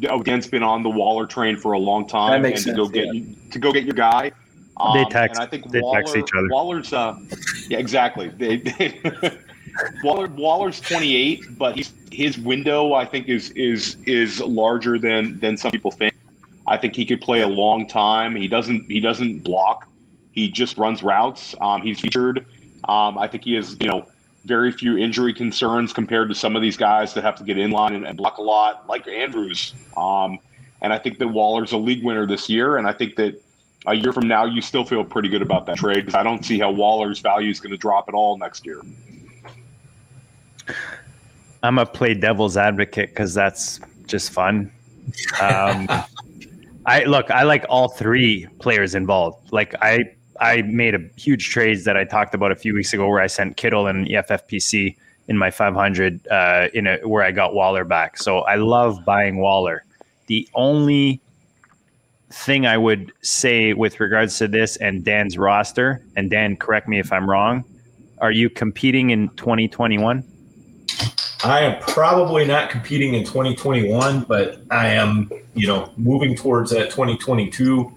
[0.09, 2.83] Oh, Dan's been on the Waller train for a long time, That makes and to
[2.85, 4.31] go get to go get your guy.
[4.77, 6.47] Um, They text- And I think they Waller, text each other.
[6.49, 7.19] Waller's, uh,
[7.69, 8.29] yeah, exactly.
[8.29, 9.01] They, they,
[10.03, 11.79] Waller Waller's 28, but
[12.11, 16.15] his window I think is is is larger than than some people think.
[16.67, 18.37] I think he could play a long time.
[18.37, 19.89] He doesn't he doesn't block.
[20.33, 21.55] He just runs routes.
[21.61, 22.47] Um, he's featured.
[22.85, 24.07] Um, I think he has you know
[24.45, 27.71] very few injury concerns compared to some of these guys that have to get in
[27.71, 29.75] line and, and block a lot, like Andrews.
[29.97, 30.39] Um,
[30.81, 32.77] and I think that Waller's a league winner this year.
[32.77, 33.41] And I think that
[33.87, 36.45] a year from now, you still feel pretty good about that trade because I don't
[36.45, 38.83] see how Waller's value is going to drop at all next year.
[41.63, 44.73] I'm a play devil's advocate because that's just fun.
[45.41, 45.89] Um,
[46.87, 49.53] I look, I like all three players involved.
[49.53, 50.01] Like I,
[50.41, 53.29] I made a huge trades that I talked about a few weeks ago where I
[53.29, 54.97] sent Kittle and EFFPC
[55.29, 58.19] in my 500 uh, in a where I got Waller back.
[58.19, 59.85] So I love buying Waller.
[60.27, 61.21] The only
[62.31, 66.99] thing I would say with regards to this and Dan's roster, and Dan, correct me
[66.99, 67.65] if I'm wrong,
[68.19, 70.25] are you competing in 2021?
[71.45, 76.91] I am probably not competing in 2021, but I am, you know, moving towards that
[76.91, 77.93] 2022.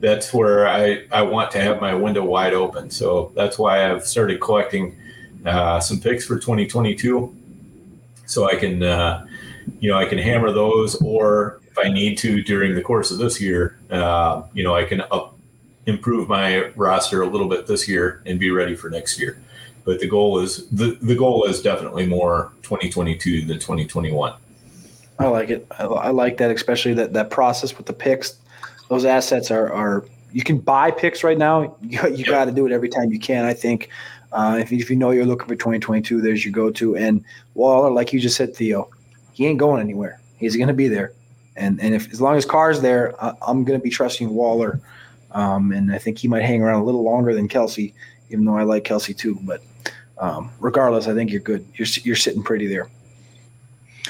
[0.00, 2.90] That's where I, I want to have my window wide open.
[2.90, 4.96] So that's why I've started collecting
[5.46, 7.34] uh, some picks for 2022
[8.26, 9.26] so I can, uh,
[9.80, 13.18] you know, I can hammer those or if I need to during the course of
[13.18, 15.38] this year, uh, you know, I can up
[15.86, 19.38] improve my roster a little bit this year and be ready for next year
[19.84, 24.34] but the goal is the, the goal is definitely more 2022 than 2021
[25.20, 25.66] I like it.
[25.78, 28.38] I, I like that, especially that that process with the picks.
[28.88, 31.76] Those assets are are you can buy picks right now.
[31.82, 33.44] You, you got to do it every time you can.
[33.44, 33.90] I think
[34.32, 36.96] uh, if if you know you're looking for 2022, there's your go to.
[36.96, 37.22] And
[37.54, 38.88] Waller, like you just said, Theo,
[39.34, 40.20] he ain't going anywhere.
[40.38, 41.12] He's going to be there.
[41.54, 44.80] And and if as long as Carr's there, I, I'm going to be trusting Waller.
[45.32, 47.92] Um, and I think he might hang around a little longer than Kelce,
[48.30, 49.38] even though I like Kelce too.
[49.42, 49.62] But
[50.20, 51.66] um, regardless, I think you're good.
[51.74, 52.88] You're you're sitting pretty there.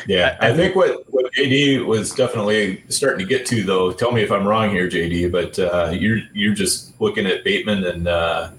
[0.06, 4.22] yeah i think what, what jd was definitely starting to get to though tell me
[4.22, 8.50] if i'm wrong here jd but uh, you're you're just looking at bateman and uh,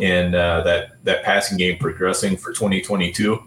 [0.00, 3.42] and uh, that that passing game progressing for 2022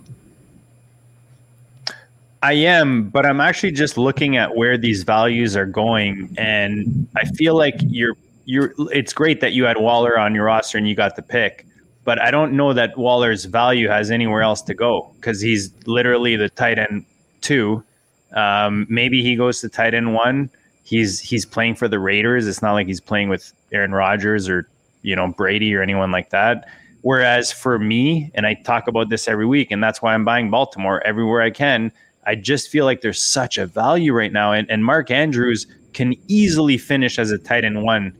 [2.43, 7.25] I am, but I'm actually just looking at where these values are going, and I
[7.25, 8.15] feel like you're
[8.45, 8.73] you're.
[8.93, 11.66] It's great that you had Waller on your roster and you got the pick,
[12.07, 16.37] but I don't know that Waller's value has anywhere else to go because he's literally
[16.37, 17.03] the tight end
[17.41, 17.83] two.
[18.31, 20.49] Um, maybe he goes to tight end one.
[20.85, 22.47] He's he's playing for the Raiders.
[22.47, 24.69] It's not like he's playing with Aaron Rodgers or
[25.01, 26.69] you know Brady or anyone like that.
[27.01, 30.49] Whereas for me, and I talk about this every week, and that's why I'm buying
[30.49, 31.91] Baltimore everywhere I can.
[32.25, 34.53] I just feel like there's such a value right now.
[34.53, 38.15] And, and Mark Andrews can easily finish as a tight end one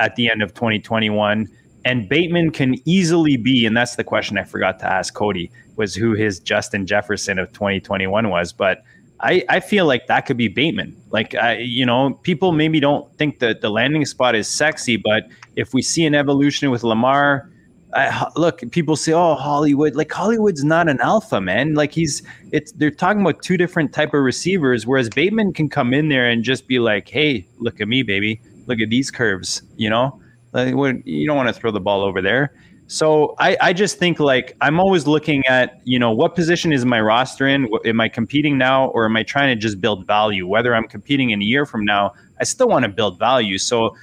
[0.00, 1.48] at the end of 2021.
[1.84, 5.94] And Bateman can easily be, and that's the question I forgot to ask Cody, was
[5.94, 8.52] who his Justin Jefferson of 2021 was.
[8.52, 8.82] But
[9.20, 10.96] I, I feel like that could be Bateman.
[11.10, 15.74] Like, you know, people maybe don't think that the landing spot is sexy, but if
[15.74, 17.50] we see an evolution with Lamar,
[17.94, 21.74] I, look, people say, "Oh, Hollywood." Like Hollywood's not an alpha, man.
[21.74, 22.22] Like he's
[22.52, 24.86] it's they're talking about two different type of receivers.
[24.86, 28.40] Whereas Bateman can come in there and just be like, "Hey, look at me, baby.
[28.66, 30.20] Look at these curves." You know,
[30.54, 32.52] Uh, like, you don't want to throw the ball over there.
[32.88, 36.86] So I, I just think like I'm always looking at you know what position is
[36.86, 37.68] my roster in?
[37.84, 40.46] Am I competing now, or am I trying to just build value?
[40.46, 43.58] Whether I'm competing in a year from now, I still want to build value.
[43.58, 43.94] So,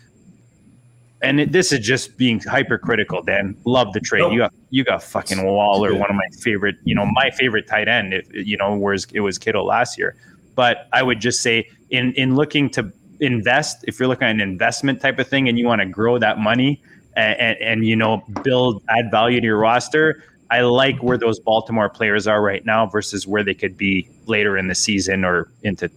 [1.23, 3.23] and it, this is just being hypercritical.
[3.23, 4.31] Dan, love the trade.
[4.31, 7.87] You got you got fucking Waller, one of my favorite, you know, my favorite tight
[7.87, 8.13] end.
[8.13, 10.15] If you know, whereas it was Kittle last year.
[10.53, 14.41] But I would just say in in looking to invest, if you're looking at an
[14.41, 16.81] investment type of thing, and you want to grow that money
[17.15, 20.23] and, and, and you know build add value to your roster.
[20.51, 24.57] I like where those Baltimore players are right now versus where they could be later
[24.57, 25.89] in the season or into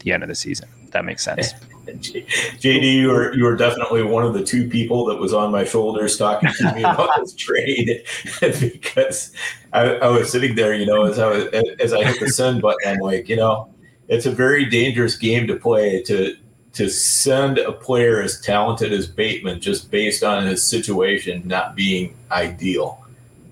[0.00, 0.68] the end of the season.
[0.90, 1.52] That makes sense.
[1.86, 5.64] JD, you were you were definitely one of the two people that was on my
[5.64, 8.02] shoulders talking to me about this trade
[8.40, 9.32] because
[9.72, 11.44] I, I, was sitting there, you know, as I was
[11.78, 13.72] as I hit the send button, I'm like, you know,
[14.08, 16.36] it's a very dangerous game to play to
[16.76, 22.14] to send a player as talented as Bateman just based on his situation not being
[22.30, 23.04] ideal,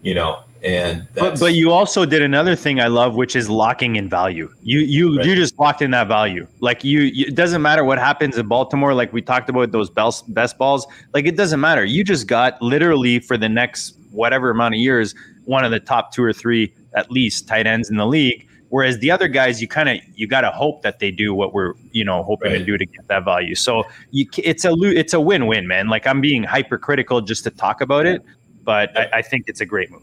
[0.02, 0.40] you know.
[0.62, 4.52] And but but you also did another thing I love, which is locking in value.
[4.62, 5.26] You you right.
[5.26, 6.46] you just locked in that value.
[6.60, 8.94] Like you, you, it doesn't matter what happens in Baltimore.
[8.94, 10.86] Like we talked about those best best balls.
[11.12, 11.84] Like it doesn't matter.
[11.84, 15.14] You just got literally for the next whatever amount of years
[15.44, 18.98] one of the top two or three at least tight ends in the league Whereas
[18.98, 21.74] the other guys, you kind of you got to hope that they do what we're
[21.92, 22.58] you know hoping right.
[22.58, 23.54] to do to get that value.
[23.54, 25.86] So you, it's a it's a win win, man.
[25.86, 28.20] Like I'm being hypercritical just to talk about it,
[28.64, 30.02] but I, I think it's a great move.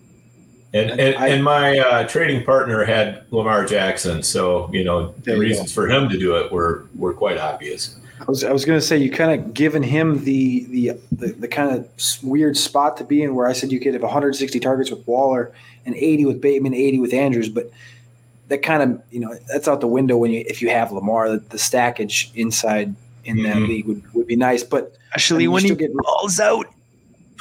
[0.73, 5.37] And and, I, and my uh, trading partner had Lamar Jackson, so you know the
[5.37, 7.97] reasons for him to do it were were quite obvious.
[8.21, 11.33] I was, I was going to say you kind of given him the, the the
[11.33, 11.89] the kind of
[12.23, 15.51] weird spot to be in, where I said you could have 160 targets with Waller
[15.85, 17.69] and 80 with Bateman, 80 with Andrews, but
[18.51, 21.29] that kind of you know that's out the window when you if you have Lamar
[21.29, 23.43] the, the stackage inside in mm-hmm.
[23.45, 26.67] that league would, would be nice, but actually I mean, when you get, balls out.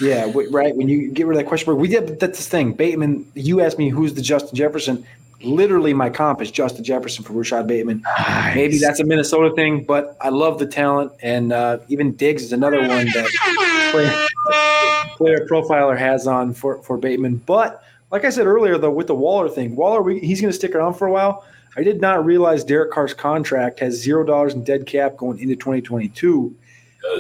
[0.01, 0.75] Yeah, right.
[0.75, 2.21] When you get rid of that question mark, we did.
[2.21, 2.73] That's the thing.
[2.73, 3.31] Bateman.
[3.35, 5.05] You asked me who's the Justin Jefferson.
[5.43, 8.03] Literally, my comp is Justin Jefferson for Rashod Bateman.
[8.03, 8.55] Nice.
[8.55, 12.53] Maybe that's a Minnesota thing, but I love the talent, and uh, even Diggs is
[12.53, 17.37] another one that player, player profiler has on for for Bateman.
[17.45, 20.57] But like I said earlier, though, with the Waller thing, Waller, we, he's going to
[20.57, 21.45] stick around for a while.
[21.77, 25.55] I did not realize Derek Carr's contract has zero dollars in dead cap going into
[25.55, 26.55] 2022.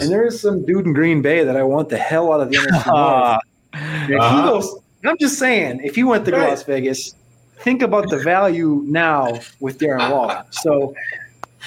[0.00, 2.50] And there is some dude in Green Bay that I want the hell out of
[2.50, 3.40] the NFC North.
[4.20, 4.50] uh-huh.
[4.50, 7.14] goes, I'm just saying, if he went to Las Vegas,
[7.60, 10.44] think about the value now with Darren Waller.
[10.50, 10.94] So,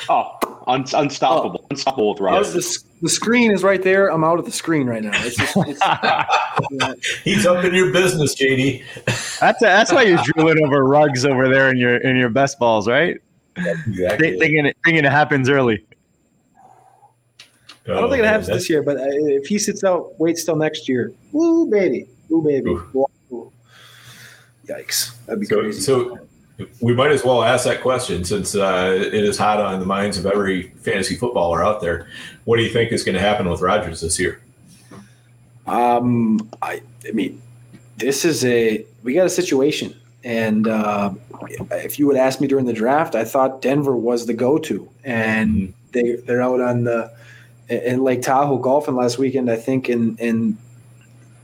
[0.09, 2.53] oh, un- unstoppable, oh, unstoppable with Rodgers.
[2.53, 4.11] The, the, screen is right there.
[4.11, 5.11] I'm out of the screen right now.
[5.13, 8.83] It's just, it's, He's up in your business, JD.
[9.39, 12.59] That's a, that's why you're drooling over Ruggs over there in your in your best
[12.59, 13.17] balls, right?
[13.55, 14.39] Exactly.
[14.39, 15.85] Thinking it, thinking it happens early.
[17.85, 20.45] I don't think it oh, happens this year, but uh, if he sits out, waits
[20.45, 21.11] till next year.
[21.33, 22.71] Woo, baby, woo, baby.
[22.71, 23.51] Ooh.
[24.65, 25.81] Yikes, that'd be so, crazy.
[25.81, 26.19] So
[26.81, 30.17] we might as well ask that question since uh, it is hot on the minds
[30.17, 32.07] of every fantasy footballer out there.
[32.45, 34.41] What do you think is going to happen with Rodgers this year?
[35.65, 37.41] Um, I, I mean,
[37.97, 41.13] this is a we got a situation, and uh,
[41.71, 45.49] if you would ask me during the draft, I thought Denver was the go-to, and
[45.51, 45.71] mm-hmm.
[45.91, 47.11] they they're out on the
[47.69, 50.57] in Lake Tahoe golfing last weekend, I think, and and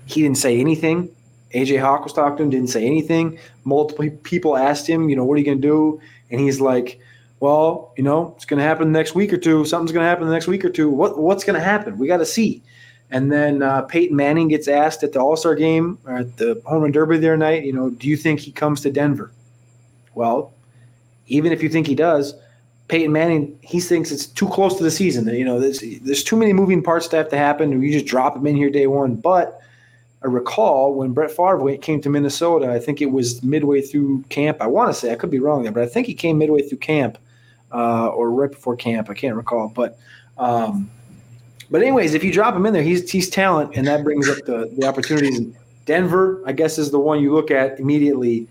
[0.05, 1.09] he didn't say anything
[1.53, 3.39] AJ Hawk was talking to him, didn't say anything.
[3.63, 6.01] Multiple people asked him, you know, what are you going to do?
[6.29, 6.99] And he's like,
[7.39, 9.65] well, you know, it's going to happen next week or two.
[9.65, 10.89] Something's going to happen the next week or two.
[10.89, 11.97] What what's going to happen?
[11.97, 12.61] We got to see.
[13.11, 16.61] And then uh, Peyton Manning gets asked at the All Star game or at the
[16.65, 19.31] Home Run Derby the other night, you know, do you think he comes to Denver?
[20.13, 20.53] Well,
[21.27, 22.35] even if you think he does,
[22.87, 25.27] Peyton Manning, he thinks it's too close to the season.
[25.27, 27.81] You know, there's, there's too many moving parts to have to happen.
[27.81, 29.15] You just drop him in here day one.
[29.15, 29.58] But
[30.23, 34.57] I recall when Brett Favre came to Minnesota, I think it was midway through camp.
[34.59, 36.61] I want to say, I could be wrong there, but I think he came midway
[36.61, 37.17] through camp
[37.71, 39.09] uh, or right before camp.
[39.09, 39.69] I can't recall.
[39.69, 39.97] But
[40.37, 40.89] um,
[41.71, 44.39] but anyways, if you drop him in there, he's he's talent, and that brings up
[44.45, 45.55] the, the opportunities.
[45.85, 48.47] Denver, I guess, is the one you look at immediately.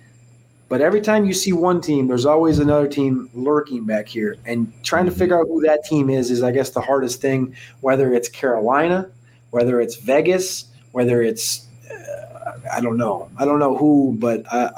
[0.68, 4.36] But every time you see one team, there's always another team lurking back here.
[4.44, 7.54] And trying to figure out who that team is is, I guess, the hardest thing,
[7.80, 9.10] whether it's Carolina,
[9.50, 10.66] whether it's Vegas,
[10.98, 14.70] whether it's uh, I don't know, I don't know who, but uh,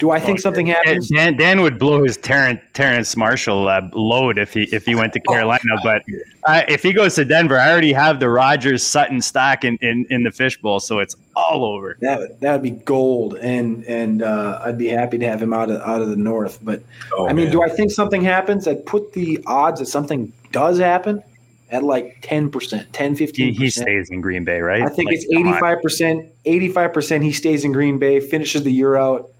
[0.00, 1.08] Do I think something happens?
[1.08, 5.12] Dan, Dan would blow his Terrence, Terrace Marshall uh, load if he if he went
[5.14, 6.02] to Carolina, but
[6.44, 10.04] uh, if he goes to Denver, I already have the Rodgers Sutton stock in, in,
[10.10, 11.96] in the fishbowl, so it's all over.
[12.00, 15.52] That would- that would be gold, and and uh, I'd be happy to have him
[15.54, 16.58] out of out of the north.
[16.62, 16.82] But
[17.16, 17.52] Oh, I mean, man.
[17.52, 18.66] do I think something happens?
[18.68, 21.22] I'd put the odds that something does happen
[21.70, 24.82] at like 10%, 10, He, 15 he stays in Green Bay, right?
[24.82, 29.30] I think Like, it's 85%, 85% he stays in Green Bay, finishes the year out,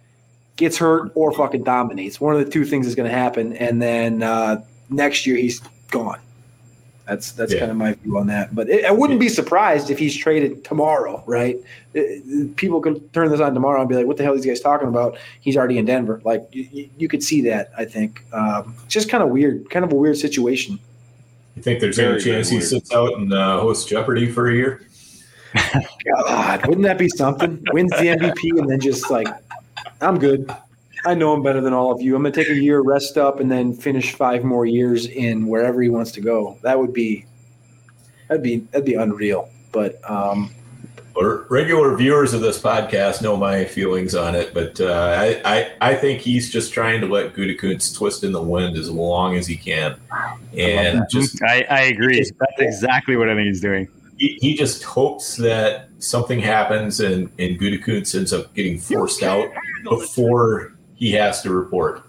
[0.56, 2.20] gets hurt, or fucking dominates.
[2.20, 3.52] One of the two things is going to happen.
[3.54, 6.18] And then uh, next year he's gone.
[7.06, 7.60] That's that's Yeah.
[7.60, 8.52] kind of my view on that.
[8.52, 11.56] But it, I wouldn't be surprised if he's traded tomorrow, right?
[11.96, 12.00] Uh,
[12.56, 14.58] People can turn this on tomorrow and be like, "What the hell are these guys
[14.60, 16.20] talking about?" He's already in Denver.
[16.24, 17.70] Like you, you- you could see that.
[17.78, 20.80] I think um, it's just kind of weird, kind of a weird situation.
[21.56, 24.54] You think there's Very, any chance he sits out and uh, hosts Jeopardy for a
[24.54, 24.86] year?
[26.14, 27.64] God, wouldn't that be something?
[27.72, 29.26] Wins the MVP and then just like,
[30.02, 30.54] I'm good.
[31.06, 32.14] I know him better than all of you.
[32.14, 35.80] I'm gonna take a year, rest up, and then finish five more years in wherever
[35.80, 36.58] he wants to go.
[36.62, 37.24] That would be,
[38.28, 39.48] that'd be that'd be unreal.
[39.72, 40.50] But um,
[41.48, 45.94] Regular viewers of this podcast know my feelings on it, but uh, I, I I
[45.94, 49.56] think he's just trying to let Gutekunst twist in the wind as long as he
[49.56, 49.96] can,
[50.56, 52.18] and just I, I agree.
[52.18, 53.88] Just- That's exactly what I think he's doing.
[54.18, 59.48] he, he just hopes that something happens and and Gutekunst ends up getting forced out
[59.84, 62.02] before he has to report.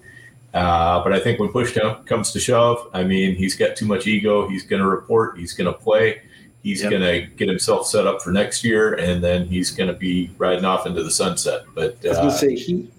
[0.54, 4.08] Uh, but I think when push comes to shove, I mean, he's got too much
[4.08, 4.48] ego.
[4.50, 5.38] He's going to report.
[5.38, 6.22] He's going to play.
[6.68, 6.92] He's Yep.
[6.92, 10.30] going to get himself set up for next year, and then he's going to be
[10.38, 11.62] riding off into the sunset.
[11.74, 12.92] But I was uh, gonna say he.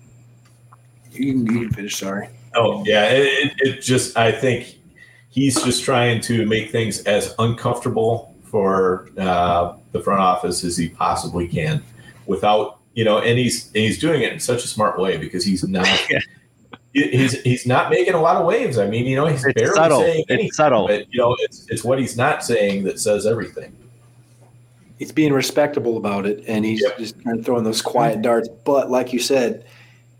[1.12, 1.96] You can, you can finish.
[1.96, 2.30] Sorry.
[2.54, 4.78] Oh yeah, it, it, it just I think
[5.28, 10.88] he's just trying to make things as uncomfortable for uh, the front office as he
[10.88, 11.84] possibly can,
[12.24, 15.44] without you know, and he's and he's doing it in such a smart way because
[15.44, 15.86] he's not.
[17.02, 18.78] He's he's not making a lot of waves.
[18.78, 20.00] I mean, you know, he's It's barely subtle.
[20.00, 20.86] saying It's subtle.
[20.86, 23.74] But you know, it's it's what he's not saying that says everything.
[24.98, 26.98] He's being respectable about it, and he's Yep.
[26.98, 28.48] just kind of throwing those quiet darts.
[28.64, 29.64] But like you said,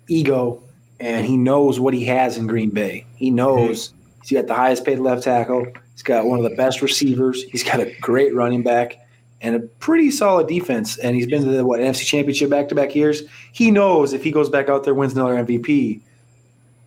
[0.08, 0.62] ego,
[1.00, 3.04] and he knows what he has in Green Bay.
[3.16, 3.92] He knows
[4.22, 5.66] he's got the highest paid left tackle.
[5.94, 7.42] He's got one of the best receivers.
[7.50, 8.98] He's got a great running back
[9.40, 10.96] and a pretty solid defense.
[10.98, 13.22] And he's been to the what NFC Championship back to back years.
[13.52, 16.00] He knows if he goes back out there wins another MVP,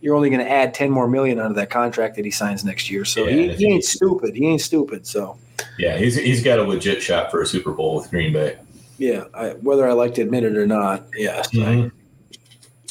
[0.02, 2.66] you're only going to add ten more million out of that contract that he signs
[2.66, 3.06] next year.
[3.06, 4.36] So Yeah, he, he he- ain't stupid.
[4.36, 5.06] He ain't stupid.
[5.08, 5.38] So.
[5.78, 8.58] Yeah, he's he's got a legit shot for a Super Bowl with Green Bay.
[8.98, 11.50] Yeah, I, whether I like to admit it or not, yes.
[11.52, 11.90] Mm-hmm.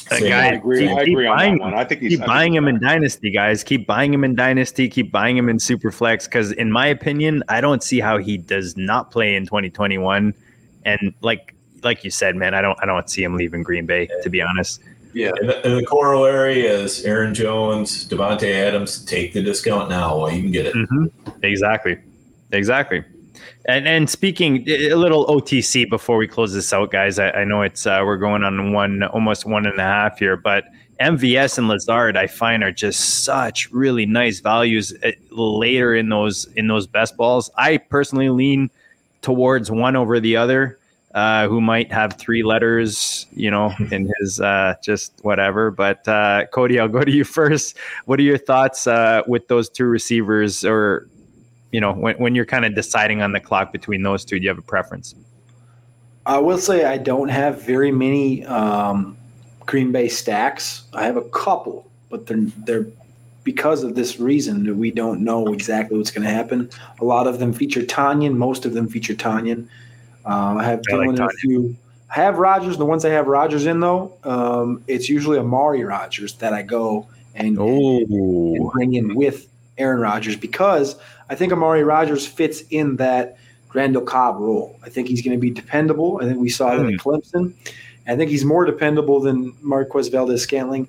[0.09, 0.29] That Same.
[0.29, 0.79] guy- I agree.
[0.87, 1.73] Keep- I keep agree on buying that one.
[1.73, 5.11] I think he's keep buying him in dynasty guys keep buying him in dynasty keep
[5.11, 9.09] buying him in superflex because in my opinion i don't see how he does not
[9.11, 10.33] play in 2021
[10.83, 14.05] and like like you said man i don't i don't see him leaving green bay
[14.21, 14.81] to be honest
[15.13, 15.31] Yeah.
[15.39, 19.03] And the, and the corollary is Aaron Jones, Davante Adams.
[19.05, 21.11] Take the discount now while you can get it.
[21.43, 21.97] exactly
[22.51, 23.03] exactly
[23.65, 27.61] and and speaking a little otc before we close this out guys i, I know
[27.61, 30.65] it's uh, we're going on one almost one and a half here but
[30.99, 36.45] mvs and lazard i find are just such really nice values uh, later in those
[36.55, 38.69] in those best balls i personally lean
[39.21, 40.77] towards one over the other
[41.13, 45.71] uh, who might have three letters, you know, in his uh, just whatever.
[45.71, 47.77] But uh, Cody, I'll go to you first.
[48.05, 51.07] What are your thoughts uh, with those two receivers, or
[51.71, 54.43] you know, when, when you're kind of deciding on the clock between those two, do
[54.43, 55.15] you have a preference?
[56.25, 59.17] I will say I don't have very many um,
[59.65, 60.83] Green Bay stacks.
[60.93, 62.85] I have a couple, but they're they're
[63.43, 66.69] because of this reason that we don't know exactly what's going to happen.
[66.99, 68.35] A lot of them feature Tonyan.
[68.35, 69.67] Most of them feature Tonyan.
[70.25, 71.75] Um, I have I like a few.
[72.09, 72.77] I have Rodgers.
[72.77, 77.07] The ones I have Rodgers in though, um, it's usually Amari Rodgers that I go
[77.35, 80.95] and, and bring in with Aaron Rodgers because
[81.29, 83.37] I think Amari Rodgers fits in that
[83.73, 84.77] Randall Cobb role.
[84.83, 86.19] I think he's going to be dependable.
[86.21, 87.53] I think we saw that at Clemson.
[88.07, 90.87] I think he's more dependable than Marquez Valdes Scantling.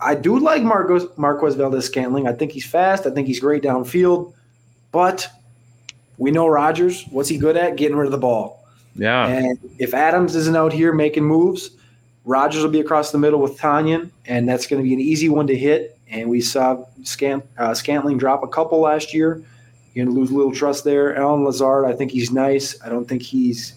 [0.00, 2.26] I do like Marcos, Marquez Valdes Scantling.
[2.26, 3.06] I think he's fast.
[3.06, 4.32] I think he's great downfield.
[4.92, 5.28] But
[6.20, 7.06] we know Rodgers.
[7.10, 7.76] What's he good at?
[7.76, 8.64] Getting rid of the ball.
[8.94, 9.26] yeah.
[9.26, 11.70] And if Adams isn't out here making moves,
[12.26, 15.30] Rodgers will be across the middle with Tonyan, and that's going to be an easy
[15.30, 15.98] one to hit.
[16.10, 19.42] And we saw Scant, uh, Scantling drop a couple last year.
[19.94, 21.16] You're going to lose a little trust there.
[21.16, 22.80] Allen Lazard, I think he's nice.
[22.84, 23.74] I don't think he's.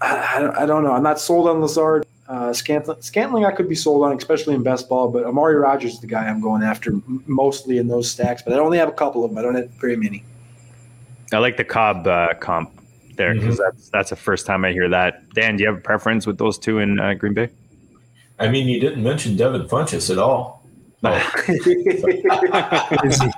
[0.00, 0.92] I, I, don't, know.
[0.92, 2.04] I'm not sold on Lazard.
[2.28, 5.08] Uh, Scantling, Scantling, I could be sold on, especially in best ball.
[5.08, 6.94] But Amari Rodgers is the guy I'm going after
[7.26, 8.42] mostly in those stacks.
[8.42, 9.38] But I only have a couple of them.
[9.38, 10.24] I don't have very many.
[11.32, 12.70] I like the Cobb uh, comp
[13.16, 15.28] there because that's that's the first time I hear that.
[15.34, 17.50] Dan, do you have a preference with those two in uh, Green Bay?
[18.38, 20.62] I mean, you didn't mention Devin Funchess at all.
[23.04, 23.30] is he?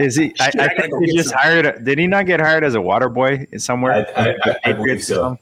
[0.00, 1.84] Is he I, I think he just hired.
[1.84, 4.06] Did he not get hired as a water boy somewhere?
[4.16, 5.38] I, I, I, believe so.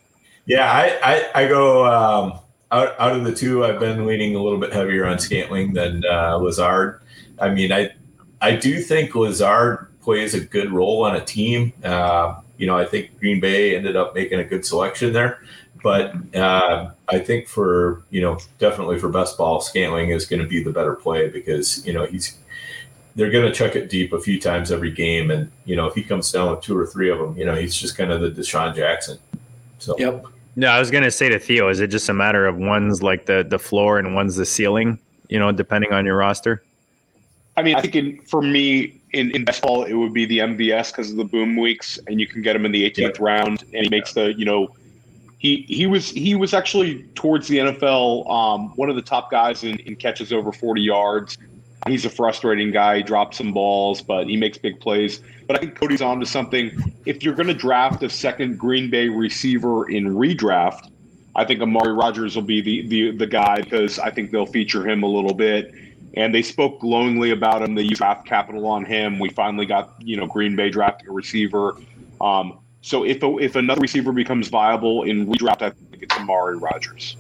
[0.46, 2.40] Yeah, I, I, I go um,
[2.72, 3.64] out, out of the two.
[3.64, 7.00] I've been leaning a little bit heavier on Scantling than uh, Lazard.
[7.38, 7.92] I mean, I
[8.40, 11.72] I do think Lazard plays a good role on a team.
[11.84, 15.42] Uh, you know, I think Green Bay ended up making a good selection there.
[15.82, 20.48] But uh, I think for you know definitely for best ball, Scantling is going to
[20.48, 22.36] be the better play because you know he's
[23.16, 25.94] they're going to chuck it deep a few times every game, and you know if
[25.94, 28.20] he comes down with two or three of them, you know he's just kind of
[28.20, 29.18] the DeSean Jackson.
[29.78, 30.24] So yep.
[30.56, 33.02] No, I was going to say to Theo, is it just a matter of one's
[33.02, 34.98] like the the floor and one's the ceiling?
[35.28, 36.62] You know, depending on your roster.
[37.56, 40.92] I mean, I think in, for me in, in baseball, it would be the MVS
[40.92, 43.20] because of the boom weeks, and you can get him in the 18th yep.
[43.20, 44.74] round, and he makes the you know
[45.38, 49.64] he he was he was actually towards the NFL um, one of the top guys
[49.64, 51.38] in, in, catches over 40 yards.
[51.88, 52.98] He's a frustrating guy.
[52.98, 55.22] He drops some balls, but he makes big plays.
[55.46, 56.94] But I think Cody's on to something.
[57.06, 60.90] If you're going to draft a second Green Bay receiver in redraft,
[61.34, 64.86] I think Amari Rodgers will be the, the the guy because I think they'll feature
[64.86, 65.74] him a little bit.
[66.14, 67.74] And they spoke glowingly about him.
[67.74, 69.18] They used draft capital on him.
[69.18, 71.76] We finally got you know Green Bay drafting a receiver.
[72.20, 76.56] Um, so if a, if another receiver becomes viable in redraft, I think it's Amari
[76.56, 77.16] Rodgers.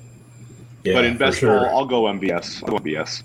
[0.84, 1.60] Yeah, but in best sure.
[1.60, 2.62] ball, I'll go MVS.
[2.64, 3.22] I'll go MVS.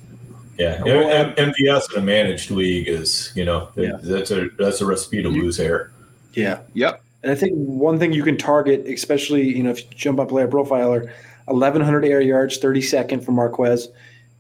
[0.57, 3.97] Yeah, M- MVS in a managed league is you know yeah.
[4.01, 5.91] that's a that's a recipe to lose hair.
[6.33, 6.61] Yeah.
[6.73, 7.01] Yep.
[7.23, 10.29] And I think one thing you can target, especially you know if you jump up
[10.29, 11.11] player profiler,
[11.45, 13.89] 1100 air yards, 32nd for Marquez,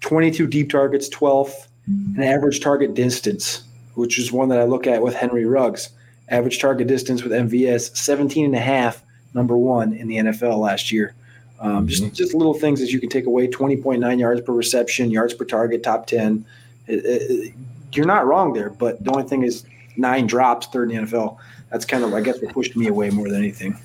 [0.01, 3.63] 22 deep targets, 12th, and average target distance,
[3.93, 5.89] which is one that I look at with Henry Ruggs.
[6.29, 9.03] Average target distance with MVS, 17 and a half,
[9.33, 11.13] number one in the NFL last year.
[11.59, 11.87] Um, mm-hmm.
[11.87, 15.45] Just just little things that you can take away: 20.9 yards per reception, yards per
[15.45, 16.43] target, top 10.
[16.87, 17.53] It, it,
[17.93, 19.65] you're not wrong there, but the only thing is
[19.97, 21.37] nine drops, third in the NFL.
[21.71, 23.77] That's kind of, I guess, what pushed me away more than anything.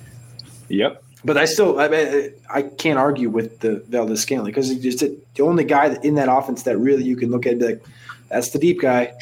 [0.69, 1.03] Yep.
[1.25, 5.43] But I still, I, I can't argue with the Valdes Scantling because he's just the
[5.43, 7.85] only guy in that offense that really you can look at and be like,
[8.29, 9.13] that's the deep guy,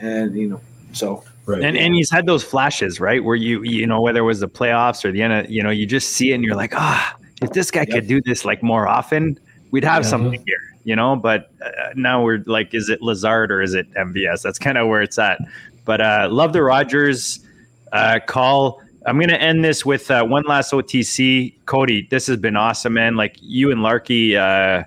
[0.00, 0.60] and you know,
[0.92, 1.62] so Right.
[1.62, 3.22] And and he's had those flashes, right?
[3.22, 5.70] Where you you know whether it was the playoffs or the end, of, you know,
[5.70, 7.90] you just see it and you're like, ah, if this guy yep.
[7.90, 9.38] could do this like more often,
[9.70, 10.10] we'd have yeah.
[10.10, 11.14] something here, you know.
[11.14, 14.42] But uh, now we're like, is it Lazard or is it MVS?
[14.42, 15.40] That's kind of where it's at.
[15.84, 17.38] But uh, love the Rodgers
[17.92, 18.82] uh, call.
[19.06, 21.54] I'm going to end this with uh, one last OTC.
[21.64, 23.14] Cody, this has been awesome, man.
[23.14, 24.82] Like you and Larky, uh,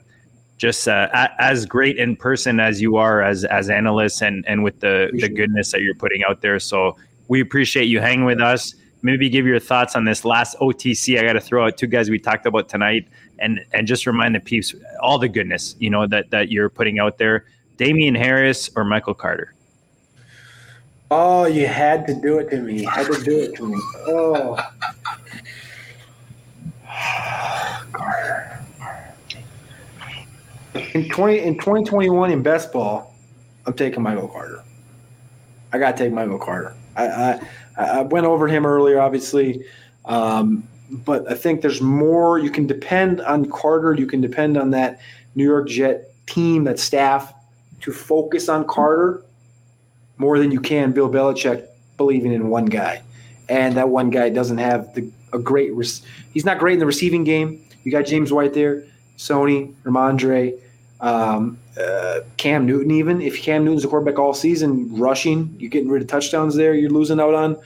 [0.57, 4.61] just uh, a, as great in person as you are as as analysts and and
[4.61, 6.59] with the the goodness that you're putting out there.
[6.59, 6.97] So
[7.29, 8.75] we appreciate you hanging with us.
[9.01, 11.17] Maybe give your thoughts on this last OTC.
[11.17, 13.07] I got to throw out two guys we talked about tonight,
[13.39, 16.99] and and just remind the peeps all the goodness you know that that you're putting
[16.99, 17.45] out there.
[17.77, 19.55] Damien Harris or Michael Carter.
[21.11, 22.81] Oh, you had to do it to me.
[22.81, 23.81] You had to do it to me.
[24.07, 24.57] Oh.
[30.93, 33.15] In twenty in twenty twenty one in best ball,
[33.65, 34.63] I'm taking Michael Carter.
[35.73, 36.75] I got to take Michael Carter.
[36.95, 37.39] I, I,
[37.77, 39.65] I went over him earlier, obviously,
[40.05, 42.39] um, but I think there's more.
[42.39, 43.93] You can depend on Carter.
[43.93, 44.99] You can depend on that
[45.35, 47.33] New York Jet team, that staff,
[47.81, 49.23] to focus on Carter
[50.19, 51.65] more than you can Bill Belichick
[51.97, 53.01] believing in one guy,
[53.49, 55.71] and that one guy doesn't have the a great.
[56.33, 57.63] He's not great in the receiving game.
[57.83, 58.83] You got James White there.
[59.17, 60.57] Sony, Rhamondre,
[61.01, 65.89] um, uh, Cam Newton, even if Cam Newton's the quarterback all season, rushing, you're getting
[65.89, 67.57] rid of touchdowns there, you're losing out on.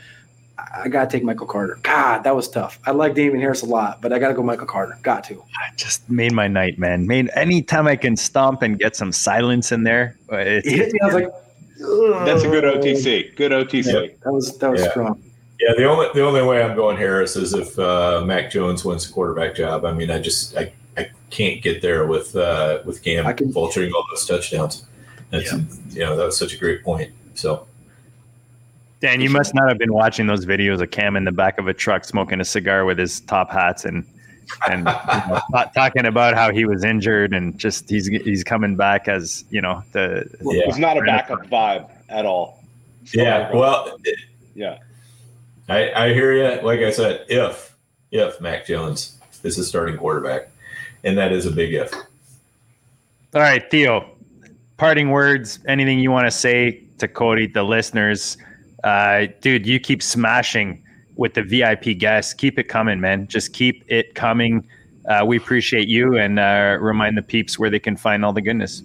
[0.58, 1.80] I got to take Michael Carter.
[1.84, 2.80] God, that was tough.
[2.86, 4.98] I like Damien Harris a lot, but I got to go Michael Carter.
[5.02, 5.44] Got to.
[5.60, 7.06] I just made my night, man.
[7.06, 10.18] Made anytime I can stomp and get some silence in there.
[10.30, 11.32] It's, yeah, I was like,
[12.26, 13.36] that's a good OTC.
[13.36, 13.86] Good OTC.
[13.86, 14.92] Yeah, that was that was yeah.
[14.92, 15.24] strong.
[15.60, 19.08] Yeah, the only the only way I'm going Harris is if uh, Mac Jones wins
[19.08, 19.86] the quarterback job.
[19.86, 23.94] I mean, I just I I can't get there with uh, with Cam can, vulturing
[23.94, 24.86] all those touchdowns.
[25.30, 25.60] That's yeah.
[25.90, 27.12] you know that was such a great point.
[27.36, 27.68] So.
[29.00, 31.68] Dan, you must not have been watching those videos of Cam in the back of
[31.68, 34.06] a truck smoking a cigar with his top hats and
[34.70, 35.42] and you know,
[35.76, 39.84] talking about how he was injured and just he's he's coming back as you know
[39.92, 40.30] the.
[40.42, 40.64] Yeah.
[40.68, 42.64] It's not a backup vibe at all.
[43.14, 44.20] yeah, well, it,
[44.56, 44.80] yeah,
[45.70, 46.62] I I hear you.
[46.62, 47.76] Like I said, if
[48.12, 50.50] if Mac Jones is a starting quarterback,
[51.04, 51.94] and that is a big if.
[51.94, 54.12] All right, Theo,
[54.78, 58.38] parting words, anything you want to say to Cody, the listeners?
[58.84, 60.84] Uh, dude, you keep smashing
[61.16, 62.34] with the VIP guests.
[62.34, 63.28] Keep it coming, man.
[63.28, 64.68] Just keep it coming.
[65.08, 68.42] uh, we appreciate you and uh, remind the peeps where they can find all the
[68.42, 68.84] goodness.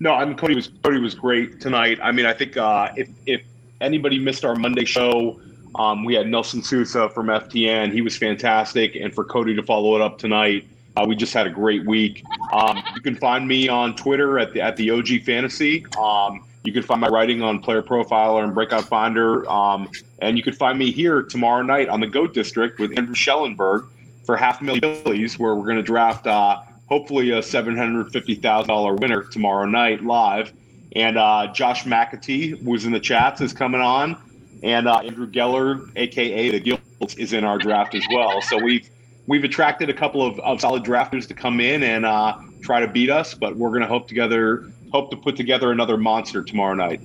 [0.00, 1.98] No, I mean Cody was Cody was great tonight.
[2.02, 3.42] I mean, I think uh, if if
[3.80, 5.40] anybody missed our Monday show,
[5.76, 7.92] um, we had Nelson Sousa from FTN.
[7.92, 11.46] He was fantastic, and for Cody to follow it up tonight, uh, we just had
[11.46, 12.24] a great week.
[12.52, 15.86] Um, you can find me on Twitter at the at the OG Fantasy.
[15.96, 20.42] Um, you can find my writing on Player Profiler and Breakout Finder, um, and you
[20.42, 23.84] can find me here tomorrow night on the Goat District with Andrew Schellenberg
[24.24, 28.34] for half million Billies, where we're going to draft uh, hopefully a seven hundred fifty
[28.34, 30.52] thousand dollar winner tomorrow night live.
[30.96, 34.16] And uh, Josh McAtee, who's in the chats, is coming on,
[34.62, 38.40] and uh, Andrew Geller, aka the Guilds, is in our draft as well.
[38.40, 38.88] So we've
[39.26, 42.88] we've attracted a couple of, of solid drafters to come in and uh, try to
[42.88, 46.74] beat us, but we're going to hope together hope to put together another monster tomorrow
[46.74, 47.00] night.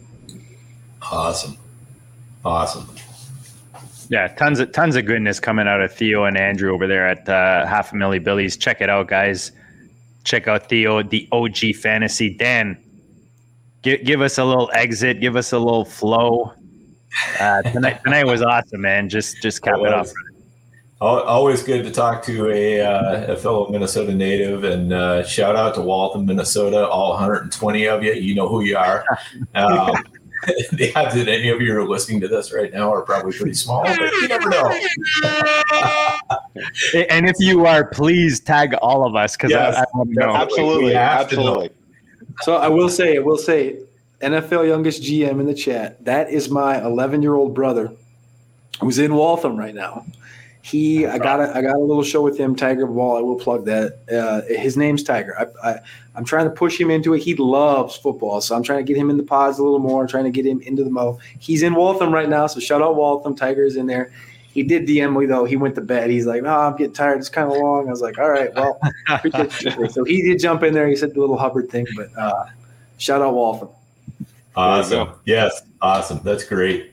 [1.11, 1.57] Awesome,
[2.45, 2.87] awesome.
[4.09, 7.27] Yeah, tons of tons of goodness coming out of Theo and Andrew over there at
[7.27, 8.57] uh, Half a Milli Billies.
[8.57, 9.51] Check it out, guys.
[10.23, 12.29] Check out Theo, the OG Fantasy.
[12.29, 12.77] Dan,
[13.81, 15.19] give, give us a little exit.
[15.19, 16.53] Give us a little flow.
[17.39, 19.09] Uh, tonight, tonight was awesome, man.
[19.09, 20.11] Just just cap it off.
[21.01, 25.73] Always good to talk to a, uh, a fellow Minnesota native, and uh, shout out
[25.75, 26.85] to Waltham, Minnesota.
[26.87, 29.05] All 120 of you, you know who you are.
[29.55, 29.95] Um,
[30.71, 33.53] the odds that any of you are listening to this right now are probably pretty
[33.53, 34.73] small, but you never know.
[37.09, 40.33] and if you are, please tag all of us because Yes, I, I don't know.
[40.33, 41.01] Absolutely, We to know.
[41.01, 41.69] absolutely.
[42.41, 43.79] So I will say, I will say,
[44.21, 46.03] NFL youngest GM in the chat.
[46.05, 47.91] That is my 11 year old brother,
[48.79, 50.05] who's in Waltham right now.
[50.61, 53.17] He, I got a, I got a little show with him, Tiger Ball.
[53.17, 53.99] I will plug that.
[54.11, 55.35] Uh, his name's Tiger.
[55.39, 55.79] I, I,
[56.15, 57.19] I'm trying to push him into it.
[57.23, 60.01] He loves football, so I'm trying to get him in the pods a little more.
[60.01, 61.19] I'm trying to get him into the mo.
[61.39, 63.35] He's in Waltham right now, so shout out Waltham.
[63.35, 64.11] Tiger is in there.
[64.51, 65.45] He did DM me though.
[65.45, 66.09] He went to bed.
[66.09, 67.19] He's like, "Oh, I'm getting tired.
[67.19, 68.79] It's kind of long." I was like, "All right, well."
[69.89, 70.87] so he did jump in there.
[70.87, 72.45] He said the little Hubbard thing, but uh,
[72.97, 73.69] shout out Waltham.
[74.55, 75.13] Awesome.
[75.25, 76.19] Yes, awesome.
[76.23, 76.91] That's great.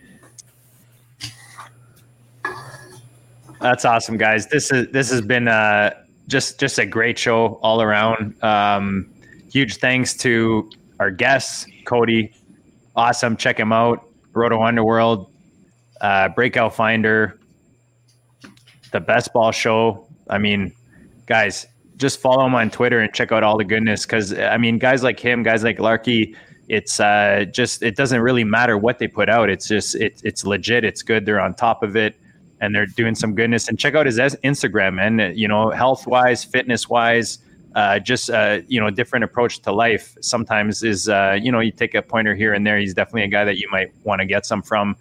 [3.66, 4.46] That's awesome, guys.
[4.46, 5.90] This is this has been uh,
[6.28, 8.40] just just a great show all around.
[8.40, 9.12] Um,
[9.50, 10.70] huge thanks to
[11.00, 12.32] our guests, Cody.
[12.94, 14.08] Awesome, check him out.
[14.34, 15.32] Roto Underworld,
[16.00, 17.40] uh, Breakout Finder,
[18.92, 20.06] the Best Ball Show.
[20.30, 20.72] I mean,
[21.26, 21.66] guys,
[21.96, 24.06] just follow him on Twitter and check out all the goodness.
[24.06, 26.36] Because I mean, guys like him, guys like Larky,
[26.68, 29.50] it's uh, just it doesn't really matter what they put out.
[29.50, 30.84] It's just it, it's legit.
[30.84, 31.26] It's good.
[31.26, 32.14] They're on top of it,
[32.60, 33.68] and they're doing some goodness.
[33.68, 37.38] And check out his Instagram, and you know, health wise, fitness wise.
[37.74, 40.16] Uh, just uh, you know, different approach to life.
[40.22, 42.78] Sometimes is uh, you know, you take a pointer here and there.
[42.78, 44.96] He's definitely a guy that you might want to get some from.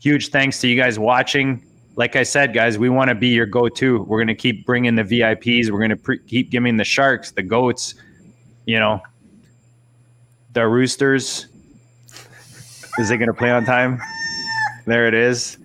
[0.00, 1.64] Huge thanks to you guys watching.
[1.96, 4.02] Like I said, guys, we want to be your go-to.
[4.02, 5.70] We're going to keep bringing the VIPs.
[5.70, 7.94] We're going to pre- keep giving the sharks, the goats,
[8.64, 9.02] you know,
[10.52, 11.46] the roosters.
[12.98, 14.00] Is it going to play on time?
[14.86, 15.58] There it is.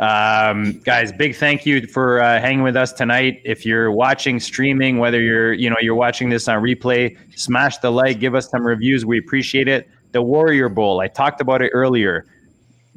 [0.00, 3.42] Um, guys, big thank you for uh, hanging with us tonight.
[3.44, 7.92] If you're watching streaming, whether you're you know you're watching this on replay, smash the
[7.92, 9.04] like, give us some reviews.
[9.04, 9.90] We appreciate it.
[10.12, 12.24] The Warrior Bowl, I talked about it earlier.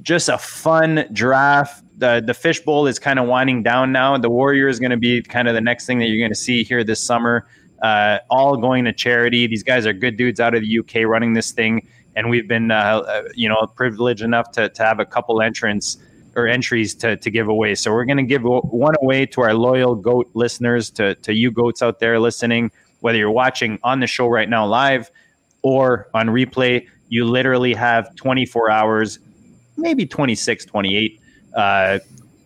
[0.02, 1.84] Just a fun draft.
[1.98, 4.18] The the Fish Bowl is kind of winding down now.
[4.18, 6.40] The Warrior is going to be kind of the next thing that you're going to
[6.40, 7.46] see here this summer.
[7.82, 9.46] Uh, all going to charity.
[9.46, 11.86] These guys are good dudes out of the UK running this thing,
[12.16, 15.98] and we've been uh, uh, you know privileged enough to to have a couple entrants
[16.36, 17.76] or entries to, to give away.
[17.76, 21.52] So we're going to give one away to our loyal goat listeners, to, to you
[21.52, 25.12] goats out there listening, whether you're watching on the show right now live
[25.62, 29.20] or on replay, you literally have 24 hours,
[29.78, 31.22] maybe 26, 28.
[31.56, 32.00] Uh,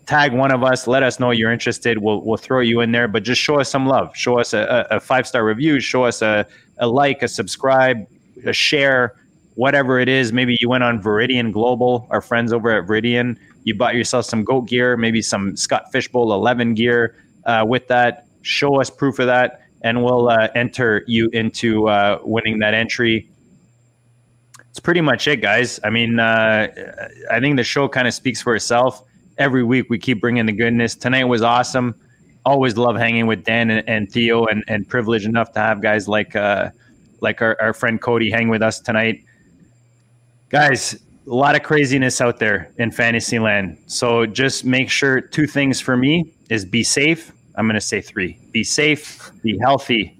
[0.05, 1.97] tag one of us, let us know you're interested.
[1.99, 4.15] We'll, we'll throw you in there, but just show us some love.
[4.15, 6.45] Show us a, a five star review, show us a,
[6.80, 8.07] a like, a subscribe,
[8.45, 9.15] a share,
[9.55, 10.34] whatever it is.
[10.34, 13.38] Maybe you went on Viridian Global, our friends over at Viridian
[13.68, 18.26] you bought yourself some goat gear, maybe some Scott Fishbowl 11 gear uh, with that.
[18.41, 23.27] Show us proof of that, and we'll uh, enter you into uh, winning that entry.
[24.69, 25.81] It's pretty much it, guys.
[25.84, 26.69] I mean, uh,
[27.30, 29.03] I think the show kind of speaks for itself.
[29.38, 30.95] Every week we keep bringing the goodness.
[30.95, 31.94] Tonight was awesome.
[32.45, 36.07] Always love hanging with Dan and, and Theo, and, and privileged enough to have guys
[36.07, 36.69] like uh,
[37.19, 39.26] like our, our friend Cody hang with us tonight.
[40.48, 40.98] Guys,
[41.30, 43.78] a lot of craziness out there in fantasy land.
[43.88, 47.34] So just make sure two things for me is be safe.
[47.56, 50.18] I'm going to say three be safe, be healthy,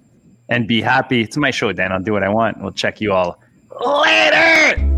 [0.48, 1.22] and be happy.
[1.22, 1.92] It's my show, Dan.
[1.92, 2.60] I'll do what I want.
[2.60, 3.40] We'll check you all
[3.80, 4.97] later.